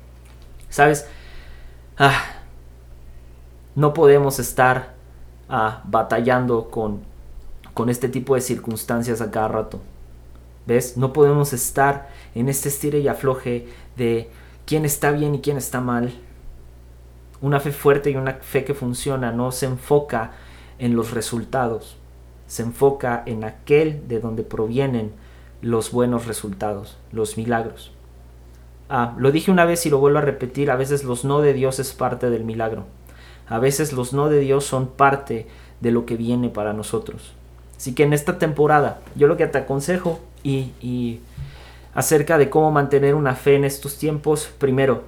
¿Sabes? 0.69 1.07
Ah, 1.97 2.21
no 3.75 3.95
podemos 3.95 4.39
estar 4.39 4.95
ah, 5.49 5.83
batallando 5.87 6.69
con, 6.71 7.01
con 7.73 7.89
este 7.89 8.09
tipo 8.09 8.35
de 8.35 8.43
circunstancias 8.43 9.23
a 9.23 9.31
cada 9.31 9.49
rato. 9.49 9.81
¿Ves? 10.67 10.99
No 10.99 11.15
podemos 11.15 11.55
estar 11.55 12.11
en 12.35 12.51
este 12.51 12.69
estire 12.69 12.99
y 12.99 13.09
afloje 13.09 13.67
de 13.97 14.31
quién 14.67 14.85
está 14.85 15.11
bien 15.11 15.35
y 15.35 15.41
quién 15.41 15.57
está 15.57 15.81
mal. 15.81 16.13
Una 17.41 17.61
fe 17.61 17.73
fuerte 17.73 18.11
y 18.11 18.17
una 18.17 18.35
fe 18.35 18.65
que 18.65 18.75
funciona 18.75 19.33
no 19.33 19.53
se 19.53 19.67
enfoca 19.67 20.33
en 20.79 20.97
los 20.97 21.13
resultados 21.13 21.97
se 22.49 22.63
enfoca 22.63 23.23
en 23.27 23.45
aquel 23.45 24.09
de 24.09 24.19
donde 24.19 24.43
provienen 24.43 25.13
los 25.61 25.93
buenos 25.93 26.27
resultados, 26.27 26.97
los 27.13 27.37
milagros. 27.37 27.93
Ah, 28.89 29.15
lo 29.19 29.31
dije 29.31 29.51
una 29.51 29.67
vez 29.67 29.85
y 29.85 29.91
lo 29.91 29.99
vuelvo 29.99 30.19
a 30.19 30.23
repetir, 30.23 30.71
a 30.71 30.77
veces 30.77 31.05
los 31.05 31.25
no 31.25 31.43
de 31.43 31.53
Dios 31.53 31.79
es 31.79 31.93
parte 31.93 32.31
del 32.31 32.45
milagro. 32.45 32.87
A 33.49 33.59
veces 33.59 33.93
los 33.93 34.15
no 34.15 34.31
de 34.31 34.41
Dios 34.41 34.65
son 34.65 34.89
parte 34.89 35.47
de 35.81 35.91
lo 35.91 36.07
que 36.07 36.17
viene 36.17 36.49
para 36.49 36.73
nosotros. 36.73 37.35
Así 37.77 37.95
que 37.95 38.03
en 38.03 38.15
esta 38.15 38.39
temporada, 38.39 39.01
yo 39.15 39.27
lo 39.27 39.37
que 39.37 39.47
te 39.47 39.59
aconsejo 39.59 40.19
y, 40.43 40.73
y 40.81 41.21
acerca 41.95 42.39
de 42.39 42.49
cómo 42.49 42.73
mantener 42.73 43.15
una 43.15 43.35
fe 43.35 43.57
en 43.57 43.65
estos 43.65 43.99
tiempos, 43.99 44.51
primero, 44.59 45.05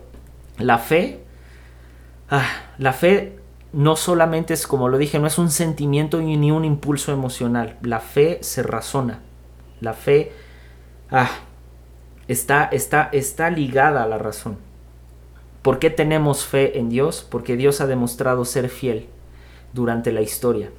la 0.59 0.77
fe, 0.79 1.21
ah, 2.31 2.47
la 2.79 2.93
fe 2.93 3.39
no 3.73 3.97
solamente 3.97 4.55
es, 4.55 4.67
como 4.67 4.89
lo 4.89 4.99
dije, 4.99 5.19
no 5.19 5.27
es 5.27 5.39
un 5.39 5.51
sentimiento 5.51 6.21
ni 6.21 6.51
un 6.51 6.65
impulso 6.65 7.13
emocional. 7.13 7.77
La 7.83 8.01
fe 8.01 8.39
se 8.43 8.63
razona. 8.63 9.21
La 9.81 9.95
fe 9.95 10.33
ah, 11.11 11.31
está, 12.29 12.65
está, 12.65 13.09
está 13.13 13.51
ligada 13.51 14.03
a 14.03 14.09
la 14.09 14.19
razón. 14.19 14.59
¿Por 15.63 15.79
qué 15.79 15.91
tenemos 15.91 16.45
fe 16.45 16.79
en 16.79 16.89
Dios? 16.89 17.27
Porque 17.29 17.57
Dios 17.57 17.81
ha 17.81 17.87
demostrado 17.87 18.45
ser 18.45 18.69
fiel 18.69 19.09
durante 19.73 20.13
la 20.13 20.23
historia. 20.23 20.71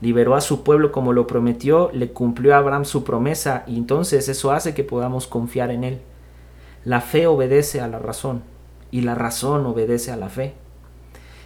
Liberó 0.00 0.34
a 0.34 0.40
su 0.40 0.62
pueblo 0.62 0.92
como 0.92 1.12
lo 1.12 1.26
prometió, 1.26 1.90
le 1.92 2.12
cumplió 2.12 2.54
a 2.54 2.58
Abraham 2.58 2.84
su 2.84 3.04
promesa 3.04 3.64
y 3.66 3.76
entonces 3.76 4.28
eso 4.28 4.52
hace 4.52 4.72
que 4.72 4.84
podamos 4.84 5.26
confiar 5.26 5.70
en 5.70 5.84
Él. 5.84 6.00
La 6.84 7.00
fe 7.00 7.26
obedece 7.26 7.80
a 7.80 7.88
la 7.88 7.98
razón 7.98 8.42
y 8.90 9.02
la 9.02 9.14
razón 9.14 9.66
obedece 9.66 10.10
a 10.10 10.16
la 10.16 10.28
fe. 10.28 10.54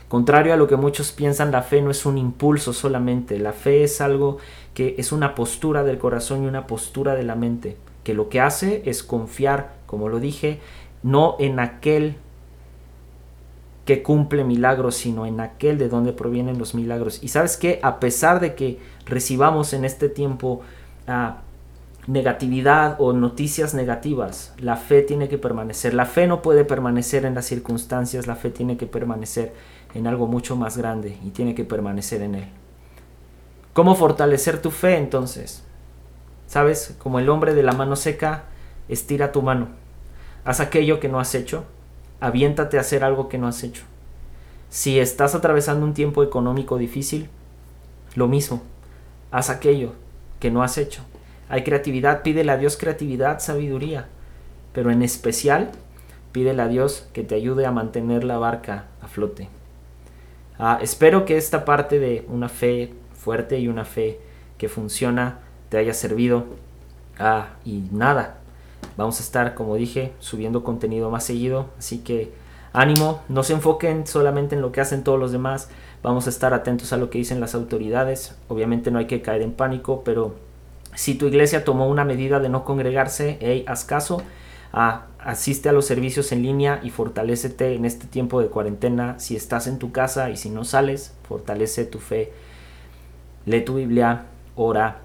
Contrario 0.08 0.52
a 0.52 0.56
lo 0.56 0.66
que 0.66 0.76
muchos 0.76 1.12
piensan, 1.12 1.50
la 1.50 1.62
fe 1.62 1.82
no 1.82 1.90
es 1.90 2.06
un 2.06 2.18
impulso 2.18 2.72
solamente, 2.72 3.38
la 3.38 3.52
fe 3.52 3.84
es 3.84 4.00
algo 4.00 4.38
que 4.74 4.94
es 4.98 5.12
una 5.12 5.34
postura 5.34 5.82
del 5.82 5.98
corazón 5.98 6.44
y 6.44 6.46
una 6.46 6.66
postura 6.66 7.14
de 7.14 7.22
la 7.22 7.34
mente, 7.34 7.76
que 8.02 8.14
lo 8.14 8.28
que 8.28 8.40
hace 8.40 8.82
es 8.84 9.02
confiar, 9.02 9.74
como 9.86 10.08
lo 10.08 10.20
dije, 10.20 10.60
no 11.02 11.36
en 11.38 11.58
aquel 11.58 12.16
que 13.84 14.02
cumple 14.02 14.44
milagros, 14.44 14.96
sino 14.96 15.26
en 15.26 15.40
aquel 15.40 15.78
de 15.78 15.88
donde 15.88 16.12
provienen 16.12 16.58
los 16.58 16.74
milagros. 16.74 17.22
Y 17.22 17.28
sabes 17.28 17.56
que 17.56 17.80
a 17.82 18.00
pesar 18.00 18.40
de 18.40 18.54
que 18.54 18.78
recibamos 19.04 19.72
en 19.74 19.84
este 19.84 20.08
tiempo 20.08 20.62
ah, 21.06 21.42
negatividad 22.06 22.96
o 22.98 23.12
noticias 23.12 23.74
negativas, 23.74 24.54
la 24.58 24.76
fe 24.76 25.02
tiene 25.02 25.28
que 25.28 25.38
permanecer. 25.38 25.94
La 25.94 26.06
fe 26.06 26.26
no 26.26 26.42
puede 26.42 26.64
permanecer 26.64 27.24
en 27.24 27.34
las 27.34 27.46
circunstancias, 27.46 28.26
la 28.26 28.36
fe 28.36 28.50
tiene 28.50 28.76
que 28.76 28.86
permanecer 28.86 29.52
en 29.94 30.06
algo 30.06 30.26
mucho 30.26 30.56
más 30.56 30.76
grande 30.76 31.18
y 31.24 31.30
tiene 31.30 31.54
que 31.54 31.64
permanecer 31.64 32.22
en 32.22 32.34
él. 32.34 32.48
¿Cómo 33.72 33.94
fortalecer 33.94 34.60
tu 34.60 34.70
fe 34.70 34.96
entonces? 34.96 35.64
¿Sabes? 36.46 36.94
Como 36.98 37.18
el 37.18 37.28
hombre 37.28 37.54
de 37.54 37.62
la 37.62 37.72
mano 37.72 37.96
seca, 37.96 38.44
estira 38.88 39.32
tu 39.32 39.42
mano. 39.42 39.68
Haz 40.44 40.60
aquello 40.60 41.00
que 41.00 41.08
no 41.08 41.18
has 41.18 41.34
hecho. 41.34 41.64
Aviéntate 42.20 42.78
a 42.78 42.82
hacer 42.82 43.02
algo 43.02 43.28
que 43.28 43.38
no 43.38 43.48
has 43.48 43.62
hecho. 43.62 43.82
Si 44.68 44.98
estás 44.98 45.34
atravesando 45.34 45.86
un 45.86 45.94
tiempo 45.94 46.22
económico 46.22 46.78
difícil, 46.78 47.28
lo 48.14 48.28
mismo. 48.28 48.62
Haz 49.30 49.50
aquello 49.50 49.92
que 50.38 50.50
no 50.50 50.62
has 50.62 50.78
hecho. 50.78 51.02
Hay 51.48 51.64
creatividad, 51.64 52.22
pídele 52.22 52.52
a 52.52 52.56
Dios 52.56 52.76
creatividad, 52.76 53.40
sabiduría. 53.40 54.08
Pero 54.72 54.90
en 54.90 55.02
especial, 55.02 55.72
pídele 56.32 56.62
a 56.62 56.68
Dios 56.68 57.08
que 57.12 57.22
te 57.22 57.34
ayude 57.34 57.66
a 57.66 57.72
mantener 57.72 58.24
la 58.24 58.38
barca 58.38 58.86
a 59.00 59.08
flote. 59.08 59.48
Ah, 60.58 60.78
espero 60.80 61.24
que 61.24 61.36
esta 61.36 61.64
parte 61.64 61.98
de 61.98 62.24
una 62.28 62.48
fe 62.48 62.92
fuerte 63.14 63.58
y 63.58 63.68
una 63.68 63.84
fe 63.84 64.20
que 64.58 64.68
funciona 64.68 65.40
te 65.68 65.78
haya 65.78 65.94
servido. 65.94 66.44
Ah, 67.18 67.48
y 67.64 67.84
nada, 67.90 68.38
vamos 68.96 69.18
a 69.20 69.22
estar, 69.22 69.54
como 69.54 69.74
dije, 69.76 70.12
subiendo 70.20 70.62
contenido 70.62 71.10
más 71.10 71.24
seguido. 71.24 71.66
Así 71.78 71.98
que 71.98 72.32
ánimo, 72.72 73.22
no 73.28 73.42
se 73.42 73.54
enfoquen 73.54 74.06
solamente 74.06 74.54
en 74.54 74.62
lo 74.62 74.72
que 74.72 74.80
hacen 74.80 75.02
todos 75.02 75.18
los 75.18 75.32
demás. 75.32 75.68
Vamos 76.02 76.26
a 76.26 76.30
estar 76.30 76.54
atentos 76.54 76.92
a 76.92 76.98
lo 76.98 77.10
que 77.10 77.18
dicen 77.18 77.40
las 77.40 77.54
autoridades. 77.54 78.36
Obviamente 78.48 78.90
no 78.90 78.98
hay 78.98 79.06
que 79.06 79.22
caer 79.22 79.42
en 79.42 79.52
pánico, 79.52 80.02
pero 80.04 80.36
si 80.94 81.14
tu 81.14 81.26
iglesia 81.26 81.64
tomó 81.64 81.88
una 81.88 82.04
medida 82.04 82.38
de 82.38 82.48
no 82.48 82.64
congregarse, 82.64 83.38
hey, 83.40 83.64
haz 83.66 83.84
caso 83.84 84.22
asiste 84.74 85.68
a 85.68 85.72
los 85.72 85.86
servicios 85.86 86.32
en 86.32 86.42
línea 86.42 86.80
y 86.82 86.90
fortalecete 86.90 87.74
en 87.74 87.84
este 87.84 88.06
tiempo 88.06 88.40
de 88.40 88.48
cuarentena. 88.48 89.18
Si 89.18 89.36
estás 89.36 89.66
en 89.66 89.78
tu 89.78 89.92
casa 89.92 90.30
y 90.30 90.36
si 90.36 90.50
no 90.50 90.64
sales, 90.64 91.14
fortalece 91.28 91.84
tu 91.84 91.98
fe. 91.98 92.32
Lee 93.46 93.60
tu 93.60 93.76
Biblia, 93.76 94.26
ora, 94.56 95.00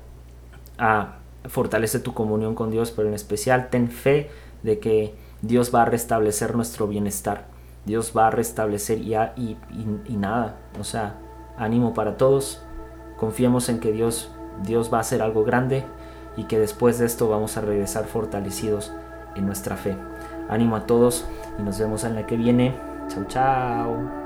fortalece 1.47 1.99
tu 1.99 2.13
comunión 2.13 2.55
con 2.55 2.71
Dios, 2.71 2.91
pero 2.91 3.07
en 3.07 3.13
especial 3.13 3.69
ten 3.69 3.89
fe 3.89 4.29
de 4.63 4.79
que 4.79 5.13
Dios 5.41 5.73
va 5.73 5.83
a 5.83 5.85
restablecer 5.85 6.55
nuestro 6.55 6.87
bienestar. 6.87 7.45
Dios 7.85 8.13
va 8.15 8.27
a 8.27 8.31
restablecer 8.31 8.99
y, 8.99 9.15
y, 9.15 9.57
y, 10.05 10.17
nada. 10.17 10.57
O 10.79 10.83
sea, 10.83 11.15
ánimo 11.57 11.93
para 11.93 12.17
todos. 12.17 12.61
Confiemos 13.17 13.69
en 13.69 13.79
que 13.79 13.91
Dios, 13.91 14.31
Dios 14.63 14.91
va 14.91 14.97
a 14.97 15.01
hacer 15.01 15.21
algo 15.21 15.43
grande 15.43 15.83
y 16.37 16.45
que 16.45 16.59
después 16.59 16.99
de 16.99 17.05
esto 17.05 17.29
vamos 17.29 17.57
a 17.57 17.61
regresar 17.61 18.05
fortalecidos 18.05 18.91
en 19.39 19.47
nuestra 19.47 19.75
fe. 19.75 19.97
Ánimo 20.49 20.75
a 20.75 20.85
todos 20.85 21.25
y 21.57 21.63
nos 21.63 21.79
vemos 21.79 22.03
en 22.03 22.15
la 22.15 22.25
que 22.25 22.37
viene. 22.37 22.75
Chao, 23.07 23.23
chao. 23.25 24.18